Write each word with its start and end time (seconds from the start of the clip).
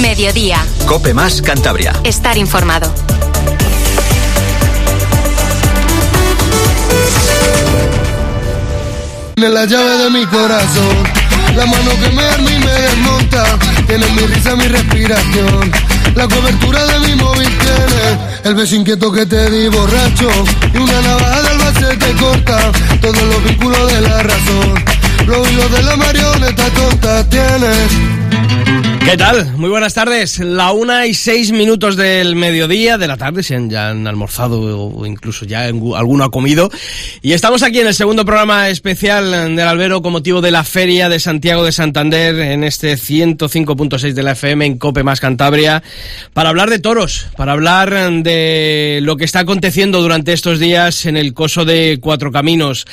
Mediodía. 0.00 0.64
Cope 0.86 1.14
más 1.14 1.40
Cantabria. 1.40 1.92
Estar 2.04 2.36
informado. 2.36 2.92
Tiene 9.34 9.50
la 9.50 9.64
llave 9.66 9.98
de 9.98 10.10
mi 10.10 10.26
corazón, 10.26 10.96
la 11.56 11.66
mano 11.66 11.90
que 12.00 12.10
me 12.10 12.22
arma 12.24 12.50
y 12.50 12.58
me 12.58 12.72
desmonta. 12.72 13.44
Tiene 13.86 14.06
mi 14.10 14.26
risa, 14.26 14.56
mi 14.56 14.68
respiración, 14.68 15.72
la 16.14 16.28
cobertura 16.28 16.84
de 16.86 16.98
mi 17.00 17.14
móvil 17.16 17.58
tiene. 17.58 18.18
El 18.44 18.54
beso 18.54 18.76
inquieto 18.76 19.10
que 19.12 19.26
te 19.26 19.50
di 19.50 19.68
borracho 19.68 20.28
y 20.72 20.76
una 20.76 21.00
navaja 21.00 21.42
del 21.42 21.58
base 21.58 21.96
te 21.96 22.12
corta 22.14 22.72
todos 23.00 23.22
los 23.22 23.44
vínculos 23.44 23.92
de 23.92 24.00
la 24.02 24.22
razón. 24.22 24.84
Los 25.26 25.50
hilos 25.50 25.72
de 25.72 25.82
la 25.82 25.96
marioneta 25.96 26.70
tonta 26.70 27.28
tiene. 27.28 28.13
¿Qué 29.04 29.18
tal? 29.18 29.52
Muy 29.58 29.68
buenas 29.68 29.92
tardes. 29.92 30.38
La 30.38 30.72
una 30.72 31.06
y 31.06 31.12
seis 31.12 31.52
minutos 31.52 31.94
del 31.94 32.36
mediodía 32.36 32.96
de 32.96 33.06
la 33.06 33.18
tarde, 33.18 33.42
si 33.42 33.52
han, 33.52 33.68
ya 33.68 33.90
han 33.90 34.06
almorzado 34.06 34.88
o 34.88 35.04
incluso 35.04 35.44
ya 35.44 35.64
alguno 35.64 36.24
ha 36.24 36.30
comido. 36.30 36.70
Y 37.20 37.32
estamos 37.32 37.62
aquí 37.62 37.80
en 37.80 37.86
el 37.86 37.94
segundo 37.94 38.24
programa 38.24 38.70
especial 38.70 39.30
del 39.54 39.68
Albero 39.68 40.00
con 40.00 40.12
motivo 40.12 40.40
de 40.40 40.50
la 40.50 40.64
Feria 40.64 41.10
de 41.10 41.20
Santiago 41.20 41.64
de 41.64 41.72
Santander 41.72 42.34
en 42.38 42.64
este 42.64 42.94
105.6 42.94 44.14
de 44.14 44.22
la 44.22 44.32
FM 44.32 44.64
en 44.64 44.78
Cope 44.78 45.02
más 45.02 45.20
Cantabria 45.20 45.82
para 46.32 46.48
hablar 46.48 46.70
de 46.70 46.78
toros, 46.78 47.26
para 47.36 47.52
hablar 47.52 47.92
de 48.22 49.00
lo 49.02 49.16
que 49.16 49.24
está 49.24 49.40
aconteciendo 49.40 50.00
durante 50.00 50.32
estos 50.32 50.58
días 50.58 51.04
en 51.04 51.18
el 51.18 51.34
coso 51.34 51.66
de 51.66 51.98
Cuatro 52.00 52.32
Caminos. 52.32 52.86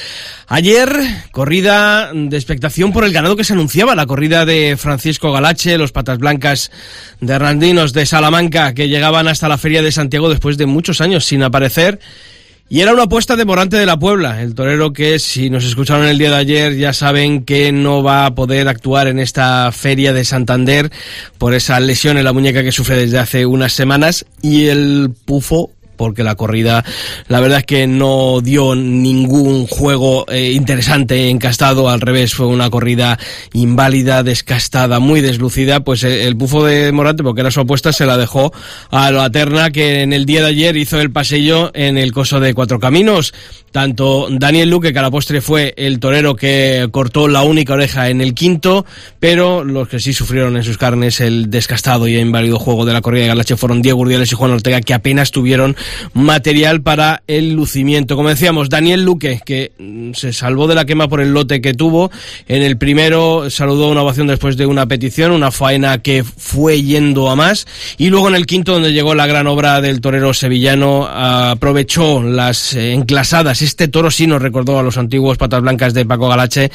Ayer, 0.48 0.90
corrida 1.32 2.12
de 2.14 2.36
expectación 2.36 2.92
por 2.92 3.06
el 3.06 3.14
ganado 3.14 3.38
que 3.38 3.46
se 3.46 3.54
anunciaba, 3.54 3.96
la 3.96 4.06
corrida 4.06 4.46
de 4.46 4.76
Francisco 4.78 5.32
Galache, 5.32 5.78
los 5.78 5.94
blancas 6.18 6.72
de 7.20 7.38
Randinos 7.38 7.94
de 7.94 8.06
Salamanca 8.06 8.74
que 8.74 8.90
llegaban 8.90 9.28
hasta 9.28 9.50
la 9.50 9.58
Feria 9.58 9.82
de 9.82 9.92
Santiago 9.92 10.30
después 10.30 10.58
de 10.58 10.66
muchos 10.66 11.02
años 11.02 11.26
sin 11.26 11.44
aparecer. 11.44 12.00
Y 12.70 12.80
era 12.80 12.94
una 12.94 13.04
apuesta 13.04 13.36
de 13.36 13.44
Morante 13.44 13.76
de 13.76 13.86
la 13.86 14.00
Puebla, 14.00 14.42
el 14.42 14.56
torero 14.56 14.94
que 14.94 15.20
si 15.20 15.50
nos 15.50 15.66
escucharon 15.66 16.06
el 16.06 16.18
día 16.18 16.30
de 16.30 16.38
ayer 16.38 16.78
ya 16.78 16.94
saben 16.94 17.44
que 17.44 17.74
no 17.74 18.02
va 18.02 18.26
a 18.26 18.34
poder 18.34 18.70
actuar 18.70 19.08
en 19.08 19.20
esta 19.20 19.70
feria 19.74 20.14
de 20.14 20.24
Santander 20.24 20.90
por 21.38 21.54
esa 21.54 21.82
lesión 21.82 22.18
en 22.18 22.24
la 22.24 22.32
muñeca 22.32 22.64
que 22.64 22.72
sufre 22.72 22.96
desde 22.96 23.20
hace 23.20 23.46
unas 23.46 23.74
semanas 23.74 24.26
y 24.42 24.68
el 24.68 25.12
pufo 25.26 25.72
porque 26.02 26.24
la 26.24 26.34
corrida 26.34 26.84
la 27.28 27.40
verdad 27.40 27.60
es 27.60 27.66
que 27.66 27.86
no 27.86 28.42
dio 28.42 28.74
ningún 28.74 29.68
juego 29.68 30.26
eh, 30.30 30.52
interesante 30.54 31.30
encastado, 31.30 31.90
al 31.90 32.02
revés, 32.02 32.34
fue 32.34 32.48
una 32.48 32.72
corrida 32.72 33.20
inválida, 33.54 34.24
descastada, 34.24 35.00
muy 35.00 35.22
deslucida, 35.22 35.82
pues 35.82 36.04
eh, 36.04 36.26
el, 36.26 36.34
bufo 36.34 36.66
de 36.66 36.92
Morante, 36.92 37.22
porque 37.22 37.42
era 37.42 37.52
su 37.52 37.60
apuesta, 37.60 37.94
se 37.94 38.08
la 38.08 38.18
dejó 38.18 38.52
a 38.90 39.12
la 39.12 39.30
Terna 39.30 39.70
que 39.70 40.02
en 40.02 40.12
el 40.12 40.26
día 40.26 40.42
de 40.42 40.48
ayer 40.48 40.76
hizo 40.76 41.00
el 41.00 41.12
pasillo 41.12 41.70
en 41.76 42.00
el 42.00 42.12
coso 42.12 42.40
de 42.40 42.56
Cuatro 42.56 42.80
Caminos. 42.80 43.32
Tanto 43.72 44.28
Daniel 44.30 44.70
Luque, 44.70 44.92
que 44.92 45.00
a 45.00 45.02
la 45.02 45.12
postre 45.12 45.40
fue 45.40 45.74
el 45.78 46.00
torero 46.00 46.36
que 46.36 46.90
cortó 46.92 47.30
la 47.30 47.44
única 47.44 47.74
oreja 47.74 48.10
en 48.10 48.20
el 48.20 48.34
quinto, 48.34 48.86
pero 49.20 49.64
los 49.64 49.88
que 49.88 50.02
sí 50.02 50.12
sufrieron 50.12 50.58
en 50.58 50.64
sus 50.64 50.78
carnes 50.78 51.22
el 51.22 51.50
descastado 51.50 52.06
y 52.08 52.18
inválido 52.18 52.60
juego 52.60 52.86
de 52.86 52.92
la 52.92 53.02
corrida 53.02 53.22
de 53.22 53.28
Galache 53.30 53.56
fueron 53.56 53.82
Diego 53.82 54.02
Urdiales 54.02 54.30
y 54.32 54.36
Juan 54.36 54.52
Ortega, 54.52 54.82
que 54.82 54.94
apenas 54.94 55.32
tuvieron 55.32 55.78
material 56.14 56.82
para 56.82 57.24
el 57.28 57.54
lucimiento. 57.54 58.16
Como 58.16 58.30
decíamos, 58.30 58.70
Daniel 58.70 59.04
Luque, 59.04 59.42
que 59.46 59.72
mm, 59.78 60.14
se 60.14 60.34
salvó 60.34 60.68
de 60.68 60.76
la 60.76 60.86
quema 60.86 61.08
por 61.08 61.22
el 61.22 61.34
lote 61.34 61.62
que 61.62 61.74
tuvo. 61.74 62.12
En 62.48 62.62
el 62.64 62.78
primero 62.78 63.50
saludó 63.50 63.90
una 63.90 64.04
ovación 64.04 64.28
después 64.28 64.58
de 64.58 64.66
una 64.66 64.86
petición, 64.86 65.32
una 65.32 65.52
faena 65.52 66.00
que 66.00 66.24
fue 66.24 66.82
yendo 66.82 67.30
a 67.30 67.36
más. 67.36 67.66
Y 67.98 68.10
luego 68.10 68.28
en 68.28 68.36
el 68.36 68.46
quinto, 68.46 68.74
donde 68.74 68.94
llegó 68.94 69.16
la 69.16 69.28
gran 69.28 69.48
obra 69.48 69.82
del 69.82 70.02
torero 70.02 70.34
sevillano, 70.34 71.08
aprovechó 71.08 72.22
las 72.22 72.74
eh, 72.74 72.94
enclasadas 72.94 73.62
este 73.62 73.88
toro 73.88 74.12
sí 74.12 74.28
nos 74.28 74.42
recordó 74.42 74.80
a 74.80 74.84
los 74.84 74.98
antiguos 74.98 75.38
patas 75.38 75.62
blancas 75.62 75.94
de 75.94 76.06
Paco 76.06 76.28
Galache 76.28 76.72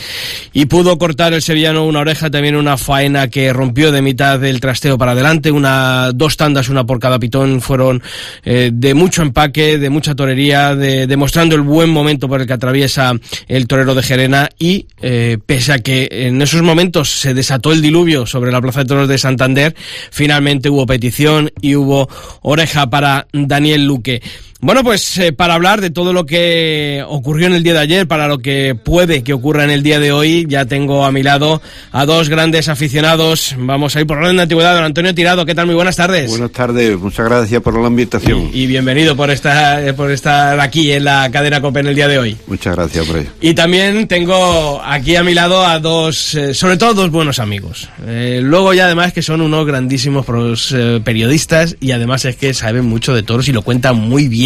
y 0.53 0.67
pudo 0.67 0.99
cortar 0.99 1.35
el 1.35 1.43
sevillano 1.43 1.85
una 1.85 2.01
oreja, 2.01 2.31
también 2.31 2.57
una 2.57 2.77
faena 2.77 3.29
que 3.29 3.53
rompió 3.53 3.93
de 3.93 4.03
mitad 4.03 4.39
del 4.39 4.61
trasteo 4.61 4.97
para 4.99 5.13
adelante, 5.13 5.51
una 5.51 6.13
dos 6.13 6.37
tandas, 6.37 6.69
una 6.69 6.85
por 6.85 6.99
cada 6.99 7.19
pitón, 7.19 7.61
fueron 7.61 8.03
eh, 8.45 8.71
de 8.73 8.95
mucho 9.07 9.23
empaque, 9.23 9.79
de 9.79 9.89
mucha 9.89 10.17
torería, 10.17 10.75
de, 10.75 11.07
demostrando 11.07 11.55
el 11.55 11.61
buen 11.61 11.91
momento 11.91 12.29
por 12.29 12.41
el 12.41 12.47
que 12.49 12.55
atraviesa 12.55 13.13
el 13.47 13.69
torero 13.69 13.95
de 13.95 14.03
Gerena 14.03 14.49
y 14.59 14.89
eh, 15.01 15.39
pese 15.47 15.75
a 15.75 15.79
que 15.79 16.09
en 16.11 16.43
esos 16.43 16.61
momentos 16.63 17.21
se 17.21 17.33
desató 17.33 17.71
el 17.71 17.83
diluvio 17.83 18.27
sobre 18.27 18.51
la 18.51 18.61
Plaza 18.61 18.81
de 18.81 18.87
Toros 18.87 19.07
de 19.07 19.17
Santander, 19.17 19.77
finalmente 20.11 20.71
hubo 20.71 20.87
petición 20.87 21.53
y 21.61 21.77
hubo 21.77 22.09
oreja 22.43 22.91
para 22.91 23.29
Daniel 23.33 23.87
Luque. 23.87 24.23
Bueno, 24.61 24.83
pues 24.83 25.19
eh, 25.19 25.35
para 25.35 25.53
hablar 25.53 25.83
de 25.83 25.91
todo 25.91 26.15
lo 26.15 26.25
que 26.25 27.05
ocurrió 27.07 27.47
en 27.47 27.53
el 27.53 27.63
día 27.63 27.75
de 27.75 27.81
ayer, 27.81 28.09
para 28.09 28.27
lo 28.27 28.39
que 28.39 28.75
puede 28.75 29.23
que 29.23 29.35
ocurra 29.35 29.65
en 29.65 29.71
el 29.71 29.83
día 29.83 30.01
de 30.01 30.13
hoy, 30.13 30.47
ya 30.49 30.65
tengo 30.65 31.05
a 31.05 31.13
mi 31.13 31.23
lado 31.23 31.61
a 31.93 32.07
dos 32.07 32.31
grandes 32.31 32.71
aficionados. 32.71 33.55
Vamos 33.59 33.95
a 33.95 34.01
ir 34.01 34.07
por 34.07 34.17
orden 34.17 34.37
de 34.37 34.43
antigüedad. 34.45 34.75
Don 34.75 34.85
Antonio 34.85 35.15
Tirado, 35.15 35.45
¿qué 35.45 35.55
tal? 35.55 35.67
Muy 35.67 35.75
buenas 35.75 35.97
tardes. 35.97 36.31
Buenas 36.31 36.53
tardes, 36.53 36.99
muchas 36.99 37.27
gracias 37.27 37.61
por 37.61 37.79
la 37.79 37.87
invitación. 37.87 38.49
Y, 38.51 38.67
bienvenido 38.67 39.15
por 39.15 39.31
estar, 39.31 39.95
por 39.95 40.11
estar 40.11 40.59
aquí 40.59 40.91
en 40.91 41.05
la 41.05 41.31
cadena 41.31 41.61
COPE 41.61 41.81
en 41.81 41.87
el 41.89 41.95
día 41.95 42.09
de 42.09 42.19
hoy. 42.19 42.37
Muchas 42.47 42.77
gracias 42.77 43.07
por 43.07 43.23
Y 43.43 43.53
también 43.53 44.09
tengo 44.09 44.81
aquí 44.83 45.17
a 45.17 45.23
mi 45.23 45.35
lado 45.35 45.67
a 45.67 45.79
dos, 45.81 46.35
eh, 46.35 46.55
sobre 46.55 46.79
todo 46.79 46.95
dos 46.95 47.11
buenos 47.11 47.41
amigos. 47.41 47.91
Eh, 48.07 48.41
luego 48.43 48.73
ya 48.73 48.87
además 48.87 49.13
que 49.13 49.21
son 49.21 49.43
unos 49.43 49.67
grandísimos 49.67 50.25
periodistas 51.05 51.77
y 51.79 51.91
además 51.91 52.25
es 52.25 52.37
que 52.37 52.55
saben 52.55 52.87
mucho 52.87 53.15
de 53.15 53.23
toros 53.23 53.49
y 53.49 53.53
lo 53.53 53.61
cuentan 53.61 53.97
muy 53.97 54.29
bien 54.29 54.46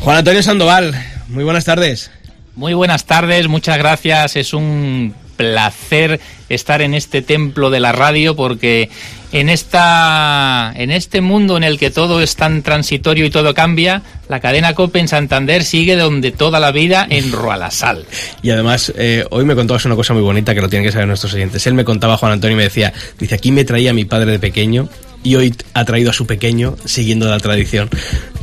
Juan 0.00 0.16
Antonio 0.16 0.42
Sandoval, 0.42 0.94
muy 1.28 1.44
buenas 1.44 1.64
tardes. 1.64 2.10
Muy 2.56 2.74
buenas 2.74 3.04
tardes, 3.04 3.48
muchas 3.48 3.78
gracias. 3.78 4.36
Es 4.36 4.54
un 4.54 5.14
placer 5.36 6.20
estar 6.48 6.82
en 6.82 6.94
este 6.94 7.22
templo 7.22 7.70
de 7.70 7.80
la 7.80 7.92
radio 7.92 8.36
porque 8.36 8.90
en 9.32 9.48
esta 9.48 10.72
en 10.76 10.92
este 10.92 11.20
mundo 11.20 11.56
en 11.56 11.64
el 11.64 11.78
que 11.78 11.90
todo 11.90 12.20
es 12.22 12.36
tan 12.36 12.62
transitorio 12.62 13.24
y 13.24 13.30
todo 13.30 13.54
cambia, 13.54 14.02
la 14.28 14.40
cadena 14.40 14.74
COPE 14.74 15.00
en 15.00 15.08
Santander 15.08 15.64
sigue 15.64 15.96
donde 15.96 16.30
toda 16.30 16.60
la 16.60 16.72
vida 16.72 17.06
en 17.08 17.32
Roalasal. 17.32 18.06
Y 18.42 18.50
además, 18.50 18.92
eh, 18.96 19.24
hoy 19.30 19.44
me 19.44 19.54
contabas 19.54 19.84
una 19.84 19.96
cosa 19.96 20.14
muy 20.14 20.22
bonita 20.22 20.54
que 20.54 20.60
lo 20.60 20.68
tienen 20.68 20.86
que 20.86 20.92
saber 20.92 21.08
nuestros 21.08 21.34
oyentes. 21.34 21.66
Él 21.66 21.74
me 21.74 21.84
contaba, 21.84 22.16
Juan 22.16 22.32
Antonio, 22.32 22.54
y 22.54 22.58
me 22.58 22.64
decía, 22.64 22.92
dice, 23.18 23.34
aquí 23.34 23.50
me 23.50 23.64
traía 23.64 23.92
mi 23.92 24.04
padre 24.04 24.32
de 24.32 24.38
pequeño 24.38 24.88
y 25.24 25.34
hoy 25.34 25.52
ha 25.72 25.84
traído 25.84 26.10
a 26.10 26.12
su 26.12 26.26
pequeño 26.26 26.76
siguiendo 26.84 27.28
la 27.28 27.40
tradición. 27.40 27.90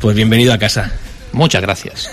Pues 0.02 0.16
bienvenido 0.16 0.52
a 0.52 0.58
casa. 0.58 0.92
Muchas 1.32 1.62
gracias. 1.62 2.10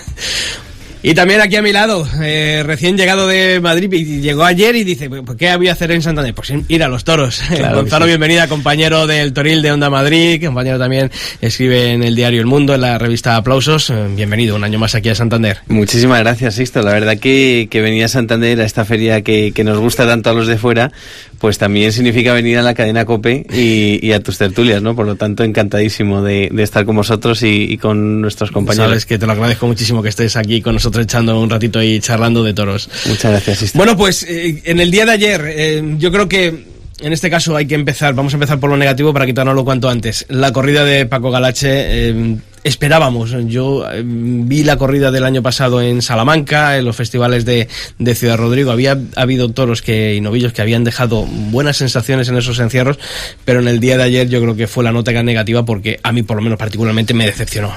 Y 1.01 1.13
también 1.13 1.39
aquí 1.39 1.55
a 1.55 1.61
mi 1.61 1.71
lado, 1.71 2.05
eh, 2.21 2.61
recién 2.65 2.97
llegado 2.97 3.25
de 3.25 3.61
Madrid, 3.61 3.89
y 3.93 4.19
llegó 4.19 4.43
ayer 4.43 4.75
y 4.75 4.83
dice, 4.83 5.09
pues, 5.09 5.37
¿qué 5.37 5.47
había 5.47 5.71
hacer 5.71 5.91
en 5.91 6.01
Santander? 6.01 6.33
Pues 6.33 6.51
ir 6.67 6.83
a 6.83 6.89
los 6.89 7.05
toros. 7.05 7.41
Gonzalo, 7.73 8.05
bienvenida, 8.05 8.49
compañero 8.49 9.07
del 9.07 9.31
Toril 9.31 9.61
de 9.61 9.71
Onda 9.71 9.89
Madrid, 9.89 10.43
compañero 10.43 10.77
también 10.77 11.09
escribe 11.39 11.93
en 11.93 12.03
el 12.03 12.17
diario 12.17 12.41
El 12.41 12.47
Mundo, 12.47 12.75
en 12.75 12.81
la 12.81 12.97
revista 12.97 13.37
Aplausos. 13.37 13.91
Eh, 13.91 14.07
bienvenido 14.13 14.57
un 14.57 14.65
año 14.65 14.77
más 14.77 14.93
aquí 14.93 15.07
a 15.07 15.15
Santander. 15.15 15.59
Muchísimas 15.69 16.19
gracias, 16.19 16.55
Sisto. 16.55 16.81
La 16.81 16.91
verdad 16.91 17.17
que, 17.17 17.69
que 17.71 17.79
venir 17.79 18.03
a 18.03 18.09
Santander, 18.09 18.59
a 18.59 18.65
esta 18.65 18.83
feria 18.83 19.21
que, 19.21 19.53
que, 19.53 19.63
nos 19.63 19.79
gusta 19.79 20.05
tanto 20.05 20.31
a 20.31 20.33
los 20.33 20.47
de 20.47 20.57
fuera, 20.57 20.91
pues 21.39 21.57
también 21.57 21.91
significa 21.93 22.33
venir 22.33 22.57
a 22.57 22.61
la 22.61 22.73
cadena 22.73 23.05
COPE 23.05 23.47
y, 23.51 24.11
a 24.11 24.19
tus 24.19 24.37
tertulias, 24.37 24.81
¿no? 24.81 24.95
Por 24.95 25.05
lo 25.05 25.15
tanto, 25.15 25.43
encantadísimo 25.43 26.21
de, 26.21 26.51
estar 26.57 26.85
con 26.85 26.95
vosotros 26.95 27.41
y, 27.43 27.77
con 27.77 28.21
nuestros 28.21 28.51
compañeros. 28.51 28.89
Sabes 28.89 29.05
que 29.05 29.17
te 29.17 29.25
lo 29.25 29.31
agradezco 29.31 29.65
muchísimo 29.65 30.03
que 30.03 30.09
estés 30.09 30.35
aquí 30.35 30.61
con 30.61 30.73
nosotros 30.73 31.05
echando 31.05 31.39
un 31.39 31.49
ratito 31.49 31.81
y 31.81 31.99
charlando 31.99 32.43
de 32.43 32.53
toros. 32.53 32.89
Muchas 33.07 33.31
gracias. 33.31 33.73
Bueno, 33.73 33.95
pues 33.95 34.23
eh, 34.23 34.61
en 34.65 34.79
el 34.79 34.91
día 34.91 35.05
de 35.05 35.11
ayer, 35.11 35.41
eh, 35.47 35.95
yo 35.97 36.11
creo 36.11 36.27
que 36.27 36.65
en 37.01 37.13
este 37.13 37.29
caso 37.29 37.55
hay 37.55 37.65
que 37.65 37.75
empezar, 37.75 38.13
vamos 38.13 38.33
a 38.33 38.35
empezar 38.35 38.59
por 38.59 38.69
lo 38.69 38.77
negativo 38.77 39.13
para 39.13 39.25
quitárnoslo 39.25 39.63
cuanto 39.63 39.89
antes. 39.89 40.25
La 40.29 40.51
corrida 40.51 40.83
de 40.83 41.05
Paco 41.05 41.31
Galache, 41.31 41.69
eh, 42.09 42.37
esperábamos, 42.63 43.35
yo 43.47 43.85
vi 44.03 44.63
la 44.63 44.77
corrida 44.77 45.11
del 45.11 45.23
año 45.23 45.41
pasado 45.41 45.81
en 45.81 46.01
Salamanca, 46.01 46.77
en 46.77 46.85
los 46.85 46.95
festivales 46.95 47.45
de, 47.45 47.67
de, 47.97 48.15
Ciudad 48.15 48.37
Rodrigo, 48.37 48.71
había 48.71 48.97
habido 49.15 49.49
toros 49.49 49.81
que, 49.81 50.15
y 50.15 50.21
novillos 50.21 50.53
que 50.53 50.61
habían 50.61 50.83
dejado 50.83 51.25
buenas 51.25 51.77
sensaciones 51.77 52.29
en 52.29 52.37
esos 52.37 52.59
encierros, 52.59 52.99
pero 53.45 53.59
en 53.59 53.67
el 53.67 53.79
día 53.79 53.97
de 53.97 54.03
ayer 54.03 54.29
yo 54.29 54.41
creo 54.41 54.55
que 54.55 54.67
fue 54.67 54.83
la 54.83 54.91
nota 54.91 55.11
negativa 55.23 55.65
porque 55.65 55.99
a 56.03 56.11
mí 56.11 56.23
por 56.23 56.37
lo 56.37 56.43
menos 56.43 56.57
particularmente 56.57 57.13
me 57.13 57.25
decepcionó. 57.25 57.71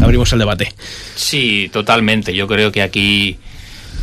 abrimos 0.00 0.32
el 0.32 0.38
debate. 0.38 0.72
Sí, 1.14 1.68
totalmente, 1.72 2.34
yo 2.34 2.46
creo 2.46 2.70
que 2.72 2.82
aquí 2.82 3.38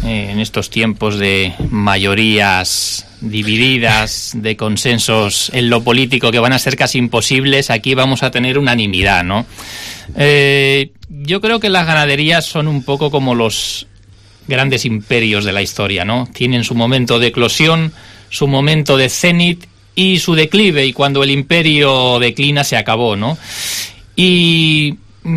eh, 0.03 0.29
en 0.31 0.39
estos 0.39 0.69
tiempos 0.69 1.17
de 1.17 1.53
mayorías 1.69 3.05
divididas, 3.21 4.31
de 4.35 4.57
consensos 4.57 5.51
en 5.53 5.69
lo 5.69 5.83
político 5.83 6.31
que 6.31 6.39
van 6.39 6.53
a 6.53 6.59
ser 6.59 6.75
casi 6.75 6.97
imposibles, 6.97 7.69
aquí 7.69 7.93
vamos 7.93 8.23
a 8.23 8.31
tener 8.31 8.57
unanimidad, 8.57 9.23
¿no? 9.23 9.45
Eh, 10.17 10.91
yo 11.07 11.39
creo 11.39 11.59
que 11.59 11.69
las 11.69 11.85
ganaderías 11.85 12.45
son 12.45 12.67
un 12.67 12.83
poco 12.83 13.11
como 13.11 13.35
los 13.35 13.87
grandes 14.47 14.85
imperios 14.85 15.45
de 15.45 15.53
la 15.53 15.61
historia, 15.61 16.03
¿no? 16.03 16.27
Tienen 16.33 16.63
su 16.63 16.73
momento 16.73 17.19
de 17.19 17.27
eclosión, 17.27 17.93
su 18.29 18.47
momento 18.47 18.97
de 18.97 19.09
cenit 19.09 19.65
y 19.95 20.19
su 20.19 20.35
declive 20.35 20.85
y 20.85 20.93
cuando 20.93 21.23
el 21.23 21.29
imperio 21.29 22.19
declina 22.19 22.63
se 22.63 22.75
acabó, 22.75 23.15
¿no? 23.15 23.37
Y 24.15 24.95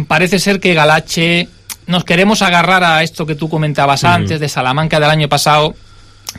parece 0.08 0.38
ser 0.38 0.58
que 0.58 0.74
Galache 0.74 1.48
nos 1.86 2.04
queremos 2.04 2.40
agarrar 2.40 2.82
a 2.82 3.02
esto 3.02 3.26
que 3.26 3.34
tú 3.34 3.48
comentabas 3.48 4.04
antes 4.04 4.40
de 4.40 4.48
Salamanca 4.48 4.98
del 4.98 5.10
año 5.10 5.28
pasado, 5.28 5.74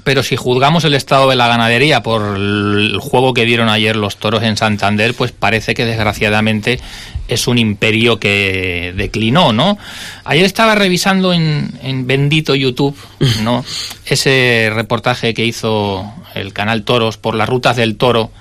pero 0.04 0.24
si 0.24 0.36
juzgamos 0.36 0.84
el 0.84 0.94
estado 0.94 1.30
de 1.30 1.36
la 1.36 1.48
ganadería 1.48 2.04
por 2.04 2.38
el 2.38 2.98
juego 3.00 3.34
que 3.34 3.46
dieron 3.46 3.70
ayer 3.70 3.96
los 3.96 4.18
toros 4.18 4.44
en 4.44 4.58
Santander, 4.58 5.14
pues 5.14 5.32
parece 5.32 5.74
que 5.74 5.86
desgraciadamente 5.86 6.80
es 7.28 7.48
un 7.48 7.58
imperio 7.58 8.20
que 8.20 8.94
declinó, 8.96 9.52
¿no? 9.52 9.78
Ayer 10.26 10.46
estaba 10.46 10.76
revisando 10.76 11.34
en, 11.34 11.72
en 11.82 12.06
bendito 12.06 12.54
YouTube, 12.56 12.96
¿no? 13.44 13.66
Ese 14.06 14.70
reportaje 14.74 15.34
que 15.34 15.46
hizo 15.46 16.12
el 16.36 16.54
canal 16.54 16.84
Toros 16.84 17.18
por 17.18 17.36
las 17.36 17.50
rutas 17.50 17.76
del 17.76 17.98
toro, 17.98 18.32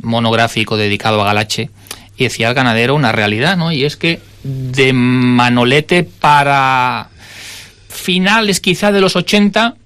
monográfico 0.00 0.76
dedicado 0.76 1.22
a 1.22 1.26
Galache, 1.26 1.70
y 2.16 2.24
decía 2.24 2.48
el 2.48 2.54
ganadero 2.54 2.94
una 2.94 3.12
realidad, 3.12 3.56
¿no? 3.56 3.72
Y 3.72 3.84
es 3.84 3.96
que 3.96 4.20
de 4.42 4.92
Manolete 4.92 6.02
para 6.02 7.08
finales 7.88 8.60
quizá 8.60 8.90
de 8.90 9.00
los 9.00 9.14
80, 9.16 9.76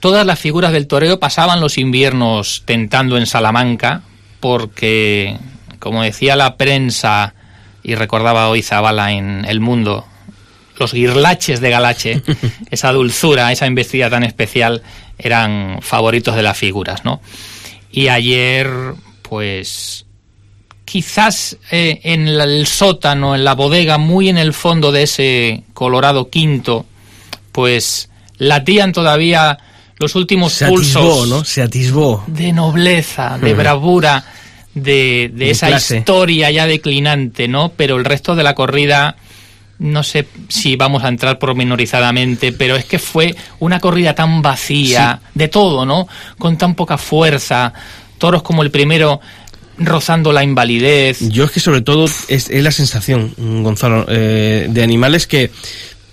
todas 0.00 0.26
las 0.26 0.38
figuras 0.38 0.72
del 0.72 0.86
toreo 0.86 1.18
pasaban 1.18 1.60
los 1.60 1.78
inviernos 1.78 2.62
tentando 2.64 3.16
en 3.16 3.26
Salamanca, 3.26 4.02
porque, 4.40 5.36
como 5.78 6.02
decía 6.02 6.36
la 6.36 6.56
prensa, 6.56 7.34
y 7.82 7.94
recordaba 7.94 8.48
hoy 8.48 8.62
Zabala 8.62 9.12
en 9.12 9.44
El 9.44 9.60
Mundo, 9.60 10.06
los 10.78 10.92
guirlaches 10.92 11.60
de 11.60 11.70
Galache, 11.70 12.22
esa 12.70 12.92
dulzura, 12.92 13.52
esa 13.52 13.66
investida 13.66 14.10
tan 14.10 14.24
especial, 14.24 14.82
eran 15.18 15.78
favoritos 15.80 16.34
de 16.34 16.42
las 16.42 16.58
figuras, 16.58 17.04
¿no? 17.04 17.20
Y 17.90 18.08
ayer, 18.08 18.68
pues, 19.22 20.06
quizás 20.84 21.56
eh, 21.70 22.00
en 22.04 22.28
el 22.28 22.66
sótano, 22.66 23.34
en 23.34 23.44
la 23.44 23.54
bodega, 23.54 23.98
muy 23.98 24.28
en 24.28 24.38
el 24.38 24.52
fondo 24.52 24.92
de 24.92 25.04
ese 25.04 25.64
Colorado 25.74 26.30
quinto, 26.30 26.86
pues 27.52 28.10
latían 28.38 28.92
todavía 28.92 29.58
los 30.02 30.14
últimos 30.14 30.52
Se 30.52 30.66
pulsos 30.66 30.96
atisbó, 30.96 31.26
¿no? 31.26 31.44
Se 31.44 31.62
atisbó. 31.62 32.24
de 32.26 32.52
nobleza, 32.52 33.38
de 33.38 33.54
bravura, 33.54 34.24
de, 34.74 35.30
de 35.32 35.46
De 35.46 35.50
esa 35.50 35.68
clase. 35.68 35.98
historia 35.98 36.50
ya 36.50 36.66
declinante, 36.66 37.48
¿no? 37.48 37.72
Pero 37.76 37.96
el 37.96 38.04
resto 38.04 38.34
de 38.34 38.42
la 38.42 38.54
corrida, 38.54 39.16
no 39.78 40.02
sé 40.02 40.26
si 40.48 40.76
vamos 40.76 41.02
a 41.04 41.08
entrar 41.08 41.38
pormenorizadamente, 41.38 42.52
pero 42.52 42.76
es 42.76 42.84
que 42.84 42.98
fue 42.98 43.34
una 43.58 43.80
corrida 43.80 44.14
tan 44.14 44.42
vacía, 44.42 45.20
de 45.34 45.48
todo, 45.48 45.84
¿no? 45.86 46.06
Con 46.38 46.56
tan 46.58 46.74
poca 46.74 46.98
fuerza, 46.98 47.72
toros 48.18 48.42
como 48.42 48.62
el 48.62 48.70
primero 48.70 49.20
rozando 49.78 50.32
la 50.32 50.44
invalidez. 50.44 51.20
Yo 51.30 51.44
es 51.44 51.50
que 51.50 51.58
sobre 51.60 51.80
todo 51.80 52.04
es, 52.04 52.26
es 52.28 52.62
la 52.62 52.70
sensación, 52.70 53.34
Gonzalo, 53.62 54.06
eh, 54.08 54.66
de 54.70 54.82
animales 54.82 55.26
que, 55.26 55.50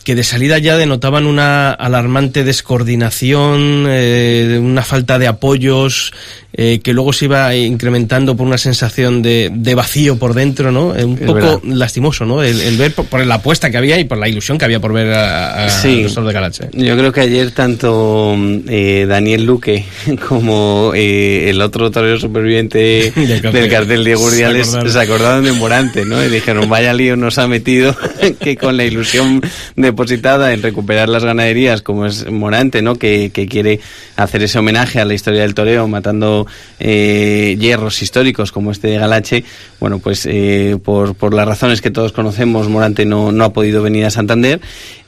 que 0.04 0.16
de 0.16 0.24
salida 0.24 0.58
ya 0.58 0.78
denotaban 0.78 1.26
una 1.26 1.72
alarmante 1.72 2.44
descoordinación, 2.44 3.86
eh, 3.88 4.60
una 4.62 4.84
falta 4.84 5.20
de 5.20 5.28
apoyos, 5.28 6.14
eh, 6.54 6.80
que 6.84 6.94
luego 6.94 7.14
se 7.14 7.26
iba 7.26 7.56
incrementando 7.56 8.36
por 8.36 8.48
una 8.48 8.58
sensación 8.58 9.22
de, 9.22 9.50
de 9.54 9.76
vacío 9.76 10.18
por 10.18 10.34
dentro, 10.34 10.72
¿no? 10.72 10.96
Eh, 10.96 11.06
un 11.06 11.14
Es 11.14 11.20
poco 11.22 11.34
verdad. 11.34 11.60
lastimoso, 11.64 12.26
¿no? 12.26 12.42
El, 12.44 12.60
el 12.62 12.76
ver 12.78 12.94
por, 12.94 13.06
por 13.06 13.26
la 13.26 13.36
apuesta 13.36 13.70
que 13.70 13.78
había 13.78 14.00
y 14.00 14.04
por 14.06 14.18
la 14.18 14.28
ilusión 14.28 14.58
que 14.58 14.66
había 14.66 14.80
por 14.80 14.92
ver 14.94 15.14
a, 15.14 15.66
a 15.66 15.70
Sí. 15.70 16.04
los 16.04 16.16
de 16.16 16.34
Galache. 16.34 16.70
Yo 16.74 16.98
creo 16.98 17.12
que 17.14 17.22
ayer 17.22 17.52
tanto 17.52 18.36
eh, 18.68 19.06
Daniel 19.08 19.46
Luque 19.46 19.86
como 20.28 20.92
eh, 20.96 21.50
el 21.50 21.62
otro 21.62 21.92
torero 21.92 22.20
superviviente 22.20 23.12
Del 23.16 23.42
cartel. 23.42 23.62
del 23.62 23.70
cartel 23.72 24.04
de 24.04 24.12
Se 24.12 24.16
Gurdiales 24.24 24.68
acordaron. 24.70 24.92
se 24.92 25.00
acordaron 25.00 25.44
de 25.46 25.52
Morante, 25.54 26.06
¿no? 26.06 26.24
Y 26.24 26.30
dijeron, 26.30 26.68
vaya 26.70 26.94
lío 26.94 27.16
nos 27.16 27.38
ha 27.38 27.48
metido 27.48 27.96
que 28.40 28.58
con 28.58 28.76
la 28.76 28.86
ilusión 28.86 29.42
depositada 29.76 30.54
en 30.54 30.62
recuperar 30.62 31.10
las 31.10 31.24
ganaderías 31.24 31.82
como 31.82 32.06
es 32.06 32.30
Morante, 32.30 32.82
¿no? 32.82 32.96
Que, 32.96 33.32
que 33.34 33.48
quiere 33.48 33.80
hacer 34.16 34.44
ese 34.44 34.60
homenaje 34.60 35.00
a 35.00 35.06
la 35.06 35.14
historia 35.14 35.42
del 35.42 35.54
toreo 35.54 35.88
matando 35.88 36.39
eh, 36.80 37.58
hierros 37.60 38.02
históricos 38.02 38.52
como 38.52 38.72
este 38.72 38.88
de 38.90 38.98
Galache, 38.98 39.44
bueno, 39.80 40.00
pues 40.00 40.26
eh, 40.26 40.78
por, 40.84 41.16
por 41.16 41.34
las 41.34 41.48
razones 41.48 41.82
que 41.82 41.92
todos 41.92 42.12
conocemos, 42.12 42.68
Morante 42.70 43.06
no, 43.06 43.32
no 43.32 43.44
ha 43.46 43.54
podido 43.54 43.82
venir 43.82 44.06
a 44.06 44.10
Santander 44.10 44.60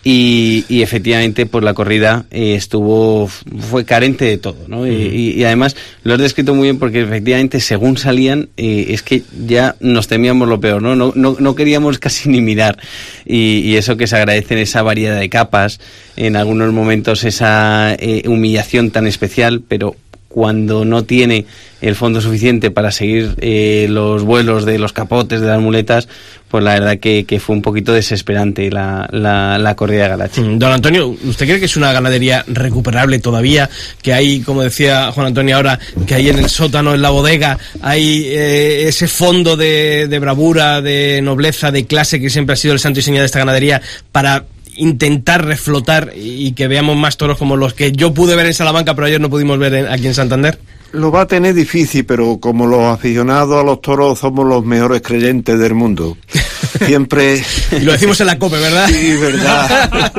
y, 0.04 0.66
y 0.68 0.82
efectivamente 0.82 1.46
pues 1.46 1.64
la 1.64 1.74
corrida 1.76 2.26
eh, 2.32 2.56
estuvo 2.56 3.28
fue 3.28 3.86
carente 3.86 4.26
de 4.26 4.38
todo 4.40 4.58
¿no? 4.68 4.88
Y- 4.88 4.92
y, 4.92 5.30
y 5.40 5.44
además 5.44 5.76
lo 6.04 6.14
has 6.16 6.20
descrito 6.20 6.56
muy 6.56 6.64
bien 6.64 6.80
porque 6.80 7.02
efectivamente 7.02 7.60
según 7.60 7.98
salían 7.98 8.50
eh, 8.58 8.88
es 8.90 9.04
que 9.04 9.22
ya 9.46 9.76
nos 9.80 10.08
temíamos 10.08 10.48
lo 10.48 10.60
peor 10.60 10.82
no 10.82 10.96
no, 10.96 11.14
no, 11.16 11.36
no 11.40 11.54
queríamos 11.56 12.00
casi 12.00 12.30
ni 12.30 12.42
mirar. 12.42 12.80
Y, 13.28 13.60
y 13.60 13.76
eso 13.76 13.96
que 13.96 14.08
se 14.08 14.16
agradece 14.16 14.56
en 14.56 14.62
esa 14.62 14.82
variedad 14.82 15.20
de 15.20 15.30
capas 15.30 15.80
en 16.16 16.36
algunos 16.36 16.74
momentos 16.74 17.24
esa 17.24 17.94
eh, 18.00 18.24
humillación 18.28 18.90
tan 18.90 19.06
especial 19.06 19.62
pero 19.68 19.96
cuando 20.32 20.86
no 20.86 21.04
tiene 21.04 21.46
el 21.82 21.96
fondo 21.96 22.22
suficiente 22.22 22.72
para 22.72 22.92
seguir 22.92 23.36
eh, 23.42 23.88
los 23.90 24.24
vuelos 24.24 24.66
de 24.66 24.78
los 24.78 24.94
capotes 24.94 25.42
de 25.42 25.48
las 25.48 25.60
muletas, 25.60 26.08
pues 26.48 26.64
la 26.64 26.74
verdad 26.74 27.00
que, 27.00 27.40
fue 27.44 27.56
un 27.56 27.62
poquito 27.62 27.92
desesperante 27.94 28.70
la, 28.70 29.10
la, 29.12 29.58
la 29.58 29.76
corrida 29.76 30.04
de 30.04 30.10
Galache. 30.10 30.42
Mm, 30.42 30.60
Don 30.60 30.72
Antonio, 30.72 31.08
¿usted 31.08 31.46
cree 31.46 31.60
que 31.60 31.66
es 31.66 31.78
una 31.78 31.92
ganadería 31.92 32.44
recuperable 32.48 33.20
todavía? 33.20 33.70
Que 34.02 34.14
hay, 34.14 34.42
como 34.42 34.62
decía 34.62 35.12
Juan 35.12 35.28
Antonio 35.28 35.56
ahora, 35.56 35.80
que 36.06 36.14
hay 36.14 36.30
en 36.30 36.40
el 36.40 36.50
sótano, 36.50 36.94
en 36.94 37.02
la 37.02 37.10
bodega, 37.10 37.58
hay 37.82 38.26
eh, 38.28 38.88
ese 38.88 39.08
fondo 39.08 39.58
de, 39.58 40.08
de 40.08 40.20
bravura, 40.20 40.82
de 40.82 41.20
nobleza, 41.24 41.72
de 41.72 41.86
clase 41.86 42.22
que 42.22 42.30
siempre 42.30 42.54
ha 42.54 42.58
sido 42.58 42.74
el 42.74 42.80
santo 42.80 43.00
y 43.00 43.04
señal 43.04 43.22
de 43.22 43.26
esta 43.28 43.40
ganadería 43.40 43.82
para 44.12 44.46
intentar 44.78 45.46
reflotar 45.46 46.12
y 46.16 46.52
que 46.54 46.68
veamos 46.68 46.98
más 46.98 47.18
toros 47.18 47.38
como 47.38 47.56
los 47.58 47.74
que 47.74 47.92
yo 47.92 48.14
pude 48.14 48.36
ver 48.36 48.46
en 48.48 48.54
Salamanca, 48.54 48.94
pero 48.96 49.08
ayer 49.08 49.22
no 49.22 49.30
pudimos 49.30 49.58
ver 49.60 49.74
en- 49.74 49.88
aquí 49.88 50.08
en 50.08 50.14
Santander? 50.14 50.60
Lo 50.94 51.10
va 51.10 51.22
a 51.22 51.28
tener 51.28 51.54
difícil, 51.54 52.04
pero 52.06 52.38
como 52.40 52.68
los 52.68 52.84
aficionados 52.84 53.62
a 53.62 53.64
los 53.64 53.80
toros 53.82 54.20
somos 54.20 54.46
los 54.46 54.66
mejores 54.66 55.02
creyentes 55.02 55.58
del 55.58 55.74
mundo. 55.74 56.18
Siempre... 56.86 57.42
Y 57.72 57.80
lo 57.82 57.94
decimos 57.94 58.20
en 58.20 58.28
la 58.28 58.38
COPE, 58.38 58.58
¿verdad? 58.60 58.88
Sí, 58.90 59.14
verdad. 59.18 60.12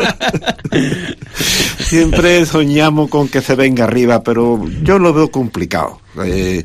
Siempre 1.79 2.47
soñamos 2.47 3.11
con 3.11 3.29
que 3.29 3.41
se 3.43 3.55
venga 3.55 3.85
arriba, 3.85 4.23
pero 4.23 4.63
yo 4.83 4.99
lo 4.99 5.13
veo 5.13 5.31
complicado. 5.31 6.01
Eh, 6.25 6.65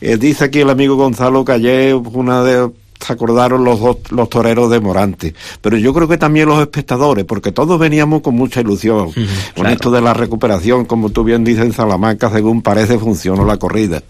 eh, 0.00 0.16
dice 0.18 0.44
aquí 0.44 0.60
el 0.60 0.70
amigo 0.70 0.96
Gonzalo 0.96 1.44
que 1.44 1.52
ayer 1.52 1.94
una 1.94 2.42
de 2.42 2.70
se 3.04 3.12
acordaron 3.12 3.64
los 3.64 3.80
dos, 3.80 3.98
los 4.10 4.28
toreros 4.28 4.70
de 4.70 4.80
Morante, 4.80 5.34
pero 5.60 5.76
yo 5.76 5.92
creo 5.92 6.08
que 6.08 6.18
también 6.18 6.48
los 6.48 6.60
espectadores, 6.60 7.24
porque 7.24 7.52
todos 7.52 7.78
veníamos 7.78 8.22
con 8.22 8.34
mucha 8.34 8.60
ilusión. 8.60 9.12
con 9.56 9.66
esto 9.66 9.90
de 9.90 10.00
la 10.00 10.14
recuperación, 10.14 10.84
como 10.84 11.10
tú 11.10 11.24
bien 11.24 11.44
dices 11.44 11.64
en 11.64 11.72
Salamanca, 11.72 12.30
según 12.30 12.62
parece 12.62 12.98
funcionó 12.98 13.44
la 13.44 13.56
corrida. 13.56 14.02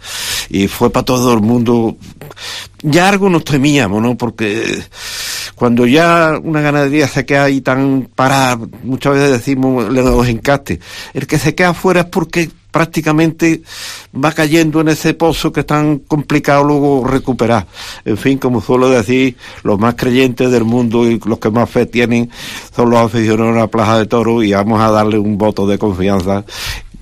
Y 0.49 0.69
fue 0.69 0.91
para 0.91 1.05
todo 1.05 1.33
el 1.33 1.41
mundo. 1.41 1.97
Ya 2.83 3.09
algo 3.09 3.29
nos 3.29 3.45
temíamos, 3.45 4.03
¿no? 4.03 4.17
Porque 4.17 4.83
cuando 5.55 5.87
ya 5.87 6.39
una 6.43 6.61
ganadería 6.61 7.09
se 7.09 7.25
queda 7.25 7.45
ahí 7.45 7.61
tan 7.61 8.09
parada, 8.15 8.61
muchas 8.85 9.15
veces 9.15 9.31
decimos 9.33 9.91
le 9.91 10.03
los 10.03 10.29
encastes, 10.29 10.79
el 11.15 11.27
que 11.27 11.39
se 11.39 11.55
queda 11.55 11.71
afuera 11.71 12.03
es 12.03 12.07
porque 12.07 12.51
prácticamente 12.77 13.63
va 14.23 14.33
cayendo 14.33 14.83
en 14.83 14.89
ese 14.89 15.15
pozo 15.15 15.51
que 15.51 15.61
es 15.61 15.67
tan 15.67 16.01
complicado 16.01 16.63
luego 16.63 17.07
recuperar. 17.07 17.67
En 18.05 18.19
fin, 18.19 18.37
como 18.37 18.61
suelo 18.61 18.91
decir, 18.91 19.35
los 19.63 19.79
más 19.79 19.95
creyentes 19.95 20.51
del 20.51 20.65
mundo 20.65 21.11
y 21.11 21.19
los 21.25 21.39
que 21.39 21.51
más 21.51 21.71
fe 21.71 21.87
tienen 21.87 22.31
son 22.75 22.91
los 22.91 23.01
aficionados 23.01 23.57
a 23.57 23.61
la 23.61 23.67
Plaza 23.69 23.99
de 24.01 24.05
Toro 24.05 24.43
y 24.43 24.53
vamos 24.53 24.79
a 24.79 24.91
darle 24.91 25.19
un 25.19 25.39
voto 25.39 25.67
de 25.67 25.79
confianza 25.79 26.45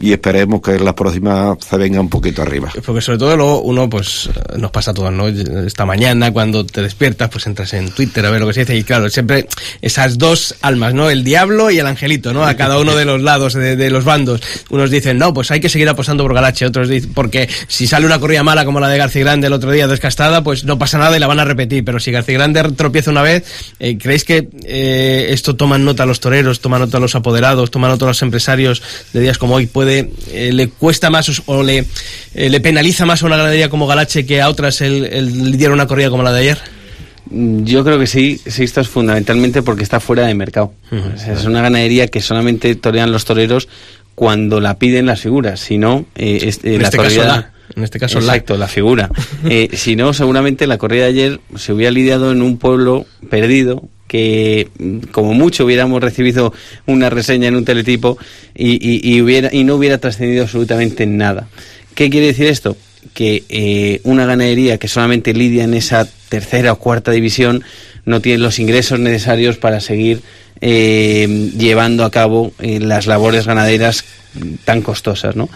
y 0.00 0.12
esperemos 0.12 0.60
que 0.60 0.72
en 0.72 0.84
las 0.84 0.94
próximas 0.94 1.58
se 1.60 1.76
venga 1.76 2.00
un 2.00 2.08
poquito 2.08 2.42
arriba. 2.42 2.72
Porque 2.84 3.00
sobre 3.00 3.18
todo 3.18 3.36
luego 3.36 3.62
uno, 3.62 3.88
pues, 3.88 4.28
eh, 4.34 4.58
nos 4.58 4.70
pasa 4.70 4.90
a 4.90 4.94
todos, 4.94 5.12
¿no? 5.12 5.28
Esta 5.28 5.84
mañana 5.86 6.32
cuando 6.32 6.64
te 6.66 6.82
despiertas, 6.82 7.28
pues 7.30 7.46
entras 7.46 7.72
en 7.74 7.90
Twitter 7.90 8.24
a 8.26 8.30
ver 8.30 8.40
lo 8.40 8.46
que 8.46 8.54
se 8.54 8.60
dice 8.60 8.76
y 8.76 8.84
claro, 8.84 9.08
siempre 9.08 9.46
esas 9.82 10.18
dos 10.18 10.56
almas, 10.62 10.94
¿no? 10.94 11.10
El 11.10 11.24
diablo 11.24 11.70
y 11.70 11.78
el 11.78 11.86
angelito, 11.86 12.32
¿no? 12.32 12.44
A 12.44 12.54
cada 12.54 12.78
uno 12.78 12.94
de 12.94 13.04
los 13.04 13.22
lados, 13.22 13.54
de, 13.54 13.76
de 13.76 13.90
los 13.90 14.04
bandos. 14.04 14.40
Unos 14.70 14.90
dicen, 14.90 15.18
no, 15.18 15.32
pues 15.32 15.50
hay 15.50 15.60
que 15.60 15.68
seguir 15.68 15.88
apostando 15.88 16.22
por 16.24 16.34
Galache, 16.34 16.66
otros 16.66 16.88
dicen, 16.88 17.12
porque 17.14 17.48
si 17.68 17.86
sale 17.86 18.06
una 18.06 18.18
corrida 18.18 18.42
mala 18.42 18.64
como 18.64 18.80
la 18.80 18.88
de 18.88 18.98
García 18.98 19.22
Grande 19.22 19.46
el 19.46 19.52
otro 19.52 19.70
día 19.70 19.86
descastada, 19.86 20.42
pues 20.42 20.64
no 20.64 20.78
pasa 20.78 20.98
nada 20.98 21.16
y 21.16 21.20
la 21.20 21.26
van 21.26 21.40
a 21.40 21.44
repetir, 21.44 21.84
pero 21.84 22.00
si 22.00 22.10
García 22.10 22.34
Grande 22.34 22.62
tropieza 22.76 23.10
una 23.10 23.22
vez, 23.22 23.44
eh, 23.78 23.98
¿creéis 23.98 24.24
que 24.24 24.48
eh, 24.64 25.28
esto 25.30 25.56
toman 25.56 25.84
nota 25.84 26.06
los 26.06 26.20
toreros, 26.20 26.60
toman 26.60 26.80
nota 26.80 26.98
los 26.98 27.14
apoderados, 27.14 27.70
toman 27.70 27.90
nota 27.90 28.06
los 28.06 28.22
empresarios 28.22 28.82
de 29.12 29.20
días 29.20 29.38
como 29.38 29.54
hoy? 29.54 29.66
¿Puede, 29.66 29.93
eh, 30.00 30.50
le 30.52 30.68
cuesta 30.68 31.10
más 31.10 31.42
o, 31.46 31.62
le, 31.62 31.84
eh, 32.34 32.48
le 32.50 32.60
penaliza 32.60 33.04
más 33.06 33.22
a 33.22 33.26
una 33.26 33.36
ganadería 33.36 33.68
como 33.68 33.86
Galache 33.86 34.26
que 34.26 34.40
a 34.40 34.48
otras 34.48 34.80
el, 34.80 35.04
el 35.04 35.50
lidiar 35.50 35.72
una 35.72 35.86
corrida 35.86 36.10
como 36.10 36.22
la 36.22 36.32
de 36.32 36.40
ayer? 36.40 36.58
Mm, 37.30 37.64
Yo 37.64 37.84
creo 37.84 37.98
que 37.98 38.06
sí, 38.06 38.40
sí, 38.46 38.64
esto 38.64 38.80
es 38.80 38.88
fundamentalmente 38.88 39.62
porque 39.62 39.82
está 39.82 40.00
fuera 40.00 40.26
de 40.26 40.34
mercado. 40.34 40.72
O 40.92 41.18
sea, 41.18 41.34
es 41.34 41.44
una 41.44 41.62
ganadería 41.62 42.08
que 42.08 42.20
solamente 42.20 42.74
torean 42.76 43.12
los 43.12 43.24
toreros 43.24 43.68
cuando 44.14 44.60
la 44.60 44.78
piden 44.78 45.06
las 45.06 45.20
figuras, 45.20 45.58
si 45.60 45.78
no, 45.78 46.04
eh, 46.14 46.38
es- 46.42 46.58
eh, 46.64 46.74
En 46.76 46.82
la 46.82 46.88
este 46.88 46.98
caso 46.98 47.22
da. 47.22 47.50
En 47.76 47.82
este 47.82 47.98
caso, 47.98 48.18
Exacto, 48.18 48.56
la, 48.56 48.68
figura. 48.68 49.10
Eh, 49.48 49.70
si 49.72 49.96
no, 49.96 50.12
seguramente 50.12 50.66
la 50.66 50.78
corrida 50.78 51.04
de 51.04 51.08
ayer 51.08 51.40
se 51.56 51.72
hubiera 51.72 51.90
lidiado 51.90 52.30
en 52.30 52.40
un 52.42 52.58
pueblo 52.58 53.06
perdido, 53.30 53.88
que 54.14 54.68
como 55.10 55.34
mucho 55.34 55.64
hubiéramos 55.64 56.00
recibido 56.00 56.54
una 56.86 57.10
reseña 57.10 57.48
en 57.48 57.56
un 57.56 57.64
teletipo 57.64 58.16
y, 58.54 59.20
hubiera, 59.20 59.48
y 59.52 59.64
no 59.64 59.74
hubiera 59.74 59.98
trascendido 59.98 60.44
absolutamente 60.44 61.04
nada. 61.04 61.48
¿Qué 61.96 62.10
quiere 62.10 62.28
decir 62.28 62.46
esto? 62.46 62.76
Que 63.12 63.42
eh, 63.48 64.00
una 64.04 64.24
ganadería 64.24 64.78
que 64.78 64.86
solamente 64.86 65.34
lidia 65.34 65.64
en 65.64 65.74
esa 65.74 66.08
tercera 66.28 66.70
o 66.70 66.76
cuarta 66.78 67.10
división 67.10 67.64
no 68.04 68.20
tiene 68.20 68.38
los 68.38 68.60
ingresos 68.60 69.00
necesarios 69.00 69.56
para 69.56 69.80
seguir 69.80 70.20
eh, 70.60 71.50
llevando 71.58 72.04
a 72.04 72.12
cabo 72.12 72.52
eh, 72.60 72.78
las 72.78 73.08
labores 73.08 73.48
ganaderas 73.48 74.04
tan 74.64 74.80
costosas, 74.82 75.34
¿no? 75.34 75.48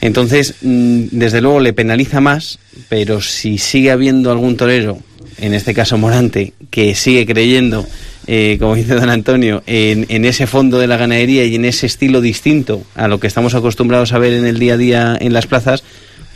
Entonces, 0.00 0.54
mm, 0.62 1.08
desde 1.10 1.42
luego 1.42 1.60
le 1.60 1.74
penaliza 1.74 2.22
más, 2.22 2.60
pero 2.88 3.20
si 3.20 3.58
sigue 3.58 3.90
habiendo 3.90 4.30
algún 4.30 4.56
torero, 4.56 5.00
en 5.40 5.54
este 5.54 5.74
caso 5.74 5.98
Morante, 5.98 6.52
que 6.70 6.94
sigue 6.94 7.26
creyendo, 7.26 7.86
eh, 8.26 8.56
como 8.60 8.74
dice 8.74 8.94
don 8.94 9.10
Antonio, 9.10 9.62
en, 9.66 10.24
ese 10.24 10.46
fondo 10.46 10.78
de 10.78 10.86
la 10.86 10.96
ganadería 10.96 11.44
y 11.44 11.54
en 11.54 11.64
ese 11.64 11.86
estilo 11.86 12.20
distinto 12.20 12.82
a 12.94 13.08
lo 13.08 13.20
que 13.20 13.26
estamos 13.26 13.54
acostumbrados 13.54 14.12
a 14.12 14.18
ver 14.18 14.32
en 14.32 14.46
el 14.46 14.58
día 14.58 14.74
a 14.74 14.76
día 14.76 15.18
en 15.20 15.32
las 15.32 15.46
plazas, 15.46 15.82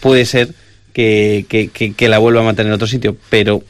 puede 0.01 0.25
ser 0.25 0.51
que, 0.93 1.47
que 1.49 2.09
la 2.09 2.19
vuelva 2.19 2.41
a 2.41 2.45
mantener 2.45 2.71
en 2.71 2.75
otro 2.75 2.87
sitio. 2.87 3.17
Pero 3.31 3.63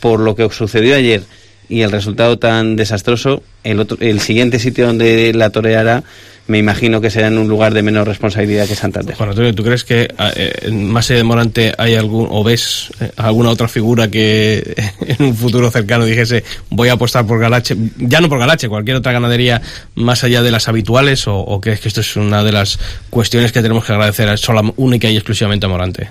por 0.00 0.20
lo 0.20 0.34
que 0.34 0.48
sucedió 0.50 0.94
ayer, 0.94 1.22
y 1.68 1.80
el 1.82 1.90
resultado 1.90 2.38
tan 2.38 2.76
desastroso, 2.76 3.42
el, 3.64 3.80
otro, 3.80 3.96
el 4.00 4.20
siguiente 4.20 4.58
sitio 4.58 4.86
donde 4.86 5.32
la 5.34 5.50
toreará 5.50 6.02
me 6.48 6.58
imagino 6.58 7.00
que 7.00 7.10
será 7.10 7.28
en 7.28 7.38
un 7.38 7.48
lugar 7.48 7.72
de 7.72 7.82
menor 7.82 8.06
responsabilidad 8.06 8.66
que 8.66 8.74
Santander. 8.74 9.14
Juan 9.14 9.30
Antonio, 9.30 9.54
¿tú 9.54 9.62
crees 9.62 9.84
que 9.84 10.12
eh, 10.36 10.70
más 10.72 11.08
de 11.08 11.22
Morante 11.22 11.72
hay 11.78 11.94
algún, 11.94 12.26
o 12.30 12.42
ves 12.42 12.90
eh, 13.00 13.12
alguna 13.16 13.50
otra 13.50 13.68
figura 13.68 14.10
que 14.10 14.74
en 15.06 15.24
un 15.24 15.36
futuro 15.36 15.70
cercano 15.70 16.04
dijese 16.04 16.42
voy 16.68 16.88
a 16.88 16.94
apostar 16.94 17.26
por 17.26 17.38
Galache, 17.38 17.76
ya 17.96 18.20
no 18.20 18.28
por 18.28 18.38
Galache, 18.38 18.68
cualquier 18.68 18.96
otra 18.96 19.12
ganadería 19.12 19.62
más 19.94 20.24
allá 20.24 20.42
de 20.42 20.50
las 20.50 20.68
habituales, 20.68 21.24
o, 21.26 21.60
crees 21.60 21.80
que 21.80 21.88
esto 21.88 22.00
es 22.00 22.16
una 22.16 22.42
de 22.42 22.52
las 22.52 22.78
cuestiones 23.08 23.52
que 23.52 23.62
tenemos 23.62 23.84
que 23.84 23.92
agradecer 23.92 24.36
sola, 24.38 24.62
única 24.76 25.08
y 25.08 25.16
exclusivamente 25.16 25.66
a 25.66 25.68
Morante? 25.68 26.08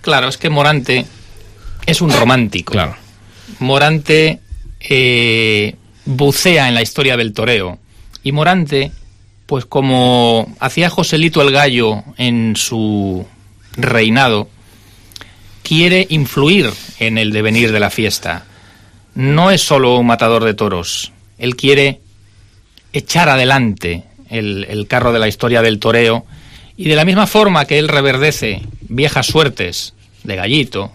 Claro, 0.00 0.28
es 0.28 0.38
que 0.38 0.48
Morante 0.48 1.04
es 1.84 2.00
un 2.00 2.10
romántico. 2.10 2.72
Claro. 2.72 2.96
Morante 3.58 4.40
eh, 4.80 5.74
bucea 6.08 6.68
en 6.68 6.74
la 6.74 6.82
historia 6.82 7.16
del 7.18 7.34
toreo. 7.34 7.78
Y 8.22 8.32
Morante, 8.32 8.92
pues 9.46 9.66
como 9.66 10.56
hacía 10.58 10.88
Joselito 10.88 11.42
el 11.42 11.52
Gallo 11.52 12.02
en 12.16 12.56
su 12.56 13.26
reinado, 13.76 14.48
quiere 15.62 16.06
influir 16.08 16.72
en 16.98 17.18
el 17.18 17.30
devenir 17.30 17.72
de 17.72 17.80
la 17.80 17.90
fiesta. 17.90 18.46
No 19.14 19.50
es 19.50 19.60
solo 19.60 19.98
un 19.98 20.06
matador 20.06 20.44
de 20.44 20.54
toros, 20.54 21.12
él 21.36 21.56
quiere 21.56 22.00
echar 22.92 23.28
adelante 23.28 24.04
el, 24.30 24.86
carro 24.88 25.12
de 25.12 25.18
la 25.18 25.28
historia 25.28 25.60
del 25.60 25.78
toreo 25.78 26.24
y 26.76 26.88
de 26.88 26.96
la 26.96 27.04
misma 27.04 27.26
forma 27.26 27.66
que 27.66 27.78
él 27.78 27.88
reverdece 27.88 28.62
viejas 28.88 29.26
suertes 29.26 29.94
de 30.24 30.36
Gallito, 30.36 30.92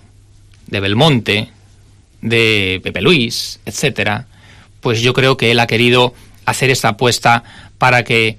de 0.68 0.80
Belmonte, 0.80 1.50
de 2.22 2.82
Pepe 2.84 3.02
Luis, 3.02 3.60
etcétera, 3.66 4.28
pues 4.84 5.02
yo 5.02 5.14
creo 5.14 5.38
que 5.38 5.50
él 5.50 5.60
ha 5.60 5.66
querido 5.66 6.14
hacer 6.46 6.70
esta 6.70 6.90
apuesta 6.90 7.44
para 7.80 8.04
que 8.04 8.38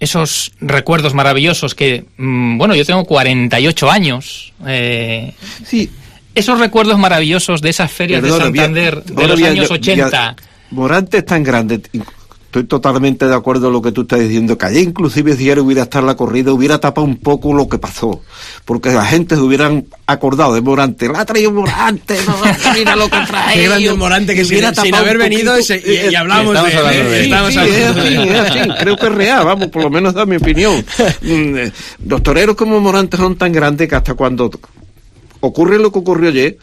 esos 0.00 0.52
recuerdos 0.60 1.14
maravillosos 1.14 1.74
que, 1.74 2.04
mm, 2.16 2.56
bueno, 2.56 2.74
yo 2.74 2.84
tengo 2.84 3.04
48 3.04 3.90
años. 3.90 4.52
Eh, 4.66 5.34
sí. 5.66 5.90
Esos 6.34 6.58
recuerdos 6.58 6.98
maravillosos 6.98 7.60
de 7.60 7.70
esas 7.70 7.90
ferias 7.92 8.22
de 8.22 8.30
Santander 8.30 9.02
de 9.04 9.28
los 9.28 9.42
años 9.42 9.70
80. 9.70 10.36
Morante 10.70 11.18
es 11.18 11.26
tan 11.26 11.44
grande, 11.44 11.80
estoy 12.54 12.68
totalmente 12.68 13.26
de 13.26 13.34
acuerdo 13.34 13.66
en 13.66 13.72
lo 13.72 13.82
que 13.82 13.90
tú 13.90 14.02
estás 14.02 14.20
diciendo, 14.20 14.56
que 14.56 14.66
allí 14.66 14.78
inclusive 14.78 15.36
si 15.36 15.50
hubiera 15.50 15.82
estado 15.82 16.06
la 16.06 16.14
corrida, 16.14 16.52
hubiera 16.52 16.78
tapado 16.78 17.04
un 17.04 17.16
poco 17.16 17.52
lo 17.52 17.68
que 17.68 17.78
pasó, 17.78 18.22
porque 18.64 18.92
la 18.92 19.04
gente 19.04 19.34
se 19.34 19.40
hubieran 19.40 19.86
acordado 20.06 20.54
de 20.54 20.60
Morante, 20.60 21.08
la 21.08 21.22
ha 21.22 21.24
traído 21.24 21.50
Morante, 21.50 22.16
no, 22.24 22.36
mira 22.72 22.94
lo 22.94 23.08
que 23.08 23.18
trae. 23.26 23.54
Qué 23.60 23.62
grande 23.64 23.94
Morante 23.94 24.34
que 24.36 24.44
sin, 24.44 24.72
sin 24.72 24.94
haber 24.94 25.18
venido 25.18 25.58
y, 25.58 25.64
y, 26.10 26.14
hablamos 26.14 26.54
de 26.54 27.24
él. 27.24 27.34
Sí, 27.50 27.58
sí, 27.58 28.68
creo 28.78 28.96
que 28.96 29.06
es 29.06 29.12
real, 29.12 29.44
vamos, 29.44 29.68
por 29.68 29.82
lo 29.82 29.90
menos 29.90 30.14
da 30.14 30.24
mi 30.24 30.36
opinión. 30.36 30.84
Mm, 31.24 31.56
eh, 31.56 31.72
los 32.06 32.22
toreros 32.22 32.54
como 32.54 32.80
Morante 32.80 33.16
son 33.16 33.36
tan 33.36 33.50
grandes 33.52 33.88
que 33.88 33.94
hasta 33.94 34.14
cuando 34.14 34.50
ocurre 35.40 35.78
lo 35.78 35.90
que 35.90 35.98
ocurrió 35.98 36.28
ayer, 36.28 36.58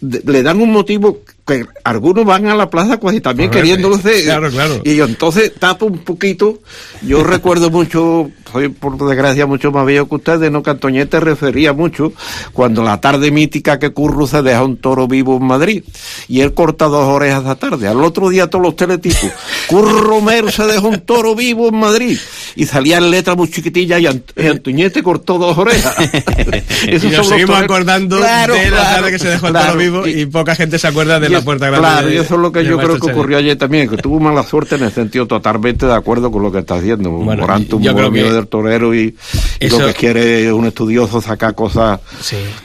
le 0.00 0.42
dan 0.42 0.60
un 0.60 0.72
motivo 0.72 1.20
que 1.46 1.64
algunos 1.84 2.24
van 2.24 2.46
a 2.46 2.56
la 2.56 2.68
plaza 2.68 2.98
casi 2.98 3.20
también 3.20 3.50
queriéndolo 3.50 3.96
hacer. 3.96 4.24
Claro, 4.24 4.50
claro. 4.50 4.80
Y 4.84 5.00
entonces 5.00 5.52
tapo 5.54 5.86
un 5.86 5.98
poquito. 5.98 6.60
Yo 7.02 7.22
recuerdo 7.24 7.70
mucho, 7.70 8.30
soy 8.50 8.68
por 8.68 8.96
desgracia 9.08 9.46
mucho 9.46 9.72
más 9.72 9.86
viejo 9.86 10.08
que 10.08 10.14
ustedes, 10.16 10.50
¿no? 10.50 10.62
Que 10.62 10.70
Antoñete 10.70 11.20
refería 11.20 11.72
mucho 11.72 12.12
cuando 12.52 12.82
la 12.82 13.00
tarde 13.00 13.30
mítica 13.30 13.78
que 13.78 13.90
Curro 13.90 14.26
se 14.26 14.42
deja 14.42 14.64
un 14.64 14.76
toro 14.76 15.08
vivo 15.08 15.36
en 15.36 15.44
Madrid. 15.44 15.84
Y 16.28 16.40
él 16.40 16.54
corta 16.54 16.86
dos 16.86 17.08
orejas 17.08 17.42
esa 17.42 17.54
tarde. 17.56 17.88
Al 17.88 18.02
otro 18.02 18.28
día 18.28 18.48
todos 18.48 18.64
los 18.64 18.76
teletipos. 18.76 19.30
Curro 19.68 20.00
Romero 20.00 20.50
se 20.50 20.64
dejó 20.64 20.88
un 20.88 21.00
toro 21.00 21.34
vivo 21.34 21.68
en 21.68 21.76
Madrid. 21.76 22.18
Y 22.54 22.66
salía 22.66 22.98
en 22.98 23.10
letra 23.10 23.34
muy 23.34 23.50
chiquitilla 23.50 23.98
y, 23.98 24.06
Antoñete 24.06 25.02
cortó 25.02 25.38
dos 25.38 25.56
orejas. 25.58 25.94
y 26.86 27.06
nos 27.08 27.28
seguimos 27.28 27.58
acordando 27.58 28.16
de 28.16 28.22
la 28.22 28.46
tarde 28.70 29.10
que 29.10 29.18
se 29.18 29.28
dejó 29.28 29.48
el 29.48 29.52
toro 29.54 29.76
vivo 29.76 30.06
y, 30.06 30.26
poca 30.26 30.54
gente 30.54 30.78
se 30.78 30.88
acuerda 30.88 31.20
de 31.20 31.36
puerta 31.42 31.68
Claro, 31.68 32.10
y 32.10 32.16
eso 32.16 32.34
es 32.34 32.40
lo 32.40 32.52
que 32.52 32.64
yo 32.64 32.78
creo 32.78 32.98
que 32.98 33.10
ocurrió 33.10 33.38
ayer 33.38 33.56
también, 33.56 33.88
que 33.88 33.96
tuvo 33.96 34.20
mala 34.20 34.42
suerte 34.42 34.76
en 34.76 34.84
el 34.84 34.92
sentido 34.92 35.26
totalmente 35.26 35.86
de 35.86 35.94
acuerdo 35.94 36.30
con 36.30 36.42
lo 36.42 36.52
que 36.52 36.58
está 36.58 36.76
haciendo. 36.76 37.10
Bueno, 37.10 37.42
Morante, 37.42 37.74
un 37.74 37.82
movimiento 37.82 38.35
del 38.36 38.48
torero 38.48 38.94
y, 38.94 39.16
lo 39.60 39.78
que 39.86 39.94
quiere 39.94 40.52
un 40.52 40.66
estudioso 40.66 41.20
sacar 41.20 41.54
cosas 41.54 42.00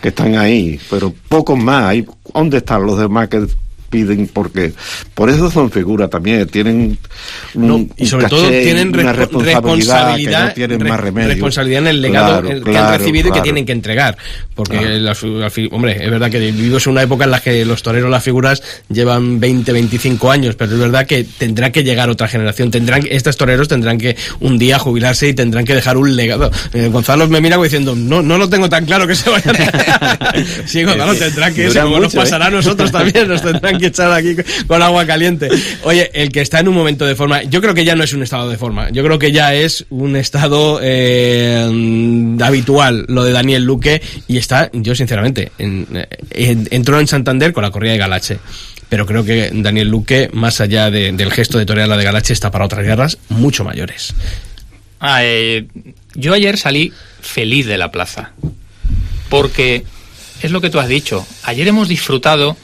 que 0.01 0.09
están 0.09 0.35
ahí, 0.35 0.79
pero 0.89 1.13
pocos 1.29 1.57
más. 1.57 1.95
¿Dónde 2.33 2.57
están 2.57 2.85
los 2.85 2.99
demás 2.99 3.27
que 3.27 3.45
piden 3.91 4.27
porque 4.27 4.73
por 5.13 5.29
eso 5.29 5.51
son 5.51 5.69
figuras 5.69 6.09
también 6.09 6.47
tienen 6.47 6.97
y 7.97 8.05
sobre 8.07 8.27
todo 8.27 8.49
tienen 8.49 8.93
responsabilidad 8.93 10.55
responsabilidad 10.55 11.81
en 11.81 11.87
el 11.87 12.01
legado 12.01 12.41
que 12.41 12.77
han 12.77 12.97
recibido 12.97 13.29
y 13.29 13.31
que 13.33 13.41
tienen 13.41 13.65
que 13.65 13.73
entregar 13.73 14.17
porque 14.55 14.77
hombre 15.71 16.03
es 16.03 16.09
verdad 16.09 16.31
que 16.31 16.39
vivimos 16.39 16.87
en 16.87 16.93
una 16.93 17.03
época 17.03 17.25
en 17.25 17.31
la 17.31 17.39
que 17.41 17.65
los 17.65 17.83
toreros 17.83 18.09
las 18.09 18.23
figuras 18.23 18.63
llevan 18.89 19.39
20 19.39 19.71
25 19.73 20.31
años 20.31 20.55
pero 20.55 20.71
es 20.71 20.79
verdad 20.79 21.05
que 21.05 21.25
tendrá 21.25 21.71
que 21.71 21.83
llegar 21.83 22.09
otra 22.09 22.27
generación 22.27 22.71
tendrán 22.71 23.03
estos 23.09 23.35
toreros 23.35 23.67
tendrán 23.67 23.97
que 23.97 24.15
un 24.39 24.57
día 24.57 24.79
jubilarse 24.79 25.27
y 25.27 25.33
tendrán 25.33 25.65
que 25.65 25.75
dejar 25.75 25.97
un 25.97 26.15
legado. 26.15 26.49
Eh, 26.73 26.89
Gonzalo 26.91 27.27
me 27.27 27.41
mira 27.41 27.57
diciendo 27.57 27.93
no 27.95 28.21
no 28.21 28.37
lo 28.37 28.49
tengo 28.49 28.69
tan 28.69 28.85
claro 28.85 29.05
que 29.05 29.15
se 29.15 29.29
vayan 29.29 29.55
sí 30.65 30.83
Gonzalo 30.83 31.13
tendrá 31.15 31.51
que 31.51 31.67
como 31.67 31.99
nos 31.99 32.15
pasará 32.15 32.45
a 32.45 32.49
¿eh? 32.49 32.51
nosotros 32.51 32.91
también 32.91 33.27
nos 33.27 33.41
tendrán 33.41 33.80
que 33.81 33.87
echar 33.87 34.11
aquí 34.13 34.37
con 34.67 34.81
agua 34.81 35.05
caliente. 35.05 35.49
Oye, 35.83 36.09
el 36.13 36.31
que 36.31 36.39
está 36.39 36.61
en 36.61 36.69
un 36.69 36.75
momento 36.75 37.05
de 37.05 37.15
forma, 37.15 37.43
yo 37.43 37.59
creo 37.59 37.73
que 37.73 37.83
ya 37.83 37.95
no 37.95 38.03
es 38.03 38.13
un 38.13 38.23
estado 38.23 38.49
de 38.49 38.57
forma, 38.57 38.89
yo 38.91 39.03
creo 39.03 39.19
que 39.19 39.33
ya 39.33 39.53
es 39.53 39.85
un 39.89 40.15
estado 40.15 40.79
eh, 40.81 42.37
habitual 42.41 43.05
lo 43.09 43.25
de 43.25 43.33
Daniel 43.33 43.65
Luque 43.65 44.01
y 44.27 44.37
está, 44.37 44.69
yo 44.71 44.95
sinceramente, 44.95 45.51
entró 45.59 46.99
en 46.99 47.07
Santander 47.07 47.51
con 47.51 47.63
la 47.63 47.71
corrida 47.71 47.91
de 47.91 47.97
Galache 47.97 48.39
pero 48.91 49.05
creo 49.05 49.23
que 49.23 49.51
Daniel 49.53 49.87
Luque, 49.87 50.29
más 50.33 50.59
allá 50.59 50.91
del 50.91 51.31
gesto 51.31 51.57
de 51.57 51.65
torear 51.65 51.87
la 51.87 51.95
de 51.95 52.03
Galache, 52.03 52.33
está 52.33 52.51
para 52.51 52.65
otras 52.65 52.85
guerras 52.85 53.17
mucho 53.29 53.63
mayores. 53.63 54.13
Ah, 54.99 55.23
eh, 55.23 55.65
yo 56.13 56.33
ayer 56.33 56.57
salí 56.57 56.91
feliz 57.21 57.65
de 57.67 57.77
la 57.77 57.89
plaza, 57.89 58.33
porque 59.29 59.85
es 60.41 60.51
lo 60.51 60.59
que 60.59 60.69
tú 60.69 60.77
has 60.79 60.89
dicho. 60.89 61.25
Ayer 61.43 61.69
hemos 61.69 61.87
disfrutado 61.87 62.57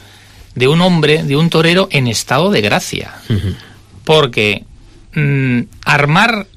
de 0.57 0.67
un 0.67 0.81
hombre, 0.81 1.21
de 1.21 1.35
un 1.35 1.51
torero 1.51 1.87
en 1.91 2.07
estado 2.07 2.49
de 2.49 2.61
gracia. 2.61 3.13
Porque 4.03 4.63
mm, 5.13 5.59
armar 5.85 6.47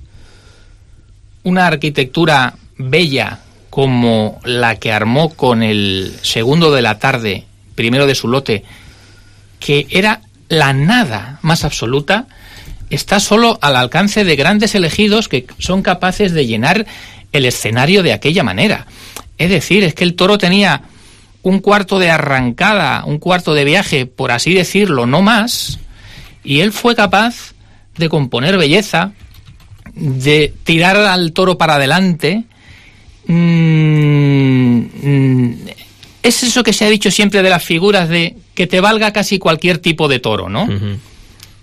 una 1.43 1.67
arquitectura 1.67 2.55
bella 2.79 3.41
como 3.69 4.41
la 4.43 4.77
que 4.77 4.91
armó 4.91 5.29
con 5.35 5.63
el 5.63 6.15
segundo 6.23 6.73
de 6.73 6.81
la 6.81 6.99
tarde, 6.99 7.45
primero 7.75 8.07
de 8.07 8.15
su 8.15 8.29
lote, 8.29 8.65
que 9.59 9.87
era 9.91 10.23
la 10.49 10.73
nada 10.73 11.39
más 11.43 11.65
absoluta, 11.65 12.27
está 12.89 13.21
solo 13.21 13.59
al 13.61 13.77
alcance 13.77 14.25
de 14.25 14.35
grandes 14.35 14.75
elegidos 14.75 15.29
que 15.29 15.47
son 15.59 15.83
capaces 15.83 16.33
de 16.33 16.47
llenar 16.47 16.87
el 17.33 17.45
escenario 17.45 18.03
de 18.03 18.15
aquella 18.15 18.45
manera. 18.45 18.87
Es 19.37 19.51
decir, 19.51 19.85
es 19.85 19.93
que 19.93 20.05
el 20.05 20.15
toro 20.15 20.39
tenía 20.39 20.85
un 21.43 21.61
cuarto 21.61 21.99
de 21.99 22.11
arrancada, 22.11 23.05
un 23.05 23.19
cuarto 23.19 23.55
de 23.55 23.65
viaje, 23.65 24.07
por 24.07 24.31
así 24.31 24.53
decirlo, 24.55 25.07
no 25.07 25.23
más, 25.23 25.79
y 26.45 26.61
él 26.61 26.73
fue 26.73 26.95
capaz 26.95 27.55
de 27.97 28.09
componer 28.09 28.59
belleza, 28.59 29.13
de 29.95 30.53
tirar 30.65 30.97
al 30.97 31.33
toro 31.33 31.59
para 31.59 31.75
adelante, 31.75 32.45
mm, 33.27 34.81
es 36.23 36.43
eso 36.43 36.63
que 36.63 36.73
se 36.73 36.85
ha 36.85 36.91
dicho 36.91 37.11
siempre 37.11 37.43
de 37.43 37.51
las 37.51 37.65
figuras 37.65 38.09
de 38.09 38.37
que 38.55 38.67
te 38.67 38.81
valga 38.81 39.13
casi 39.13 39.39
cualquier 39.39 39.79
tipo 39.79 40.09
de 40.09 40.19
toro, 40.19 40.49
¿no? 40.49 40.69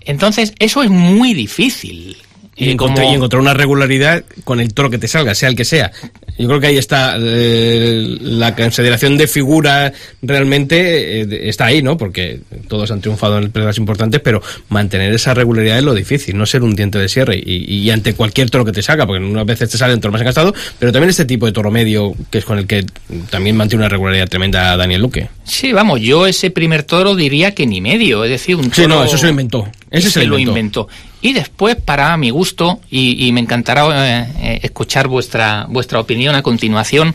Entonces, 0.00 0.52
eso 0.58 0.82
es 0.82 0.90
muy 0.90 1.34
difícil. 1.34 2.16
Y, 2.58 2.70
encontrar, 2.70 3.04
como- 3.04 3.12
y 3.12 3.16
encontrar 3.16 3.40
una 3.40 3.54
regularidad 3.54 4.24
con 4.44 4.60
el 4.60 4.74
toro 4.74 4.90
que 4.90 4.98
te 4.98 5.06
salga, 5.08 5.34
sea 5.34 5.48
el 5.48 5.54
que 5.56 5.64
sea. 5.64 5.92
Yo 6.38 6.46
creo 6.48 6.60
que 6.60 6.66
ahí 6.68 6.76
está 6.76 7.16
eh, 7.18 8.16
la 8.20 8.54
consideración 8.54 9.16
de 9.16 9.26
figura 9.26 9.92
realmente 10.22 11.20
eh, 11.22 11.48
está 11.48 11.66
ahí, 11.66 11.82
¿no? 11.82 11.96
Porque 11.96 12.40
todos 12.68 12.90
han 12.90 13.00
triunfado 13.00 13.38
en 13.38 13.50
peleas 13.50 13.78
importantes, 13.78 14.20
pero 14.20 14.42
mantener 14.68 15.12
esa 15.12 15.34
regularidad 15.34 15.78
es 15.78 15.84
lo 15.84 15.94
difícil, 15.94 16.36
no 16.36 16.46
ser 16.46 16.62
un 16.62 16.74
diente 16.76 16.98
de 16.98 17.08
cierre 17.08 17.36
y, 17.44 17.64
y 17.74 17.90
ante 17.90 18.14
cualquier 18.14 18.50
toro 18.50 18.64
que 18.64 18.72
te 18.72 18.82
salga, 18.82 19.06
porque 19.06 19.24
unas 19.24 19.46
veces 19.46 19.70
te 19.70 19.78
sale 19.78 19.94
un 19.94 20.00
toro 20.00 20.12
más 20.12 20.20
encastado, 20.20 20.54
pero 20.78 20.92
también 20.92 21.10
este 21.10 21.24
tipo 21.24 21.46
de 21.46 21.52
toro 21.52 21.70
medio 21.70 22.14
que 22.30 22.38
es 22.38 22.44
con 22.44 22.58
el 22.58 22.66
que 22.66 22.84
también 23.30 23.56
mantiene 23.56 23.82
una 23.84 23.88
regularidad 23.88 24.28
tremenda 24.28 24.76
Daniel 24.76 25.02
Luque. 25.02 25.28
Sí, 25.44 25.72
vamos, 25.72 26.00
yo 26.00 26.26
ese 26.26 26.50
primer 26.50 26.82
toro 26.84 27.14
diría 27.16 27.54
que 27.54 27.66
ni 27.66 27.80
medio, 27.80 28.24
es 28.24 28.30
decir, 28.30 28.56
un 28.56 28.64
Sí, 28.72 28.82
toro... 28.82 28.88
no, 28.96 29.04
eso 29.04 29.16
se 29.18 29.24
lo 29.24 29.30
inventó. 29.30 29.68
Ese 29.90 30.10
se 30.10 30.20
lo 30.24 30.30
lo 30.34 30.38
inventó. 30.38 30.82
inventó. 30.82 31.07
Y 31.20 31.32
después, 31.32 31.76
para 31.76 32.16
mi 32.16 32.30
gusto, 32.30 32.80
y, 32.90 33.30
me 33.32 33.40
encantará 33.40 33.86
eh, 33.88 34.32
eh, 34.40 34.60
escuchar 34.62 35.08
vuestra, 35.08 35.66
vuestra 35.68 35.98
opinión 35.98 36.34
a 36.34 36.42
continuación, 36.42 37.14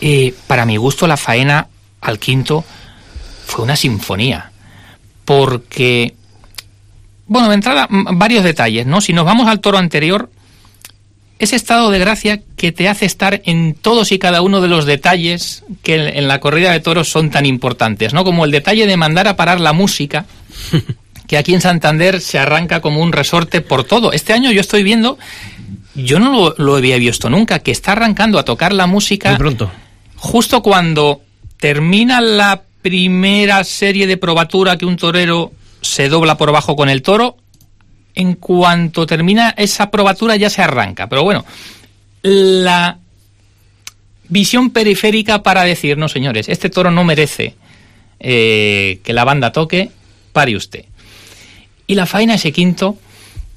eh, 0.00 0.34
para 0.46 0.66
mi 0.66 0.76
gusto 0.76 1.06
la 1.06 1.16
faena 1.16 1.68
al 2.02 2.18
quinto 2.18 2.64
fue 3.46 3.64
una 3.64 3.76
sinfonía. 3.76 4.52
Porque, 5.24 6.14
bueno, 7.26 7.48
de 7.48 7.54
entrada, 7.54 7.88
varios 7.90 8.44
detalles, 8.44 8.86
¿no? 8.86 9.00
Si 9.00 9.12
nos 9.12 9.24
vamos 9.24 9.48
al 9.48 9.60
toro 9.60 9.78
anterior, 9.78 10.30
ese 11.38 11.56
estado 11.56 11.90
de 11.90 11.98
gracia 11.98 12.42
que 12.56 12.72
te 12.72 12.88
hace 12.88 13.06
estar 13.06 13.42
en 13.44 13.74
todos 13.74 14.12
y 14.12 14.18
cada 14.18 14.42
uno 14.42 14.60
de 14.60 14.68
los 14.68 14.86
detalles 14.86 15.64
que 15.82 15.94
en 15.94 16.28
la 16.28 16.40
corrida 16.40 16.72
de 16.72 16.80
toros 16.80 17.08
son 17.10 17.30
tan 17.30 17.46
importantes, 17.46 18.12
¿no? 18.12 18.24
Como 18.24 18.44
el 18.44 18.50
detalle 18.50 18.86
de 18.86 18.96
mandar 18.96 19.26
a 19.26 19.36
parar 19.36 19.60
la 19.60 19.72
música, 19.72 20.26
que 21.26 21.36
aquí 21.38 21.54
en 21.54 21.60
Santander 21.60 22.20
se 22.20 22.38
arranca 22.38 22.80
como 22.80 23.00
un 23.00 23.12
resorte 23.12 23.60
por 23.60 23.84
todo. 23.84 24.12
Este 24.12 24.32
año 24.32 24.50
yo 24.50 24.60
estoy 24.60 24.82
viendo, 24.82 25.18
yo 25.94 26.18
no 26.18 26.32
lo, 26.32 26.54
lo 26.58 26.76
había 26.76 26.96
visto 26.98 27.28
nunca, 27.30 27.58
que 27.60 27.70
está 27.70 27.92
arrancando 27.92 28.38
a 28.38 28.44
tocar 28.44 28.72
la 28.72 28.86
música 28.86 29.30
Muy 29.30 29.38
pronto. 29.38 29.70
justo 30.16 30.62
cuando 30.62 31.22
termina 31.58 32.20
la 32.20 32.62
primera 32.82 33.64
serie 33.64 34.06
de 34.06 34.16
probatura 34.16 34.76
que 34.76 34.86
un 34.86 34.96
torero 34.96 35.52
se 35.80 36.08
dobla 36.08 36.36
por 36.36 36.48
abajo 36.48 36.76
con 36.76 36.88
el 36.88 37.02
toro, 37.02 37.36
en 38.14 38.34
cuanto 38.34 39.06
termina 39.06 39.54
esa 39.56 39.90
probatura 39.90 40.36
ya 40.36 40.48
se 40.50 40.62
arranca. 40.62 41.08
Pero 41.08 41.22
bueno, 41.22 41.44
la 42.22 42.98
visión 44.28 44.70
periférica 44.70 45.42
para 45.42 45.64
decir, 45.64 45.98
no 45.98 46.08
señores, 46.08 46.48
este 46.48 46.70
toro 46.70 46.90
no 46.90 47.04
merece 47.04 47.54
eh, 48.18 49.00
que 49.04 49.12
la 49.12 49.24
banda 49.24 49.52
toque, 49.52 49.90
pare 50.32 50.56
usted. 50.56 50.84
Y 51.86 51.94
la 51.94 52.06
faena 52.06 52.34
ese 52.34 52.52
quinto, 52.52 52.96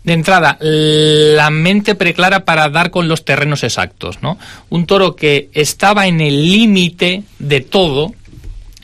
de 0.03 0.13
entrada, 0.13 0.57
la 0.61 1.49
mente 1.49 1.95
preclara 1.95 2.45
para 2.45 2.69
dar 2.69 2.91
con 2.91 3.07
los 3.07 3.25
terrenos 3.25 3.63
exactos, 3.63 4.21
¿no? 4.21 4.37
Un 4.69 4.85
toro 4.85 5.15
que 5.15 5.49
estaba 5.53 6.07
en 6.07 6.21
el 6.21 6.51
límite 6.51 7.23
de 7.39 7.61
todo, 7.61 8.13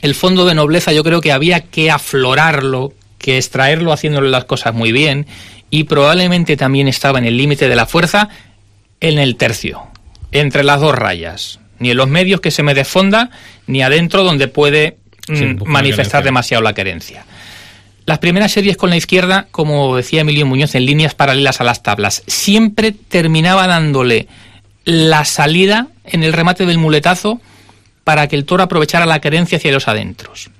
el 0.02 0.14
fondo 0.14 0.44
de 0.44 0.54
nobleza 0.54 0.92
yo 0.92 1.02
creo 1.02 1.20
que 1.20 1.32
había 1.32 1.60
que 1.60 1.90
aflorarlo, 1.90 2.92
que 3.18 3.38
extraerlo 3.38 3.92
haciéndole 3.92 4.30
las 4.30 4.44
cosas 4.44 4.74
muy 4.74 4.92
bien, 4.92 5.26
y 5.70 5.84
probablemente 5.84 6.56
también 6.56 6.86
estaba 6.86 7.18
en 7.18 7.24
el 7.24 7.36
límite 7.36 7.68
de 7.68 7.76
la 7.76 7.86
fuerza 7.86 8.28
en 9.00 9.18
el 9.18 9.36
tercio, 9.36 9.82
entre 10.32 10.64
las 10.64 10.80
dos 10.80 10.94
rayas, 10.94 11.60
ni 11.78 11.90
en 11.90 11.96
los 11.96 12.08
medios 12.08 12.40
que 12.40 12.50
se 12.50 12.62
me 12.62 12.74
desfonda, 12.74 13.30
ni 13.66 13.82
adentro 13.82 14.22
donde 14.22 14.48
puede 14.48 14.98
Sí, 15.26 15.44
mm, 15.44 15.64
manifestar 15.66 16.22
demasiado 16.22 16.62
la 16.62 16.72
querencia. 16.72 17.24
Las 18.06 18.20
primeras 18.20 18.52
series 18.52 18.76
con 18.76 18.88
la 18.88 18.96
izquierda, 18.96 19.48
como 19.50 19.96
decía 19.96 20.20
Emilio 20.20 20.46
Muñoz, 20.46 20.76
en 20.76 20.86
líneas 20.86 21.14
paralelas 21.14 21.60
a 21.60 21.64
las 21.64 21.82
tablas, 21.82 22.22
siempre 22.28 22.92
terminaba 22.92 23.66
dándole 23.66 24.28
la 24.84 25.24
salida 25.24 25.88
en 26.04 26.22
el 26.22 26.32
remate 26.32 26.66
del 26.66 26.78
muletazo 26.78 27.40
para 28.04 28.28
que 28.28 28.36
el 28.36 28.44
toro 28.44 28.62
aprovechara 28.62 29.06
la 29.06 29.20
querencia 29.20 29.58
hacia 29.58 29.72
los 29.72 29.88
adentros. 29.88 30.50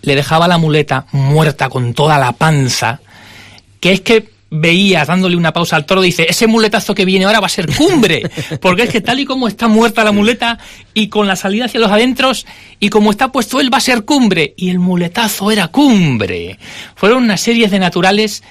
Le 0.00 0.16
dejaba 0.16 0.48
la 0.48 0.56
muleta 0.56 1.04
muerta 1.12 1.68
con 1.68 1.92
toda 1.92 2.18
la 2.18 2.32
panza, 2.32 3.00
que 3.80 3.92
es 3.92 4.00
que 4.00 4.30
veías 4.50 5.06
dándole 5.06 5.36
una 5.36 5.52
pausa 5.52 5.76
al 5.76 5.86
toro, 5.86 6.02
dice, 6.02 6.26
ese 6.28 6.48
muletazo 6.48 6.94
que 6.94 7.04
viene 7.04 7.24
ahora 7.24 7.40
va 7.40 7.46
a 7.46 7.50
ser 7.50 7.72
cumbre, 7.74 8.28
porque 8.60 8.82
es 8.82 8.90
que 8.90 9.00
tal 9.00 9.20
y 9.20 9.24
como 9.24 9.46
está 9.46 9.68
muerta 9.68 10.02
la 10.02 10.12
muleta 10.12 10.58
y 10.92 11.08
con 11.08 11.28
la 11.28 11.36
salida 11.36 11.66
hacia 11.66 11.80
los 11.80 11.92
adentros 11.92 12.46
y 12.80 12.88
como 12.88 13.12
está 13.12 13.30
puesto 13.30 13.60
él 13.60 13.72
va 13.72 13.78
a 13.78 13.82
ser 13.82 14.04
cumbre, 14.04 14.54
y 14.56 14.70
el 14.70 14.80
muletazo 14.80 15.50
era 15.50 15.68
cumbre. 15.68 16.58
Fueron 16.96 17.24
unas 17.24 17.40
series 17.40 17.70
de 17.70 17.78
naturales 17.78 18.42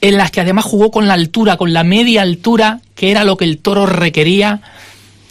en 0.00 0.16
las 0.16 0.32
que 0.32 0.40
además 0.40 0.64
jugó 0.64 0.90
con 0.90 1.06
la 1.06 1.14
altura, 1.14 1.56
con 1.56 1.72
la 1.72 1.84
media 1.84 2.22
altura, 2.22 2.80
que 2.96 3.12
era 3.12 3.22
lo 3.22 3.36
que 3.36 3.44
el 3.44 3.58
toro 3.58 3.86
requería, 3.86 4.60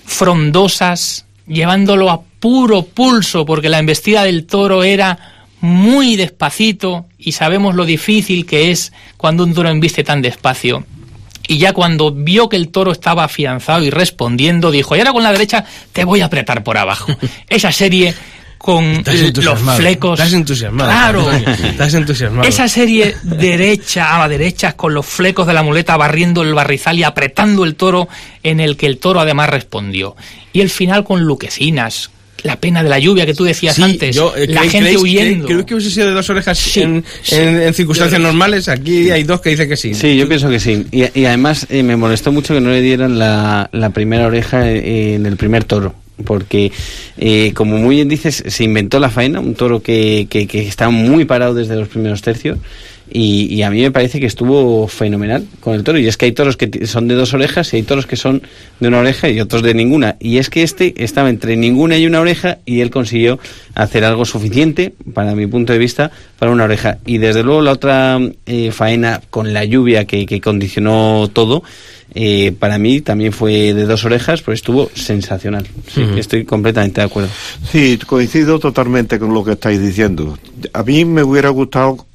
frondosas, 0.05 1.25
llevándolo 1.45 2.09
a 2.09 2.21
puro 2.39 2.83
pulso, 2.83 3.45
porque 3.45 3.67
la 3.67 3.79
embestida 3.79 4.23
del 4.23 4.45
toro 4.45 4.83
era 4.83 5.30
muy 5.61 6.15
despacito 6.15 7.05
y 7.17 7.31
sabemos 7.31 7.75
lo 7.75 7.85
difícil 7.85 8.45
que 8.45 8.71
es 8.71 8.91
cuando 9.17 9.43
un 9.43 9.53
toro 9.53 9.69
embiste 9.69 10.03
tan 10.03 10.21
despacio. 10.21 10.85
Y 11.47 11.57
ya 11.57 11.73
cuando 11.73 12.11
vio 12.11 12.49
que 12.49 12.55
el 12.55 12.69
toro 12.69 12.91
estaba 12.91 13.23
afianzado 13.23 13.83
y 13.83 13.89
respondiendo, 13.89 14.71
dijo, 14.71 14.95
y 14.95 14.99
ahora 14.99 15.13
con 15.13 15.23
la 15.23 15.31
derecha 15.31 15.65
te 15.91 16.03
voy 16.03 16.21
a 16.21 16.25
apretar 16.25 16.63
por 16.63 16.77
abajo. 16.77 17.11
Esa 17.49 17.71
serie 17.71 18.13
con 18.61 19.03
los 19.03 19.59
flecos. 19.75 20.19
Estás 20.19 20.33
entusiasmado. 20.33 20.89
Claro. 20.89 21.31
Estás 21.31 21.93
entusiasmado. 21.95 22.47
Esa 22.47 22.67
serie 22.67 23.15
derecha 23.23 24.23
a 24.23 24.29
derecha 24.29 24.73
con 24.73 24.93
los 24.93 25.05
flecos 25.05 25.47
de 25.47 25.53
la 25.53 25.63
muleta 25.63 25.97
barriendo 25.97 26.43
el 26.43 26.53
barrizal 26.53 26.97
y 26.99 27.03
apretando 27.03 27.63
el 27.63 27.75
toro 27.75 28.07
en 28.43 28.59
el 28.59 28.77
que 28.77 28.85
el 28.85 28.99
toro 28.99 29.19
además 29.19 29.49
respondió. 29.49 30.15
Y 30.53 30.61
el 30.61 30.69
final 30.69 31.03
con 31.03 31.21
luquecinas, 31.21 32.11
la 32.43 32.55
pena 32.59 32.81
de 32.83 32.89
la 32.89 32.99
lluvia 32.99 33.25
que 33.25 33.33
tú 33.33 33.43
decías 33.43 33.75
Sí, 33.75 33.83
antes, 33.83 34.15
yo, 34.15 34.33
eh, 34.35 34.47
la 34.47 34.61
¿creéis- 34.61 34.69
gente 34.71 34.89
creéis- 34.91 35.01
huyendo. 35.01 35.45
¿Creéis 35.47 35.65
que 35.65 35.73
hubiese 35.75 35.91
sido 35.91 36.07
de 36.07 36.13
dos 36.13 36.29
orejas 36.29 36.57
Sí, 36.57 36.81
en, 36.81 37.03
sí. 37.21 37.35
en- 37.35 37.61
en 37.61 37.73
circunstancias 37.73 38.19
Yo- 38.19 38.27
normales? 38.27 38.67
Aquí 38.67 39.09
hay 39.11 39.23
dos 39.23 39.41
que 39.41 39.51
dicen 39.51 39.69
que 39.69 39.77
sí. 39.77 39.93
Sí, 39.93 40.15
yo 40.17 40.27
pienso 40.27 40.49
que 40.49 40.59
sí. 40.59 40.85
Y, 40.91 41.19
y 41.19 41.25
además 41.25 41.67
eh, 41.69 41.83
me 41.83 41.95
molestó 41.95 42.31
mucho 42.31 42.53
que 42.53 42.61
no 42.61 42.69
le 42.69 42.81
dieran 42.81 43.19
la, 43.19 43.69
la 43.71 43.89
primera 43.91 44.27
oreja 44.27 44.69
eh, 44.71 45.15
en 45.15 45.25
el 45.25 45.37
primer 45.37 45.63
toro. 45.63 45.95
Porque, 46.25 46.71
eh, 47.17 47.51
como 47.55 47.77
muy 47.77 47.95
bien 47.95 48.07
dices, 48.07 48.43
se 48.47 48.63
inventó 48.63 48.99
la 48.99 49.09
faena, 49.09 49.39
un 49.39 49.55
toro 49.55 49.81
que, 49.81 50.27
que, 50.29 50.45
que 50.45 50.67
está 50.67 50.89
muy 50.89 51.25
parado 51.25 51.55
desde 51.55 51.75
los 51.75 51.87
primeros 51.87 52.21
tercios. 52.21 52.59
Y, 53.11 53.53
y 53.53 53.63
a 53.63 53.69
mí 53.69 53.81
me 53.81 53.91
parece 53.91 54.19
que 54.19 54.25
estuvo 54.25 54.87
fenomenal 54.87 55.45
con 55.59 55.75
el 55.75 55.83
toro. 55.83 55.99
Y 55.99 56.07
es 56.07 56.17
que 56.17 56.25
hay 56.25 56.31
toros 56.31 56.57
que 56.57 56.87
son 56.87 57.07
de 57.07 57.15
dos 57.15 57.33
orejas 57.33 57.73
y 57.73 57.77
hay 57.77 57.83
toros 57.83 58.05
que 58.05 58.15
son 58.15 58.41
de 58.79 58.87
una 58.87 58.99
oreja 58.99 59.29
y 59.29 59.39
otros 59.39 59.63
de 59.63 59.73
ninguna. 59.73 60.15
Y 60.19 60.37
es 60.37 60.49
que 60.49 60.63
este 60.63 60.93
estaba 61.03 61.29
entre 61.29 61.57
ninguna 61.57 61.97
y 61.97 62.05
una 62.05 62.21
oreja 62.21 62.59
y 62.65 62.81
él 62.81 62.89
consiguió 62.89 63.39
hacer 63.75 64.03
algo 64.03 64.25
suficiente, 64.25 64.93
para 65.13 65.35
mi 65.35 65.47
punto 65.47 65.73
de 65.73 65.79
vista, 65.79 66.11
para 66.39 66.51
una 66.51 66.63
oreja. 66.63 66.99
Y 67.05 67.17
desde 67.17 67.43
luego 67.43 67.61
la 67.61 67.71
otra 67.71 68.19
eh, 68.45 68.71
faena 68.71 69.21
con 69.29 69.53
la 69.53 69.65
lluvia 69.65 70.05
que, 70.05 70.25
que 70.25 70.41
condicionó 70.41 71.29
todo, 71.31 71.63
eh, 72.13 72.53
para 72.57 72.77
mí 72.77 73.01
también 73.01 73.31
fue 73.31 73.73
de 73.73 73.85
dos 73.85 74.03
orejas, 74.03 74.41
pues 74.41 74.59
estuvo 74.59 74.89
sensacional. 74.93 75.65
Sí, 75.87 76.03
Estoy 76.17 76.43
completamente 76.43 77.01
de 77.01 77.07
acuerdo. 77.07 77.29
Sí, 77.71 77.97
coincido 78.05 78.59
totalmente 78.59 79.17
con 79.17 79.33
lo 79.33 79.43
que 79.43 79.53
estáis 79.53 79.81
diciendo. 79.81 80.37
A 80.73 80.83
mí 80.83 81.05
me 81.05 81.23
hubiera 81.23 81.49
gustado 81.49 82.05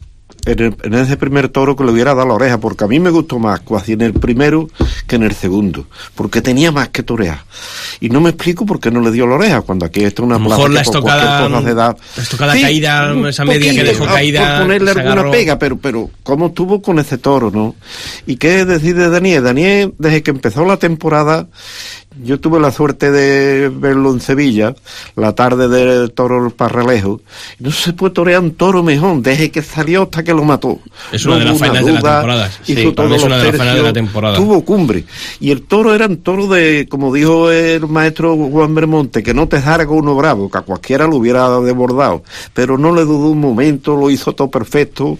en, 0.46 0.58
el- 0.60 0.76
en 0.82 0.94
ese 0.94 1.16
primer 1.16 1.48
toro 1.48 1.76
que 1.76 1.84
le 1.84 1.90
hubiera 1.92 2.14
dado 2.14 2.28
la 2.28 2.34
oreja, 2.34 2.58
porque 2.58 2.84
a 2.84 2.86
mí 2.86 2.98
me 3.00 3.10
gustó 3.10 3.38
más 3.38 3.60
casi 3.60 3.92
en 3.92 4.00
el 4.00 4.12
primero 4.14 4.68
que 5.06 5.16
en 5.16 5.24
el 5.24 5.34
segundo, 5.34 5.86
porque 6.14 6.40
tenía 6.40 6.72
más 6.72 6.88
que 6.88 7.02
torear. 7.02 7.44
Y 8.00 8.08
no 8.08 8.20
me 8.20 8.30
explico 8.30 8.64
por 8.64 8.80
qué 8.80 8.90
no 8.90 9.00
le 9.00 9.10
dio 9.10 9.26
la 9.26 9.34
oreja, 9.34 9.60
cuando 9.62 9.84
aquí 9.86 10.04
está 10.04 10.22
una 10.22 10.36
A 10.36 10.38
mejor 10.38 10.70
la 10.70 10.80
estocada- 10.80 11.48
cosa 11.48 11.62
se 11.62 11.74
da. 11.74 11.96
la 12.16 12.22
estocada 12.22 12.52
caída, 12.60 13.28
esa 13.28 13.44
media 13.44 13.72
que 13.74 13.84
dejó 13.84 14.04
ah, 14.04 14.14
caída, 14.14 14.56
Por 14.58 14.66
ponerle 14.66 14.90
alguna 14.92 15.12
agarró. 15.12 15.30
pega, 15.30 15.58
pero, 15.58 15.76
pero 15.78 16.10
¿cómo 16.22 16.46
estuvo 16.46 16.80
con 16.80 16.98
ese 16.98 17.18
toro, 17.18 17.50
no? 17.50 17.74
¿Y 18.26 18.36
qué 18.36 18.64
decir 18.64 18.96
de 18.96 19.10
Daniel? 19.10 19.42
Daniel, 19.44 19.94
desde 19.98 20.22
que 20.22 20.30
empezó 20.30 20.64
la 20.64 20.76
temporada, 20.76 21.48
yo 22.22 22.40
tuve 22.40 22.60
la 22.60 22.70
suerte 22.70 23.10
de 23.10 23.68
verlo 23.68 24.12
en 24.12 24.20
Sevilla, 24.20 24.74
la 25.16 25.34
tarde 25.34 25.68
del 25.68 26.12
toro 26.12 26.50
Parralejo. 26.50 27.20
y 27.58 27.64
No 27.64 27.70
se 27.70 27.92
puede 27.92 28.14
torear 28.14 28.40
un 28.40 28.52
toro 28.52 28.82
mejor, 28.82 29.20
desde 29.22 29.50
que 29.50 29.62
salió 29.62 30.02
hasta 30.04 30.22
que 30.22 30.32
lo 30.32 30.44
mató. 30.44 30.78
Es 31.12 31.24
una 31.24 31.34
No 31.34 31.40
de 31.40 31.46
las 31.46 31.58
faenas 31.58 31.84
de 31.84 31.92
la 31.92 32.00
temporada. 32.00 32.50
hizo 32.66 32.80
Sí, 32.80 32.92
todos 32.92 33.12
es 33.12 33.22
una 33.22 33.38
de 33.38 33.52
las 33.52 33.74
de 33.76 33.82
la 33.82 33.92
temporada. 33.92 34.36
Tuvo 34.36 34.64
cumbre. 34.64 35.04
Y 35.40 35.50
el 35.50 35.62
toro 35.62 35.94
era 35.94 36.06
un 36.06 36.18
toro 36.18 36.46
de, 36.46 36.86
como 36.88 37.12
dijo 37.12 37.50
el 37.50 37.86
maestro 37.86 38.36
Juan 38.36 38.74
Bermonte, 38.74 39.22
que 39.22 39.34
no 39.34 39.48
te 39.48 39.60
salga 39.60 39.90
uno 39.90 40.14
bravo, 40.14 40.50
que 40.50 40.58
a 40.58 40.62
cualquiera 40.62 41.06
lo 41.06 41.16
hubiera 41.16 41.60
desbordado. 41.60 42.22
Pero 42.54 42.78
no 42.78 42.94
le 42.94 43.02
dudó 43.04 43.30
un 43.30 43.40
momento, 43.40 43.96
lo 43.96 44.10
hizo 44.10 44.32
todo 44.32 44.50
perfecto. 44.50 45.18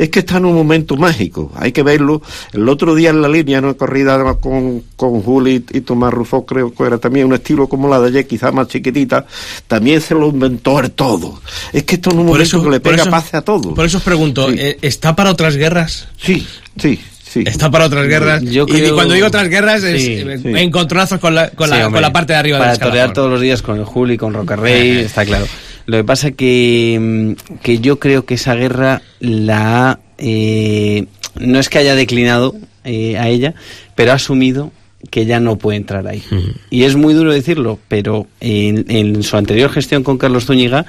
Es 0.00 0.08
que 0.08 0.20
está 0.20 0.38
en 0.38 0.46
un 0.46 0.54
momento 0.54 0.96
mágico, 0.96 1.52
hay 1.54 1.72
que 1.72 1.82
verlo. 1.82 2.22
El 2.54 2.66
otro 2.70 2.94
día 2.94 3.10
en 3.10 3.20
la 3.20 3.28
línea, 3.28 3.60
no 3.60 3.76
corrida 3.76 4.34
con, 4.36 4.82
con 4.96 5.20
Juli 5.20 5.62
y 5.72 5.82
Tomás 5.82 6.10
Rufo, 6.10 6.46
creo 6.46 6.72
que 6.72 6.84
era 6.84 6.96
también 6.96 7.26
un 7.26 7.34
estilo 7.34 7.68
como 7.68 7.86
la 7.86 8.00
de 8.00 8.08
ayer, 8.08 8.26
quizás 8.26 8.54
más 8.54 8.68
chiquitita, 8.68 9.26
también 9.66 10.00
se 10.00 10.14
lo 10.14 10.28
inventó 10.28 10.80
el 10.80 10.92
todo. 10.92 11.42
Es 11.70 11.84
que 11.84 11.96
esto 11.96 12.10
es 12.10 12.16
un 12.16 12.24
momento 12.24 12.62
que 12.62 12.70
le 12.70 12.80
pega 12.80 13.04
paz 13.10 13.34
a 13.34 13.42
todo. 13.42 13.74
Por 13.74 13.84
eso 13.84 13.98
os 13.98 14.02
pregunto, 14.02 14.50
eh, 14.50 14.78
¿está 14.80 15.14
para 15.14 15.30
otras 15.30 15.56
guerras? 15.56 16.08
Sí, 16.16 16.46
sí. 16.80 16.98
Sí. 17.30 17.44
Está 17.46 17.70
para 17.70 17.84
otras 17.84 18.08
guerras. 18.08 18.42
y 18.42 18.90
cuando 18.90 19.14
digo 19.14 19.28
otras 19.28 19.48
guerras 19.48 19.84
es 19.84 20.02
encontronazos 20.44 21.20
con 21.20 21.32
la, 21.32 21.50
con, 21.50 21.70
la, 21.70 21.88
con 21.88 22.02
la 22.02 22.12
parte 22.12 22.32
de 22.32 22.38
arriba 22.40 22.58
para 22.58 22.76
torear 22.76 23.12
todos 23.12 23.30
los 23.30 23.40
días 23.40 23.62
con 23.62 23.78
el 23.78 23.84
Juli, 23.84 24.16
con 24.16 24.34
Rocarrey, 24.34 24.98
está 25.04 25.24
claro. 25.24 25.46
Lo 25.86 25.96
que 25.96 26.04
pasa 26.04 26.30
que, 26.32 26.98
mm, 27.00 27.58
que 27.62 27.78
yo 27.78 27.98
creo 27.98 28.24
que 28.24 28.34
esa 28.34 28.54
guerra 28.54 29.02
la 29.20 30.00
eh, 30.18 31.06
no 31.38 31.58
es 31.58 31.68
que 31.68 31.78
haya 31.78 31.94
declinado 31.94 32.54
eh, 32.84 33.18
a 33.18 33.28
ella, 33.28 33.54
pero 33.94 34.12
ha 34.12 34.14
asumido 34.14 34.72
que 35.10 35.24
ya 35.24 35.40
no 35.40 35.56
puede 35.56 35.78
entrar 35.78 36.06
ahí. 36.06 36.22
Y 36.68 36.84
es 36.84 36.94
muy 36.94 37.14
duro 37.14 37.32
decirlo, 37.32 37.78
pero 37.88 38.26
en, 38.40 39.22
su 39.22 39.36
anterior 39.36 39.70
gestión 39.70 40.02
con 40.02 40.18
Carlos 40.18 40.44
Zúñiga 40.44 40.84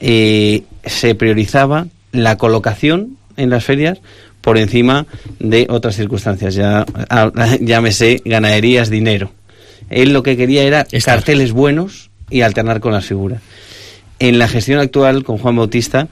eh, 0.00 0.62
se 0.84 1.14
priorizaba 1.16 1.88
la 2.12 2.38
colocación 2.38 3.16
en 3.36 3.50
las 3.50 3.64
ferias 3.64 3.98
por 4.40 4.58
encima 4.58 5.06
de 5.40 5.66
otras 5.68 5.96
circunstancias. 5.96 6.54
Ya 6.54 6.86
llámese 7.60 8.22
ganaderías, 8.24 8.90
dinero. 8.90 9.32
Él 9.90 10.12
lo 10.12 10.22
que 10.22 10.36
quería 10.36 10.62
era 10.62 10.86
carteles 11.04 11.52
buenos 11.52 12.10
y 12.30 12.42
alternar 12.42 12.78
con 12.80 12.92
las 12.92 13.06
figuras. 13.06 13.42
En 14.18 14.38
la 14.38 14.48
gestión 14.48 14.80
actual 14.80 15.24
con 15.24 15.38
Juan 15.38 15.56
Bautista 15.56 16.08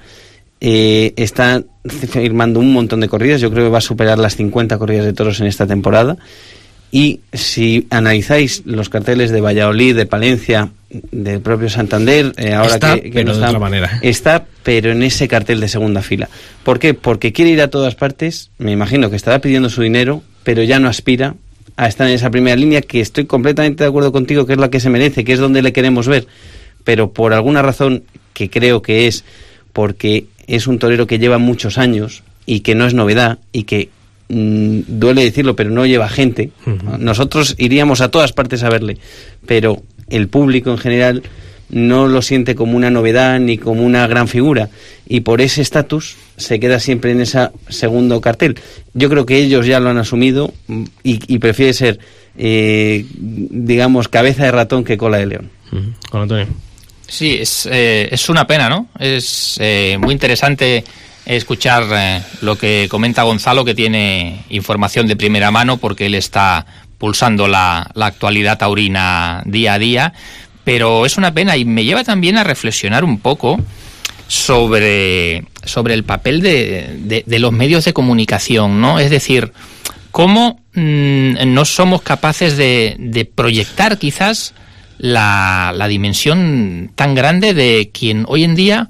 eh, 0.60 1.12
está 1.16 1.62
firmando 1.88 2.60
un 2.60 2.72
montón 2.72 3.00
de 3.00 3.08
corridas. 3.08 3.40
Yo 3.40 3.50
creo 3.50 3.64
que 3.64 3.70
va 3.70 3.78
a 3.78 3.82
superar 3.82 4.18
las 4.18 4.36
50 4.36 4.78
corridas 4.78 5.04
de 5.04 5.12
toros 5.12 5.40
en 5.40 5.46
esta 5.46 5.66
temporada. 5.66 6.16
Y 6.92 7.20
si 7.32 7.86
analizáis 7.90 8.62
los 8.64 8.88
carteles 8.88 9.30
de 9.30 9.40
Valladolid, 9.40 9.96
de 9.96 10.06
Palencia, 10.06 10.70
del 10.88 11.40
propio 11.40 11.68
Santander, 11.68 12.32
eh, 12.36 12.54
ahora 12.54 12.74
está, 12.74 13.00
que, 13.00 13.10
pero 13.12 13.36
de 13.36 13.44
otra 13.44 13.58
manera. 13.58 13.98
está, 14.02 14.44
pero 14.62 14.92
en 14.92 15.02
ese 15.02 15.26
cartel 15.28 15.60
de 15.60 15.68
segunda 15.68 16.00
fila. 16.00 16.28
¿Por 16.62 16.78
qué? 16.78 16.94
Porque 16.94 17.32
quiere 17.32 17.50
ir 17.50 17.60
a 17.60 17.68
todas 17.68 17.96
partes. 17.96 18.50
Me 18.58 18.72
imagino 18.72 19.10
que 19.10 19.16
estará 19.16 19.40
pidiendo 19.40 19.68
su 19.68 19.82
dinero, 19.82 20.22
pero 20.44 20.62
ya 20.62 20.78
no 20.78 20.88
aspira 20.88 21.34
a 21.76 21.88
estar 21.88 22.06
en 22.06 22.14
esa 22.14 22.30
primera 22.30 22.56
línea, 22.56 22.80
que 22.80 23.00
estoy 23.00 23.26
completamente 23.26 23.84
de 23.84 23.88
acuerdo 23.88 24.12
contigo, 24.12 24.46
que 24.46 24.54
es 24.54 24.58
la 24.58 24.70
que 24.70 24.80
se 24.80 24.88
merece, 24.88 25.24
que 25.24 25.32
es 25.32 25.38
donde 25.38 25.62
le 25.62 25.72
queremos 25.72 26.08
ver. 26.08 26.26
Pero 26.86 27.12
por 27.12 27.34
alguna 27.34 27.60
razón 27.60 28.04
que 28.32 28.48
creo 28.48 28.80
que 28.80 29.06
es 29.06 29.26
porque 29.74 30.24
es 30.46 30.66
un 30.66 30.78
torero 30.78 31.06
que 31.06 31.18
lleva 31.18 31.36
muchos 31.36 31.76
años 31.76 32.22
y 32.46 32.60
que 32.60 32.74
no 32.74 32.86
es 32.86 32.94
novedad 32.94 33.40
y 33.52 33.64
que 33.64 33.90
Mm, 34.28 34.80
duele 34.88 35.22
decirlo, 35.22 35.54
pero 35.54 35.70
no 35.70 35.86
lleva 35.86 36.08
gente. 36.08 36.50
Nosotros 36.98 37.54
iríamos 37.58 38.00
a 38.00 38.10
todas 38.10 38.32
partes 38.32 38.62
a 38.64 38.70
verle, 38.70 38.98
pero 39.46 39.82
el 40.10 40.28
público 40.28 40.70
en 40.70 40.78
general 40.78 41.22
no 41.68 42.08
lo 42.08 42.22
siente 42.22 42.54
como 42.54 42.76
una 42.76 42.90
novedad 42.90 43.38
ni 43.40 43.58
como 43.58 43.84
una 43.84 44.06
gran 44.06 44.28
figura 44.28 44.68
y 45.08 45.20
por 45.20 45.40
ese 45.40 45.62
estatus 45.62 46.16
se 46.36 46.60
queda 46.60 46.78
siempre 46.78 47.12
en 47.12 47.20
ese 47.20 47.50
segundo 47.68 48.20
cartel. 48.20 48.56
Yo 48.94 49.08
creo 49.08 49.26
que 49.26 49.38
ellos 49.38 49.66
ya 49.66 49.80
lo 49.80 49.90
han 49.90 49.98
asumido 49.98 50.52
y, 51.02 51.38
prefiere 51.38 51.72
ser, 51.72 51.98
eh, 52.36 53.04
digamos, 53.16 54.08
cabeza 54.08 54.44
de 54.44 54.52
ratón 54.52 54.84
que 54.84 54.96
cola 54.96 55.18
de 55.18 55.26
león. 55.26 55.50
Sí, 57.08 57.38
es, 57.40 57.68
eh, 57.70 58.08
es 58.10 58.28
una 58.28 58.46
pena, 58.46 58.68
¿no? 58.68 58.88
Es 58.98 59.56
eh, 59.60 59.96
muy 60.00 60.12
interesante 60.12 60.84
escuchar 61.24 61.84
eh, 61.92 62.22
lo 62.40 62.56
que 62.56 62.88
comenta 62.90 63.22
Gonzalo, 63.22 63.64
que 63.64 63.74
tiene 63.74 64.44
información 64.50 65.06
de 65.06 65.16
primera 65.16 65.50
mano, 65.50 65.76
porque 65.76 66.06
él 66.06 66.14
está 66.14 66.66
pulsando 66.98 67.46
la, 67.46 67.90
actualidad 67.94 68.58
taurina 68.58 69.42
día 69.44 69.74
a 69.74 69.78
día. 69.78 70.12
Pero 70.64 71.06
es 71.06 71.16
una 71.16 71.32
pena 71.32 71.56
y 71.56 71.64
me 71.64 71.84
lleva 71.84 72.02
también 72.02 72.38
a 72.38 72.44
reflexionar 72.44 73.04
un 73.04 73.20
poco 73.20 73.60
sobre, 74.26 75.44
sobre 75.64 75.94
el 75.94 76.02
papel 76.02 76.40
de, 76.40 77.22
de, 77.24 77.38
los 77.38 77.52
medios 77.52 77.84
de 77.84 77.92
comunicación, 77.92 78.80
¿no? 78.80 78.98
Es 78.98 79.10
decir, 79.10 79.52
cómo 80.10 80.60
mm, 80.74 81.54
no 81.54 81.64
somos 81.64 82.02
capaces 82.02 82.56
de, 82.56 82.96
de 82.98 83.24
proyectar 83.24 83.96
quizás 83.96 84.54
la, 84.98 85.72
la 85.74 85.88
dimensión 85.88 86.90
tan 86.94 87.14
grande 87.14 87.54
de 87.54 87.90
quien 87.92 88.24
hoy 88.28 88.44
en 88.44 88.54
día 88.54 88.88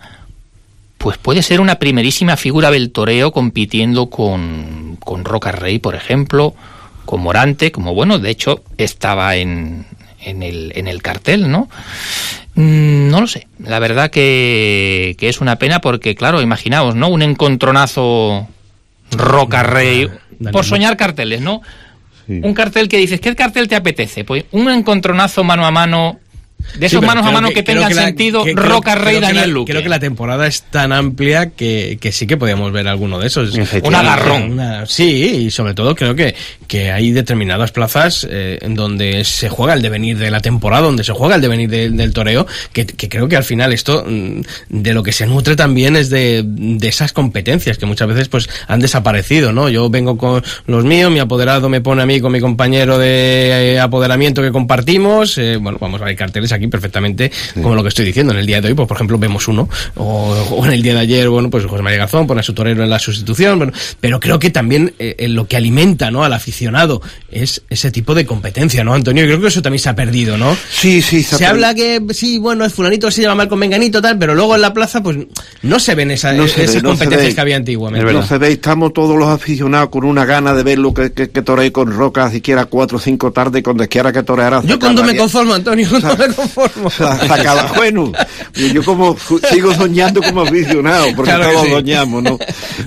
pues 0.99 1.19
puede 1.19 1.43
ser 1.43 1.61
una 1.61 1.79
primerísima 1.79 2.37
figura 2.37 2.71
del 2.71 2.91
toreo 2.91 3.31
compitiendo 3.33 4.07
con, 4.11 4.97
con 4.99 5.25
Roca 5.25 5.53
Rey, 5.53 5.79
por 5.79 5.95
ejemplo, 5.95 6.55
con 7.05 7.21
Morante, 7.21 7.71
como 7.71 7.95
bueno, 7.95 8.19
de 8.19 8.31
hecho 8.31 8.65
estaba 8.79 9.37
en, 9.37 9.87
en, 10.21 10.43
el, 10.43 10.73
en 10.75 10.89
el 10.89 11.03
cartel, 11.03 11.51
¿no? 11.51 11.69
Mm, 12.55 13.09
no 13.09 13.21
lo 13.21 13.27
sé, 13.27 13.47
la 13.59 13.79
verdad 13.79 14.11
que, 14.11 15.15
que 15.19 15.29
es 15.29 15.41
una 15.41 15.57
pena 15.57 15.81
porque, 15.81 16.15
claro, 16.15 16.41
imaginaos, 16.41 16.95
¿no? 16.95 17.09
Un 17.09 17.23
encontronazo 17.23 18.49
Roca 19.13 19.63
Rey, 19.63 20.09
por 20.51 20.65
soñar 20.65 20.97
carteles, 20.97 21.41
¿no? 21.41 21.63
Un 22.29 22.55
cartel 22.55 22.89
que 22.89 22.99
dices, 22.99 23.21
¿qué 23.21 23.35
cartel 23.37 23.69
te 23.69 23.77
apetece? 23.77 24.25
Pues 24.25 24.45
un 24.53 24.69
encontronazo 24.69 25.45
mano 25.45 25.65
a 25.65 25.71
mano 25.71 26.19
de 26.79 26.87
esos 26.87 27.03
manos 27.03 27.25
a 27.25 27.31
mano 27.31 27.51
que, 27.51 27.63
tengan 27.63 27.93
sentido, 27.93 28.45
Roca 28.55 28.95
Rey, 28.95 29.21
Daniel 29.21 29.51
Luque. 29.51 29.73
Creo 29.73 29.83
que 29.83 29.89
la 29.89 30.01
temporada 30.01 30.47
es 30.47 30.63
tan 30.63 30.93
amplia 30.93 31.51
que, 31.51 31.99
que 32.01 32.13
sí 32.13 32.27
que 32.27 32.37
podemos 32.37 32.73
ver 32.73 32.89
alguno 32.89 33.19
de 33.19 33.29
esos. 33.29 33.55
Un 33.83 33.95
agarrón. 33.95 34.61
sí, 34.87 35.47
y 35.47 35.51
sobre 35.51 35.75
todo 35.75 35.95
creo 35.95 36.15
que, 36.15 36.35
que 36.67 36.91
hay 36.91 37.13
determinadas 37.13 37.73
plazas 37.73 38.27
eh, 38.29 38.59
en 38.61 38.75
donde 38.75 39.25
se 39.25 39.49
juega 39.49 39.75
el 39.75 39.83
devenir 39.83 40.19
de 40.19 40.31
la 40.31 40.41
temporada, 40.41 40.83
donde 40.83 41.05
se 41.05 41.13
juega 41.13 41.37
el 41.37 41.41
devenir 41.41 41.69
del 41.71 42.13
toreo, 42.13 42.47
que, 42.73 42.85
que, 42.87 43.09
creo 43.09 43.29
que 43.29 43.37
al 43.37 43.45
final 43.45 43.73
esto 43.73 44.05
mm, 44.07 44.41
de 44.69 44.93
lo 44.93 45.03
que 45.03 45.13
se 45.13 45.27
nutre 45.27 45.57
también 45.57 45.97
es 45.97 46.11
de, 46.11 46.43
de 46.45 46.89
esas 46.89 47.13
competencias 47.13 47.79
que 47.79 47.87
muchas 47.87 48.09
veces 48.09 48.29
pues 48.29 48.49
han 48.69 48.81
desaparecido, 48.81 49.53
¿no? 49.53 49.69
Yo 49.69 49.89
vengo 49.89 50.19
con 50.19 50.43
los 50.67 50.85
míos, 50.85 51.11
mi 51.11 51.21
apoderado 51.21 51.69
me 51.69 51.81
pone 51.81 52.03
a 52.03 52.07
mí 52.07 52.21
con 52.21 52.33
mi 52.33 52.41
compañero 52.41 52.99
de 52.99 53.75
eh, 53.75 53.81
apoderamiento 53.81 54.43
que 54.43 54.53
compartimos, 54.53 55.39
eh, 55.39 55.57
bueno, 55.57 55.79
vamos 55.81 56.01
a 56.03 56.05
ver 56.05 56.17
carteles 56.17 56.53
aquí 56.57 56.67
perfectamente 56.69 57.31
como 57.55 57.75
lo 57.75 57.83
que 57.83 57.89
estoy 57.89 58.05
diciendo. 58.05 58.33
En 58.33 58.39
el 58.39 58.47
día 58.47 58.61
de 58.61 58.69
hoy, 58.69 58.75
pues 58.75 58.89
por 58.89 58.97
ejemplo, 58.97 59.19
vemos 59.19 59.49
uno, 59.49 59.69
o, 59.97 60.63
en 60.65 60.73
el 60.73 60.83
día 60.83 60.95
de 60.95 61.01
ayer, 61.01 61.29
bueno, 61.29 61.51
pues 61.51 61.65
José 61.65 61.83
María 61.83 61.99
Garzón 61.99 62.27
pone 62.27 62.41
a 62.41 62.45
su 62.45 62.55
torero 62.55 62.83
en 62.83 62.91
la 62.91 62.99
sustitución, 62.99 63.73
pero 64.01 64.21
creo 64.21 64.39
que 64.39 64.51
también 64.51 64.95
eh, 64.99 65.29
lo 65.29 65.47
que 65.47 65.57
alimenta 65.57 66.11
¿no? 66.11 66.25
al 66.25 66.33
aficionado 66.33 67.01
es 67.31 67.63
ese 67.71 67.91
tipo 67.91 68.15
de 68.15 68.27
competencia, 68.27 68.85
¿no, 68.85 68.95
Antonio? 68.95 69.25
Yo 69.25 69.31
creo 69.31 69.43
que 69.43 69.49
eso 69.49 69.63
también 69.63 69.81
se 69.81 69.89
ha 69.89 69.95
perdido, 69.95 70.37
¿no? 70.37 70.57
Sí, 70.71 71.03
sí, 71.03 71.23
se, 71.23 71.37
se 71.37 71.47
habla 71.47 71.75
que 71.75 72.03
sí, 72.11 72.39
bueno, 72.39 72.65
es 72.65 72.73
fulanito 72.73 73.11
se 73.11 73.23
llama 73.23 73.37
mal 73.37 73.49
con 73.49 73.59
Menganito, 73.59 74.01
tal, 74.03 74.19
pero 74.19 74.35
luego 74.35 74.55
en 74.55 74.61
la 74.61 74.73
plaza, 74.73 75.03
pues 75.03 75.19
no 75.63 75.79
se 75.79 75.95
ven 75.95 76.11
esa, 76.11 76.35
esas 76.35 76.83
competencias 76.83 77.35
que 77.35 77.41
había 77.41 77.57
antiguamente. 77.57 78.13
No 78.13 78.27
se 78.27 78.39
ve, 78.39 78.53
estamos 78.53 78.93
todos 78.93 79.17
los 79.19 79.29
aficionados 79.29 79.91
con 79.91 80.05
una 80.05 80.25
gana 80.25 80.55
de 80.55 80.63
ver 80.63 80.79
lo 80.79 80.93
que, 80.93 81.13
que, 81.13 81.31
que 81.31 81.73
con 81.73 81.91
Roca, 81.91 82.31
siquiera 82.31 82.67
cuatro 82.67 82.99
o 82.99 83.01
cinco 83.01 83.33
tardes, 83.33 83.63
cuando 83.63 83.87
quiera 83.89 84.13
que 84.13 84.23
toreara. 84.23 84.63
Yo 84.65 84.79
cuando 84.79 85.03
me 85.05 85.17
conformo, 85.17 85.55
Antonio, 85.55 85.89
cuando 86.01 86.17
me 86.17 86.35
conformo. 86.37 86.91
bueno, 87.77 88.13
yo 88.55 88.85
como 88.85 89.17
sigo 89.51 89.75
soñando 89.75 90.23
como 90.23 90.43
aficionado, 90.43 91.07
porque 91.17 91.33
todos 91.33 91.69
soñamos, 91.69 92.23
¿no? 92.23 92.39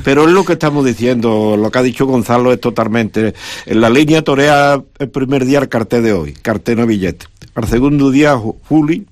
Pero 0.03 0.25
es 0.25 0.31
lo 0.31 0.45
que 0.45 0.53
estamos 0.53 0.85
diciendo, 0.85 1.57
lo 1.57 1.71
que 1.71 1.79
ha 1.79 1.83
dicho 1.83 2.05
Gonzalo 2.05 2.53
es 2.53 2.61
totalmente. 2.61 3.33
En 3.65 3.81
la 3.81 3.89
línea 3.89 4.21
torea 4.21 4.81
el 4.99 5.09
primer 5.09 5.45
día 5.45 5.59
el 5.59 5.69
cartel 5.69 6.03
de 6.03 6.13
hoy, 6.13 6.33
cartel 6.33 6.77
no 6.77 6.87
billete. 6.87 7.25
Al 7.55 7.67
segundo 7.67 8.11
día, 8.11 8.37
Juli, 8.69 9.05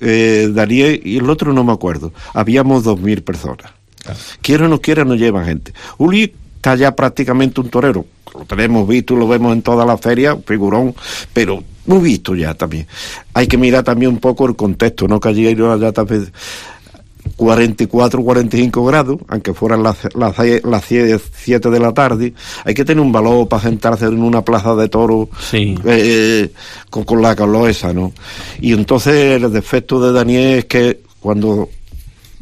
eh, 0.00 0.50
Daniel 0.52 1.00
y 1.04 1.18
el 1.18 1.30
otro 1.30 1.52
no 1.52 1.62
me 1.62 1.72
acuerdo. 1.72 2.12
Habíamos 2.34 2.82
dos 2.82 3.00
mil 3.00 3.22
personas. 3.22 3.70
Quiera 4.40 4.66
o 4.66 4.68
no 4.68 4.80
quiera, 4.80 5.04
no 5.04 5.14
lleva 5.14 5.44
gente. 5.44 5.72
Juli 5.96 6.34
está 6.56 6.74
ya 6.74 6.96
prácticamente 6.96 7.60
un 7.60 7.70
torero. 7.70 8.04
Lo 8.34 8.44
tenemos 8.44 8.88
visto, 8.88 9.14
lo 9.14 9.28
vemos 9.28 9.52
en 9.52 9.62
toda 9.62 9.84
la 9.84 9.98
feria, 9.98 10.36
figurón, 10.46 10.94
pero 11.32 11.62
muy 11.86 12.00
visto 12.00 12.34
ya 12.34 12.54
también. 12.54 12.86
Hay 13.34 13.46
que 13.46 13.58
mirar 13.58 13.84
también 13.84 14.12
un 14.12 14.18
poco 14.18 14.46
el 14.46 14.56
contexto, 14.56 15.08
¿no? 15.08 15.20
Que 15.20 15.28
allí 15.28 15.54
ya 15.54 15.92
también 15.92 16.30
44, 17.36 18.22
45 18.22 18.84
grados, 18.84 19.18
aunque 19.28 19.54
fueran 19.54 19.82
las, 19.82 20.08
las, 20.14 20.36
las 20.64 20.84
7 20.84 21.70
de 21.70 21.80
la 21.80 21.92
tarde, 21.92 22.34
hay 22.64 22.74
que 22.74 22.84
tener 22.84 23.02
un 23.02 23.12
valor 23.12 23.48
para 23.48 23.62
sentarse 23.62 24.06
en 24.06 24.22
una 24.22 24.44
plaza 24.44 24.74
de 24.74 24.88
toro 24.88 25.28
eh, 25.52 26.50
con, 26.90 27.04
con, 27.04 27.22
la 27.22 27.34
calor 27.34 27.70
esa, 27.70 27.92
¿no? 27.92 28.12
Y 28.60 28.72
entonces 28.72 29.42
el 29.42 29.52
defecto 29.52 30.00
de 30.00 30.12
Daniel 30.12 30.58
es 30.58 30.64
que 30.66 31.00
cuando 31.20 31.68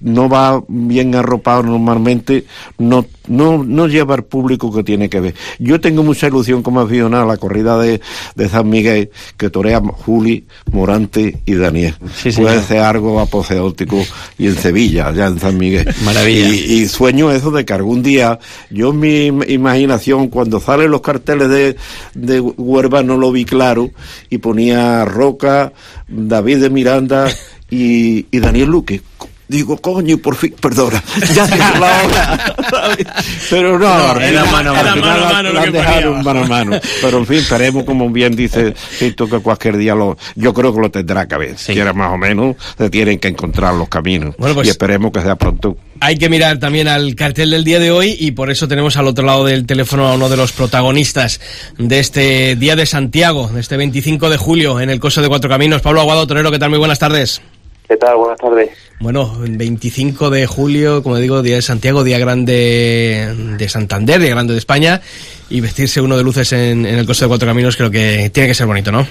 no 0.01 0.29
va 0.29 0.63
bien 0.69 1.15
arropado 1.15 1.63
normalmente, 1.63 2.45
no, 2.79 3.07
no, 3.29 3.63
no 3.63 3.87
lleva 3.87 4.15
el 4.15 4.25
público 4.25 4.73
que 4.73 4.83
tiene 4.83 5.09
que 5.09 5.21
ver. 5.21 5.35
Yo 5.59 5.81
tengo 5.81 6.03
mucha 6.03 6.29
ilusión 6.29 6.63
como 6.63 6.81
aficionado 6.81 7.25
a 7.25 7.27
la 7.27 7.37
corrida 7.37 7.79
de, 7.79 8.01
de 8.35 8.49
San 8.49 8.69
Miguel, 8.69 9.11
que 9.37 9.51
torea 9.51 9.81
Juli, 9.81 10.47
Morante 10.73 11.41
y 11.45 11.55
Daniel. 11.55 11.95
Puede 12.37 12.63
ser 12.63 12.79
algo 12.79 13.21
apoteótico 13.21 14.03
y 14.39 14.47
en 14.47 14.57
Sevilla, 14.57 15.13
ya 15.13 15.27
en 15.27 15.39
San 15.39 15.59
Miguel. 15.59 15.93
Maravilla. 16.05 16.49
Y, 16.49 16.89
sueño 16.89 17.31
eso 17.31 17.51
de 17.51 17.65
que 17.65 17.73
algún 17.73 18.03
día, 18.03 18.39
yo 18.71 18.91
en 18.91 19.01
mi 19.01 19.27
imaginación, 19.27 20.29
cuando 20.29 20.61
salen 20.61 20.91
los 20.91 21.03
carteles 21.03 21.49
de, 21.49 21.77
de 22.15 22.41
Huerva 22.41 23.03
no 23.03 23.17
lo 23.17 23.31
vi 23.33 23.45
claro, 23.45 23.91
y 24.29 24.39
ponía 24.39 25.05
Roca, 25.05 25.73
David 26.09 26.59
de 26.59 26.71
Miranda 26.71 27.29
y, 27.71 28.27
y 28.31 28.41
Daniel 28.41 28.71
Luque 28.71 29.03
digo, 29.51 29.77
coño, 29.79 30.15
y 30.15 30.17
por 30.17 30.37
fin, 30.37 30.55
perdona, 30.61 31.03
ya 31.35 31.47
se 31.47 31.59
la 31.59 31.71
hora. 31.73 32.55
Pero 33.51 33.79
no, 33.79 34.15
no 34.15 34.21
era 34.21 34.45
mano 34.45 34.71
a 34.71 34.83
mano. 34.85 35.03
mano, 35.03 35.61
han 35.61 35.73
dejado 35.73 36.13
un 36.13 36.23
mano 36.23 36.45
a 36.45 36.47
mano. 36.47 36.81
Pero 37.03 37.19
en 37.19 37.27
fin, 37.27 37.39
esperemos, 37.39 37.85
como 37.85 38.09
bien 38.11 38.37
dice 38.37 38.75
esto 39.01 39.29
que 39.29 39.41
cualquier 39.41 39.77
día 39.77 39.95
lo, 39.95 40.17
yo 40.37 40.55
creo 40.55 40.73
que 40.73 40.81
lo 40.81 40.91
tendrá 40.91 41.27
que 41.27 41.37
ver. 41.37 41.59
Si 41.59 41.73
quiera 41.73 41.93
más 41.93 42.13
o 42.13 42.17
menos, 42.17 42.57
se 42.79 42.89
tienen 42.91 43.19
que 43.19 43.29
encontrar 43.29 43.75
los 43.75 43.89
caminos. 43.89 44.37
Bueno, 44.39 44.55
pues, 44.55 44.69
y 44.69 44.71
esperemos 44.71 45.11
que 45.11 45.21
sea 45.21 45.35
pronto. 45.35 45.77
Hay 45.99 46.17
que 46.17 46.31
mirar 46.31 46.59
también 46.59 46.87
al 46.87 47.15
cartel 47.17 47.51
del 47.51 47.65
día 47.65 47.81
de 47.81 47.91
hoy 47.91 48.17
y 48.19 48.31
por 48.31 48.51
eso 48.51 48.69
tenemos 48.69 48.97
al 48.97 49.07
otro 49.09 49.27
lado 49.27 49.45
del 49.45 49.67
teléfono 49.67 50.07
a 50.07 50.15
uno 50.15 50.29
de 50.29 50.37
los 50.37 50.53
protagonistas 50.53 51.41
de 51.77 51.99
este 51.99 52.57
Día 52.57 52.77
de 52.77 52.87
Santiago, 52.87 53.49
de 53.49 53.61
este 53.61 53.77
25 53.77 54.31
de 54.31 54.37
julio 54.37 54.81
en 54.81 54.91
el 54.91 55.01
Coso 55.01 55.21
de 55.21 55.29
Cuatro 55.29 55.51
Caminos. 55.51 55.83
Pablo 55.83 56.01
Aguado 56.01 56.27
Torero, 56.27 56.51
¿qué 56.51 56.59
tal? 56.59 56.71
Muy 56.71 56.79
buenas 56.79 57.01
tardes. 57.01 57.43
¿Qué 57.91 57.97
tal? 57.97 58.19
Buenas 58.19 58.39
tardes. 58.39 58.71
Bueno, 59.01 59.33
25 59.41 60.31
de 60.31 60.47
julio, 60.47 61.03
como 61.03 61.17
digo, 61.17 61.43
Día 61.43 61.57
de 61.57 61.63
Santiago, 61.63 62.05
Día 62.05 62.21
Grande 62.21 63.35
de 63.59 63.69
Santander, 63.69 64.21
Día 64.21 64.31
Grande 64.31 64.53
de 64.53 64.61
España, 64.61 65.01
y 65.49 65.61
vestirse 65.61 66.01
uno 66.01 66.17
de 66.17 66.23
luces 66.23 66.53
en, 66.53 66.87
el 66.87 67.05
Costo 67.05 67.25
de 67.25 67.31
Cuatro 67.31 67.49
Caminos 67.49 67.77
creo 67.77 67.91
que 67.91 68.31
tiene 68.33 68.49
que 68.49 68.55
ser 68.55 68.69
bonito, 68.69 68.93
¿no? 68.93 69.05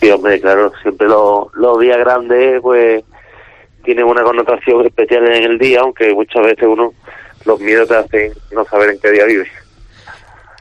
Sí, 0.00 0.10
hombre, 0.10 0.40
claro, 0.40 0.72
siempre 0.80 1.08
los 1.08 1.48
lo 1.52 1.76
días 1.76 1.98
grandes, 1.98 2.62
pues, 2.62 3.04
tienen 3.84 4.06
una 4.06 4.22
connotación 4.22 4.86
especial 4.86 5.30
en 5.34 5.42
el 5.42 5.58
día, 5.58 5.80
aunque 5.80 6.14
muchas 6.14 6.42
veces 6.42 6.66
uno, 6.66 6.94
los 7.44 7.60
miedos 7.60 7.86
te 7.86 7.96
hacen 7.96 8.32
no 8.52 8.64
saber 8.64 8.92
en 8.92 8.98
qué 8.98 9.10
día 9.10 9.26
vive. 9.26 9.46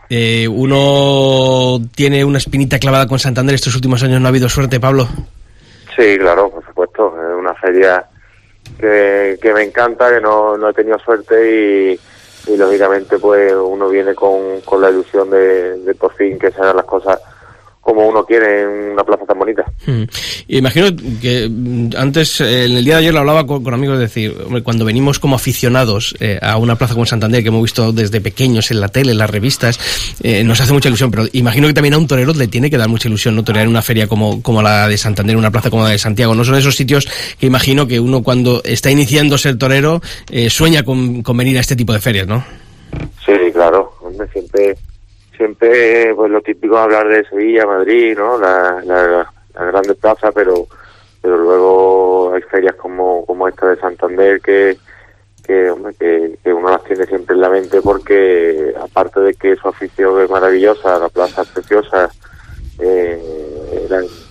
Eh, 0.10 0.45
uno 0.49 1.80
tiene 1.95 2.25
una 2.25 2.39
espinita 2.39 2.80
clavada 2.80 3.08
con 3.08 3.17
Santander 3.17 3.56
estos 3.56 3.75
últimos 3.75 4.04
años, 4.04 4.19
¿no 4.19 4.28
ha 4.28 4.30
habido 4.30 4.49
suerte, 4.49 4.82
Pablo? 4.82 5.08
Sí, 5.99 6.17
claro, 6.17 6.49
por 6.49 6.65
supuesto. 6.65 7.08
Es 7.08 7.38
una 7.38 7.49
feria 7.60 8.06
que, 8.80 9.38
que 9.41 9.54
me 9.54 9.63
encanta, 9.63 10.10
que 10.10 10.22
no, 10.22 10.58
no 10.58 10.69
he 10.69 10.74
tenido 10.74 11.00
suerte 11.00 11.95
y, 12.48 12.58
lógicamente 12.58 13.19
pues 13.19 13.54
uno 13.54 13.89
viene 13.89 14.15
con, 14.15 14.62
con 14.62 14.82
la 14.82 14.89
ilusión 14.89 15.30
de, 15.30 15.78
de 15.82 15.93
por 15.93 16.12
fin 16.13 16.39
que 16.39 16.50
se 16.50 16.60
hagan 16.60 16.78
las 16.78 16.86
cosas 16.86 17.19
como 17.89 18.08
uno 18.08 18.23
quiere 18.23 18.62
en 18.62 18.91
una 18.91 19.04
plaza 19.04 19.25
tan 19.25 19.39
bonita. 19.39 19.65
Hmm. 19.86 20.04
Imagino 20.47 20.88
que 21.19 21.49
mm, 21.49 21.89
antes, 21.97 22.39
en 22.41 22.78
el 22.78 22.86
día 22.86 22.95
de 22.95 22.99
ayer 22.99 23.13
lo 23.13 23.21
hablaba 23.21 23.47
con, 23.47 23.73
amigos, 23.73 23.95
es 23.95 24.02
decir, 24.02 24.36
cuando 24.63 24.86
venimos 24.86 25.17
como 25.17 25.36
aficionados 25.36 26.15
eh, 26.19 26.38
a 26.39 26.58
una 26.58 26.75
plaza 26.75 26.93
como 26.93 27.08
Santander, 27.08 27.41
que 27.41 27.49
hemos 27.49 27.63
visto 27.63 27.91
desde 27.91 28.21
pequeños 28.21 28.69
en 28.69 28.80
la 28.80 28.89
tele, 28.89 29.13
en 29.13 29.17
las 29.17 29.30
revistas, 29.30 29.80
eh, 30.21 30.43
nos 30.43 30.62
hace 30.62 30.71
mucha 30.71 30.89
ilusión, 30.89 31.10
pero 31.10 31.25
imagino 31.34 31.67
que 31.67 31.73
también 31.73 31.95
a 31.95 31.97
un 31.97 32.08
torero 32.08 32.32
le 32.34 32.47
tiene 32.47 32.69
que 32.69 32.78
dar 32.78 32.89
mucha 32.89 33.08
ilusión 33.08 33.36
no 33.36 33.43
torear 33.43 33.65
en 33.65 33.71
una 33.71 33.82
feria 33.82 34.08
como, 34.08 34.43
como 34.43 34.62
la 34.62 34.88
de 34.88 34.97
Santander, 34.97 35.36
una 35.36 35.49
plaza 35.49 35.71
como 35.71 35.84
la 35.84 35.89
de 35.89 35.97
Santiago. 35.97 36.36
No 36.36 36.43
son 36.43 36.56
esos 36.56 36.75
sitios 36.75 37.08
que 37.39 37.47
imagino 37.47 37.88
que 37.88 37.99
uno 37.99 38.21
cuando 38.21 38.62
está 38.63 38.91
iniciándose 38.91 39.49
el 39.49 39.58
torero 39.58 39.99
eh, 40.30 40.52
sueña 40.52 40.84
con, 40.84 41.23
con 41.23 41.38
venir 41.38 41.58
a 41.58 41.62
este 41.62 41.75
tipo 41.75 41.93
de 41.93 41.99
ferias, 41.99 42.28
¿no? 42.28 42.45
Sí, 43.25 43.34
claro, 43.52 43.91
siempre 44.32 44.75
siempre 45.39 46.13
pues 46.13 46.30
lo 46.30 46.41
típico 46.41 46.75
es 46.75 46.82
hablar 46.82 47.08
de 47.08 47.23
Sevilla, 47.23 47.65
Madrid, 47.65 48.15
¿no? 48.17 48.38
La, 48.38 48.82
la, 48.84 49.32
la 49.56 49.65
grande 49.65 49.95
plaza, 49.95 50.32
pero 50.34 50.67
pero 51.21 51.38
luego 51.38 52.34
hay 52.34 52.41
ferias 52.41 52.75
como 52.75 53.25
como 53.25 53.47
esta 53.47 53.67
de 53.69 53.80
Santander 53.80 54.41
que 54.41 54.78
que, 55.45 55.71
hombre, 55.71 55.95
que, 55.95 56.54
uno 56.54 56.69
las 56.69 56.84
tiene 56.84 57.06
siempre 57.06 57.34
en 57.34 57.41
la 57.41 57.49
mente 57.49 57.82
porque 57.82 58.71
aparte 58.80 59.21
de 59.21 59.34
que 59.34 59.56
su 59.56 59.69
afición 59.69 60.21
es 60.21 60.30
maravillosa, 60.30 60.99
la 60.99 61.10
plaza 61.10 61.41
es 61.41 61.47
preciosa, 61.47 62.08
eh, 62.78 63.19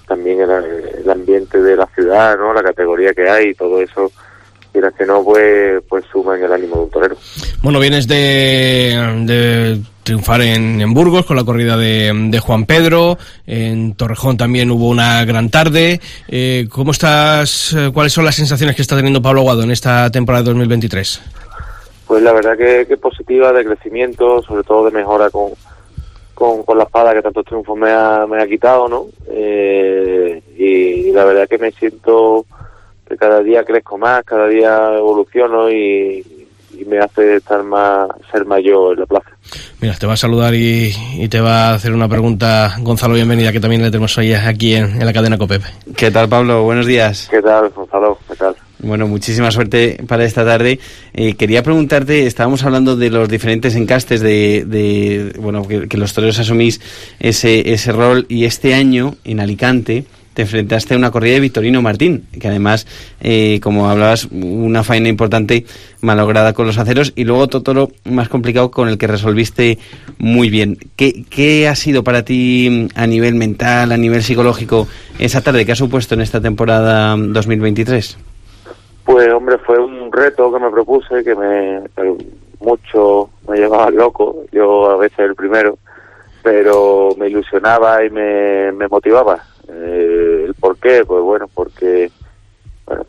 también 0.07 0.43
el, 0.43 0.51
el, 0.51 1.11
ambiente 1.11 1.61
de 1.61 1.75
la 1.75 1.87
ciudad, 1.87 2.39
¿no? 2.39 2.53
La 2.53 2.63
categoría 2.63 3.13
que 3.15 3.29
hay, 3.29 3.53
todo 3.55 3.81
eso 3.81 4.13
quieras 4.71 4.95
que 4.97 5.07
no, 5.07 5.25
pues, 5.25 5.83
pues 5.89 6.05
suma 6.13 6.37
en 6.37 6.45
el 6.45 6.53
ánimo 6.53 6.77
de 6.77 6.83
un 6.83 6.91
torero. 6.91 7.17
Bueno, 7.65 7.81
vienes 7.81 8.07
de 8.07 9.83
triunfar 10.09 10.41
en, 10.41 10.95
Burgos 10.95 11.27
con 11.27 11.37
la 11.37 11.45
corrida 11.45 11.77
de, 11.77 12.41
Juan 12.43 12.65
Pedro, 12.65 13.19
en 13.47 13.95
Torrejón 13.95 14.39
también 14.39 14.71
hubo 14.71 14.89
una 14.89 15.23
gran 15.27 15.51
tarde. 15.51 16.01
Eh, 16.29 16.67
¿Cómo 16.71 16.93
estás? 16.93 17.75
Eh, 17.75 17.91
¿Cuáles 17.93 18.15
son 18.15 18.25
las 18.25 18.35
sensaciones 18.35 18.75
que 18.75 18.81
está 18.81 18.97
teniendo 18.97 19.21
Pablo 19.21 19.43
Guado 19.43 19.63
en 19.65 19.71
esta 19.71 20.11
temporada 20.11 20.45
de 20.45 20.49
2023? 20.49 21.21
Pues 22.07 22.23
la 22.23 22.33
verdad 22.33 22.57
que, 22.57 22.87
que 22.89 22.97
positiva, 22.97 23.53
de 23.53 23.67
crecimiento, 23.67 24.41
sobre 24.41 24.63
todo 24.63 24.87
de 24.87 24.93
mejora 24.93 25.29
con, 25.29 25.51
con, 26.35 26.79
la 26.79 26.85
espada 26.85 27.13
que 27.13 27.21
tantos 27.21 27.45
triunfos 27.45 27.77
me 27.77 27.91
ha, 27.91 28.27
me 28.27 28.43
ha 28.43 28.47
quitado, 28.47 28.89
¿no? 28.89 29.09
Eh, 29.31 30.43
y 30.57 31.13
la 31.13 31.27
verdad 31.27 31.47
que 31.47 31.59
me 31.59 31.71
siento 31.73 32.47
que 33.07 33.15
cada 33.19 33.43
día 33.43 33.63
crezco 33.63 33.99
más, 33.99 34.25
cada 34.25 34.49
día 34.49 34.95
evoluciono 34.97 35.71
y, 35.71 36.38
me 36.85 36.99
hace 36.99 37.37
estar 37.37 37.63
más, 37.63 38.09
ser 38.31 38.45
mayor 38.45 38.95
en 38.95 39.01
la 39.01 39.07
plaza. 39.07 39.31
Mira, 39.81 39.95
te 39.95 40.07
va 40.07 40.15
a 40.15 40.17
saludar 40.17 40.55
y, 40.55 40.93
te 41.29 41.41
va 41.41 41.71
a 41.71 41.75
hacer 41.75 41.93
una 41.93 42.09
pregunta 42.09 42.77
Gonzalo 42.81 43.15
Bienvenida, 43.15 43.53
que 43.53 43.61
también 43.61 43.83
le 43.83 43.91
tenemos 43.91 44.17
hoy 44.19 44.35
aquí 44.35 44.75
en, 44.75 45.05
la 45.05 45.13
cadena 45.13 45.39
COPEP. 45.39 45.63
¿Qué 45.97 46.11
tal, 46.11 46.29
Pablo? 46.29 46.65
Buenos 46.65 46.87
días. 46.87 47.29
¿Qué 47.31 47.43
tal, 47.43 47.71
Gonzalo? 47.71 48.19
¿Qué 48.29 48.37
tal? 48.37 48.57
Bueno, 48.81 49.09
muchísima 49.09 49.51
suerte 49.51 50.03
para 50.07 50.25
esta 50.25 50.45
tarde. 50.45 50.79
Eh, 51.13 51.35
quería 51.35 51.63
preguntarte, 51.63 52.27
estábamos 52.27 52.63
hablando 52.63 52.97
de 52.97 53.11
los 53.11 53.29
diferentes 53.29 53.75
encastes 53.75 54.21
de, 54.21 54.65
de 54.67 55.33
bueno, 55.41 55.67
que, 55.67 55.89
que, 55.89 55.97
los 55.97 56.15
toreros 56.15 56.39
asumís 56.39 56.81
ese, 57.19 57.73
ese 57.73 57.93
rol 57.93 58.27
y 58.29 58.45
este 58.45 58.75
año 58.75 59.17
en 59.25 59.41
Alicante 59.41 60.05
te 60.39 60.43
enfrentaste 60.43 60.95
a 60.95 60.97
una 60.97 61.11
corrida 61.11 61.35
de 61.35 61.41
Victorino 61.41 61.83
Martín, 61.83 62.29
que 62.41 62.47
además, 62.47 62.87
eh, 63.21 63.59
como 63.61 63.91
hablabas, 63.91 64.29
una 64.31 64.85
faena 64.85 65.09
importante 65.09 65.65
malograda 66.01 66.53
con 66.53 66.65
los 66.65 66.79
aceros 66.79 67.13
y 67.17 67.25
luego 67.25 67.49
todo 67.49 67.75
lo 67.75 67.89
más 68.05 68.29
complicado 68.29 68.71
con 68.71 68.89
el 68.89 68.99
que 68.99 69.09
resolviste 69.09 69.79
muy 70.19 70.49
bien. 70.49 70.79
¿Qué, 70.95 71.25
¿Qué 71.29 71.67
ha 71.67 71.75
sido 71.75 72.05
para 72.05 72.25
ti 72.25 72.89
a 72.95 73.09
nivel 73.09 73.35
mental, 73.35 73.91
a 73.91 73.97
nivel 73.97 74.23
psicológico, 74.23 74.87
esa 75.19 75.41
tarde 75.41 75.67
que 75.67 75.73
has 75.73 75.79
supuesto 75.79 76.15
en 76.15 76.21
esta 76.21 76.41
temporada 76.41 77.17
2023? 77.19 78.17
Pues 79.07 79.33
hombre, 79.33 79.59
fue 79.67 79.81
un 79.81 80.13
reto 80.13 80.53
que 80.53 80.61
me 80.61 80.71
propuse, 80.71 81.25
que 81.25 81.35
me 81.35 81.81
mucho 82.61 83.29
me 83.49 83.57
llevaba 83.57 83.91
loco, 83.91 84.45
yo 84.53 84.89
a 84.89 84.99
veces 84.99 85.19
el 85.19 85.35
primero, 85.35 85.79
pero 86.45 87.09
me 87.19 87.27
ilusionaba 87.27 88.05
y 88.05 88.11
me 88.11 88.87
motivaba. 88.89 89.43
Eh, 89.69 90.45
¿El 90.47 90.55
por 90.55 90.79
qué? 90.79 91.05
Pues 91.05 91.23
bueno, 91.23 91.49
porque 91.53 92.11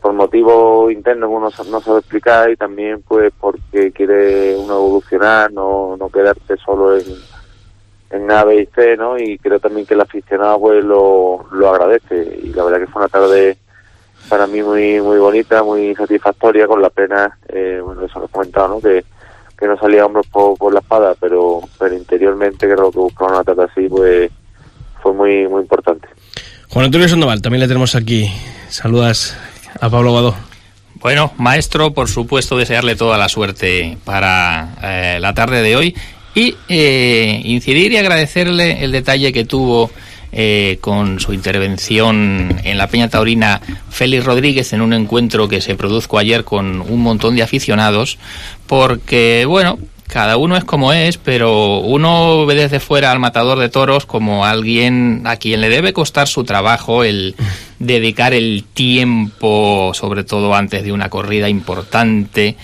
por 0.00 0.12
motivos 0.12 0.92
internos 0.92 1.30
uno 1.32 1.48
no 1.70 1.80
sabe 1.80 2.00
explicar 2.00 2.50
y 2.50 2.56
también 2.56 3.02
pues 3.06 3.32
porque 3.40 3.92
quiere 3.92 4.54
uno 4.56 4.74
evolucionar, 4.74 5.52
no, 5.52 5.96
no 5.96 6.10
quedarte 6.10 6.56
solo 6.58 6.96
en, 6.96 7.06
en 8.10 8.30
A, 8.30 8.44
B 8.44 8.62
y 8.62 8.66
C, 8.66 8.96
¿no? 8.96 9.18
Y 9.18 9.38
creo 9.38 9.58
también 9.58 9.86
que 9.86 9.94
el 9.94 10.02
aficionado 10.02 10.60
pues 10.60 10.84
lo, 10.84 11.46
lo 11.52 11.68
agradece 11.70 12.40
y 12.42 12.52
la 12.52 12.64
verdad 12.64 12.80
que 12.80 12.86
fue 12.88 13.00
una 13.02 13.08
tarde 13.08 13.56
para 14.28 14.46
mí 14.46 14.62
muy 14.62 15.00
muy 15.00 15.18
bonita, 15.18 15.62
muy 15.62 15.94
satisfactoria, 15.94 16.66
con 16.66 16.82
la 16.82 16.90
pena, 16.90 17.38
eh, 17.48 17.80
bueno, 17.82 18.04
eso 18.04 18.18
lo 18.18 18.26
he 18.26 18.28
comentado, 18.28 18.68
¿no? 18.68 18.80
Que, 18.80 19.02
que 19.58 19.66
no 19.66 19.78
salía 19.78 20.04
hombros 20.04 20.26
por, 20.26 20.58
por 20.58 20.74
la 20.74 20.80
espada, 20.80 21.14
pero, 21.18 21.60
pero 21.78 21.94
interiormente 21.94 22.70
creo 22.70 22.90
que 22.90 22.98
buscar 22.98 23.30
una 23.30 23.44
tarde 23.44 23.64
así 23.64 23.88
pues 23.88 24.30
fue 25.02 25.14
muy 25.14 25.48
muy 25.48 25.62
importante. 25.62 26.06
Juan 26.70 26.84
Antonio 26.84 27.08
Sandoval, 27.08 27.42
también 27.42 27.62
le 27.62 27.66
tenemos 27.66 27.96
aquí. 27.96 28.30
Saludas 28.68 29.36
a 29.80 29.90
Pablo 29.90 30.12
Guado. 30.12 30.36
Bueno, 31.00 31.32
maestro, 31.36 31.92
por 31.92 32.08
supuesto, 32.08 32.56
desearle 32.56 32.94
toda 32.94 33.18
la 33.18 33.28
suerte 33.28 33.98
para 34.04 34.76
eh, 34.80 35.18
la 35.20 35.34
tarde 35.34 35.62
de 35.62 35.74
hoy 35.74 35.96
y 36.32 36.54
eh, 36.68 37.40
incidir 37.44 37.90
y 37.90 37.96
agradecerle 37.96 38.84
el 38.84 38.92
detalle 38.92 39.32
que 39.32 39.44
tuvo 39.44 39.90
eh, 40.30 40.78
con 40.80 41.18
su 41.18 41.32
intervención 41.32 42.60
en 42.62 42.78
la 42.78 42.86
Peña 42.86 43.08
Taurina 43.08 43.60
Félix 43.90 44.24
Rodríguez 44.24 44.72
en 44.72 44.80
un 44.80 44.92
encuentro 44.92 45.48
que 45.48 45.60
se 45.60 45.74
produjo 45.74 46.18
ayer 46.18 46.44
con 46.44 46.82
un 46.82 47.00
montón 47.00 47.34
de 47.34 47.42
aficionados, 47.42 48.16
porque, 48.68 49.44
bueno, 49.44 49.76
cada 50.10 50.36
uno 50.36 50.56
es 50.56 50.64
como 50.64 50.92
es, 50.92 51.18
pero 51.18 51.78
uno 51.78 52.44
ve 52.44 52.56
desde 52.56 52.80
fuera 52.80 53.12
al 53.12 53.20
matador 53.20 53.58
de 53.58 53.68
toros 53.68 54.06
como 54.06 54.44
alguien 54.44 55.22
a 55.24 55.36
quien 55.36 55.60
le 55.60 55.68
debe 55.68 55.92
costar 55.92 56.26
su 56.26 56.44
trabajo 56.44 57.04
el 57.04 57.36
dedicar 57.78 58.34
el 58.34 58.64
tiempo, 58.74 59.92
sobre 59.94 60.24
todo 60.24 60.54
antes 60.54 60.82
de 60.82 60.92
una 60.92 61.08
corrida 61.08 61.48
importante 61.48 62.56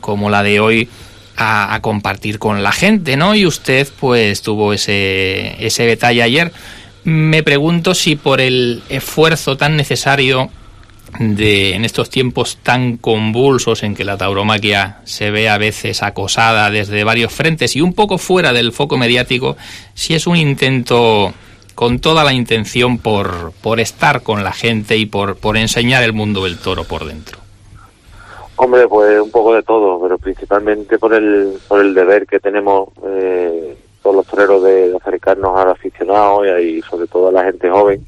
como 0.00 0.30
la 0.30 0.42
de 0.42 0.60
hoy, 0.60 0.88
a, 1.36 1.78
compartir 1.82 2.38
con 2.38 2.62
la 2.62 2.72
gente, 2.72 3.16
¿no? 3.16 3.34
Y 3.34 3.46
usted 3.46 3.88
pues 3.98 4.42
tuvo 4.42 4.72
ese, 4.72 5.56
ese 5.64 5.84
detalle 5.84 6.22
ayer. 6.22 6.52
Me 7.04 7.42
pregunto 7.42 7.94
si 7.94 8.16
por 8.16 8.40
el 8.40 8.82
esfuerzo 8.88 9.56
tan 9.56 9.76
necesario 9.76 10.50
de 11.18 11.74
en 11.74 11.84
estos 11.84 12.10
tiempos 12.10 12.58
tan 12.62 12.96
convulsos 12.96 13.82
en 13.82 13.94
que 13.94 14.04
la 14.04 14.16
tauromaquia 14.16 15.00
se 15.04 15.30
ve 15.30 15.48
a 15.48 15.58
veces 15.58 16.02
acosada 16.02 16.70
desde 16.70 17.04
varios 17.04 17.32
frentes 17.32 17.76
y 17.76 17.80
un 17.80 17.92
poco 17.92 18.18
fuera 18.18 18.52
del 18.52 18.72
foco 18.72 18.96
mediático, 18.96 19.56
si 19.94 20.14
es 20.14 20.26
un 20.26 20.36
intento 20.36 21.32
con 21.74 21.98
toda 21.98 22.24
la 22.24 22.32
intención 22.32 22.98
por, 22.98 23.52
por 23.62 23.80
estar 23.80 24.22
con 24.22 24.44
la 24.44 24.52
gente 24.52 24.96
y 24.96 25.06
por, 25.06 25.36
por 25.36 25.56
enseñar 25.56 26.02
el 26.02 26.12
mundo 26.12 26.44
del 26.44 26.58
toro 26.58 26.84
por 26.84 27.04
dentro. 27.04 27.38
Hombre, 28.56 28.86
pues 28.86 29.20
un 29.20 29.30
poco 29.30 29.54
de 29.54 29.62
todo, 29.64 30.00
pero 30.00 30.16
principalmente 30.16 30.98
por 30.98 31.12
el, 31.12 31.58
por 31.66 31.80
el 31.80 31.92
deber 31.92 32.26
que 32.26 32.38
tenemos 32.38 32.90
eh, 33.04 33.76
todos 34.00 34.16
los 34.16 34.26
toreros 34.26 34.62
de, 34.62 34.96
acercarnos 34.96 35.58
al 35.58 35.70
aficionado 35.70 36.44
y, 36.60 36.78
y 36.78 36.82
sobre 36.82 37.08
todo 37.08 37.28
a 37.28 37.32
la 37.32 37.44
gente 37.44 37.68
joven 37.68 38.04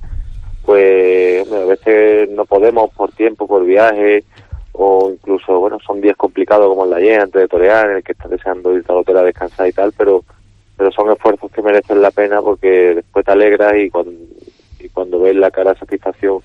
pues 0.66 1.50
a 1.50 1.64
veces 1.64 2.28
no 2.30 2.44
podemos 2.44 2.92
por 2.92 3.12
tiempo, 3.12 3.46
por 3.46 3.64
viaje, 3.64 4.24
o 4.72 5.10
incluso, 5.10 5.58
bueno, 5.58 5.78
son 5.86 6.02
días 6.02 6.16
complicados 6.16 6.68
como 6.68 6.84
el 6.84 6.90
de 6.90 6.96
ayer, 6.96 7.20
antes 7.20 7.40
de 7.40 7.48
torear, 7.48 7.90
en 7.90 7.96
el 7.96 8.02
que 8.02 8.12
estás 8.12 8.30
deseando 8.30 8.74
irte 8.74 8.92
a 8.92 8.96
la 8.96 9.00
hotel 9.00 9.16
a 9.16 9.22
descansar 9.22 9.68
y 9.68 9.72
tal, 9.72 9.92
pero 9.96 10.22
pero 10.76 10.92
son 10.92 11.10
esfuerzos 11.10 11.50
que 11.50 11.62
merecen 11.62 12.02
la 12.02 12.10
pena 12.10 12.42
porque 12.42 12.96
después 12.96 13.24
te 13.24 13.32
alegras 13.32 13.72
y 13.76 13.88
cuando, 13.88 14.12
y 14.78 14.88
cuando 14.90 15.20
ves 15.20 15.34
la 15.34 15.50
cara 15.50 15.72
de 15.72 15.78
satisfacción 15.78 16.40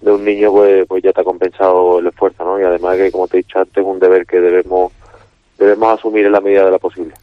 de 0.00 0.12
un 0.12 0.24
niño, 0.24 0.52
pues, 0.52 0.86
pues 0.86 1.02
ya 1.02 1.12
te 1.12 1.22
ha 1.22 1.24
compensado 1.24 1.98
el 1.98 2.06
esfuerzo, 2.06 2.44
¿no? 2.44 2.60
Y 2.60 2.62
además 2.62 2.96
que, 2.96 3.10
como 3.10 3.26
te 3.26 3.38
he 3.38 3.42
dicho 3.42 3.58
antes, 3.58 3.76
es 3.76 3.84
un 3.84 3.98
deber 3.98 4.26
que 4.26 4.40
debemos 4.40 4.92
debemos 5.58 5.98
asumir 5.98 6.26
en 6.26 6.32
la 6.32 6.40
medida 6.40 6.64
de 6.64 6.70
lo 6.72 6.78
posible. 6.78 7.14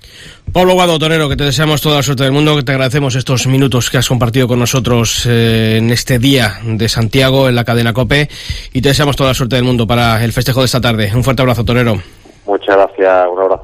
Pablo 0.53 0.73
Guado 0.73 0.99
Torero, 0.99 1.29
que 1.29 1.37
te 1.37 1.45
deseamos 1.45 1.81
toda 1.81 1.97
la 1.97 2.03
suerte 2.03 2.23
del 2.23 2.33
mundo, 2.33 2.57
que 2.57 2.63
te 2.63 2.73
agradecemos 2.73 3.15
estos 3.15 3.47
minutos 3.47 3.89
que 3.89 3.97
has 3.97 4.09
compartido 4.09 4.49
con 4.49 4.59
nosotros 4.59 5.25
eh, 5.25 5.77
en 5.77 5.91
este 5.91 6.19
día 6.19 6.59
de 6.65 6.89
Santiago 6.89 7.47
en 7.47 7.55
la 7.55 7.63
cadena 7.63 7.93
COPE 7.93 8.27
y 8.73 8.81
te 8.81 8.89
deseamos 8.89 9.15
toda 9.15 9.29
la 9.29 9.33
suerte 9.33 9.55
del 9.55 9.63
mundo 9.63 9.87
para 9.87 10.21
el 10.21 10.33
festejo 10.33 10.59
de 10.59 10.65
esta 10.65 10.81
tarde. 10.81 11.09
Un 11.15 11.23
fuerte 11.23 11.41
abrazo, 11.41 11.63
Torero. 11.63 12.01
Muchas 12.45 12.75
gracias, 12.75 13.27
un 13.31 13.39
abrazo. 13.39 13.60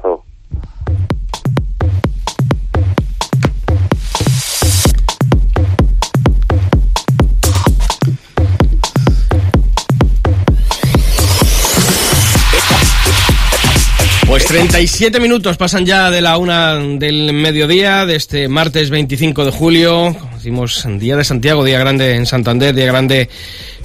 37 14.48 15.20
minutos 15.20 15.58
pasan 15.58 15.84
ya 15.84 16.10
de 16.10 16.22
la 16.22 16.38
una 16.38 16.76
del 16.76 17.34
mediodía 17.34 18.06
de 18.06 18.16
este 18.16 18.48
martes 18.48 18.88
25 18.88 19.44
de 19.44 19.50
julio. 19.50 20.16
Decimos 20.36 20.86
Día 20.98 21.16
de 21.16 21.24
Santiago, 21.24 21.62
Día 21.64 21.78
Grande 21.78 22.14
en 22.14 22.24
Santander, 22.24 22.74
Día 22.74 22.86
Grande 22.86 23.28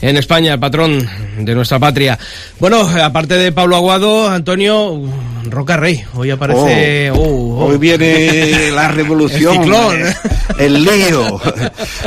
en 0.04 0.18
España, 0.18 0.54
el 0.54 0.60
patrón 0.60 1.08
de 1.40 1.56
nuestra 1.56 1.80
patria. 1.80 2.20
Bueno, 2.60 2.82
aparte 3.02 3.36
de 3.36 3.54
Pablo 3.54 3.78
Aguado, 3.78 4.30
Antonio 4.30 5.02
Roca 5.46 5.78
Rey, 5.78 6.04
hoy 6.16 6.30
aparece... 6.30 7.10
Oh, 7.12 7.16
oh, 7.16 7.20
oh. 7.22 7.66
Hoy 7.68 7.78
viene 7.78 8.70
la 8.76 8.90
revolución, 8.90 9.64
el, 10.60 10.84
lío, 10.84 11.40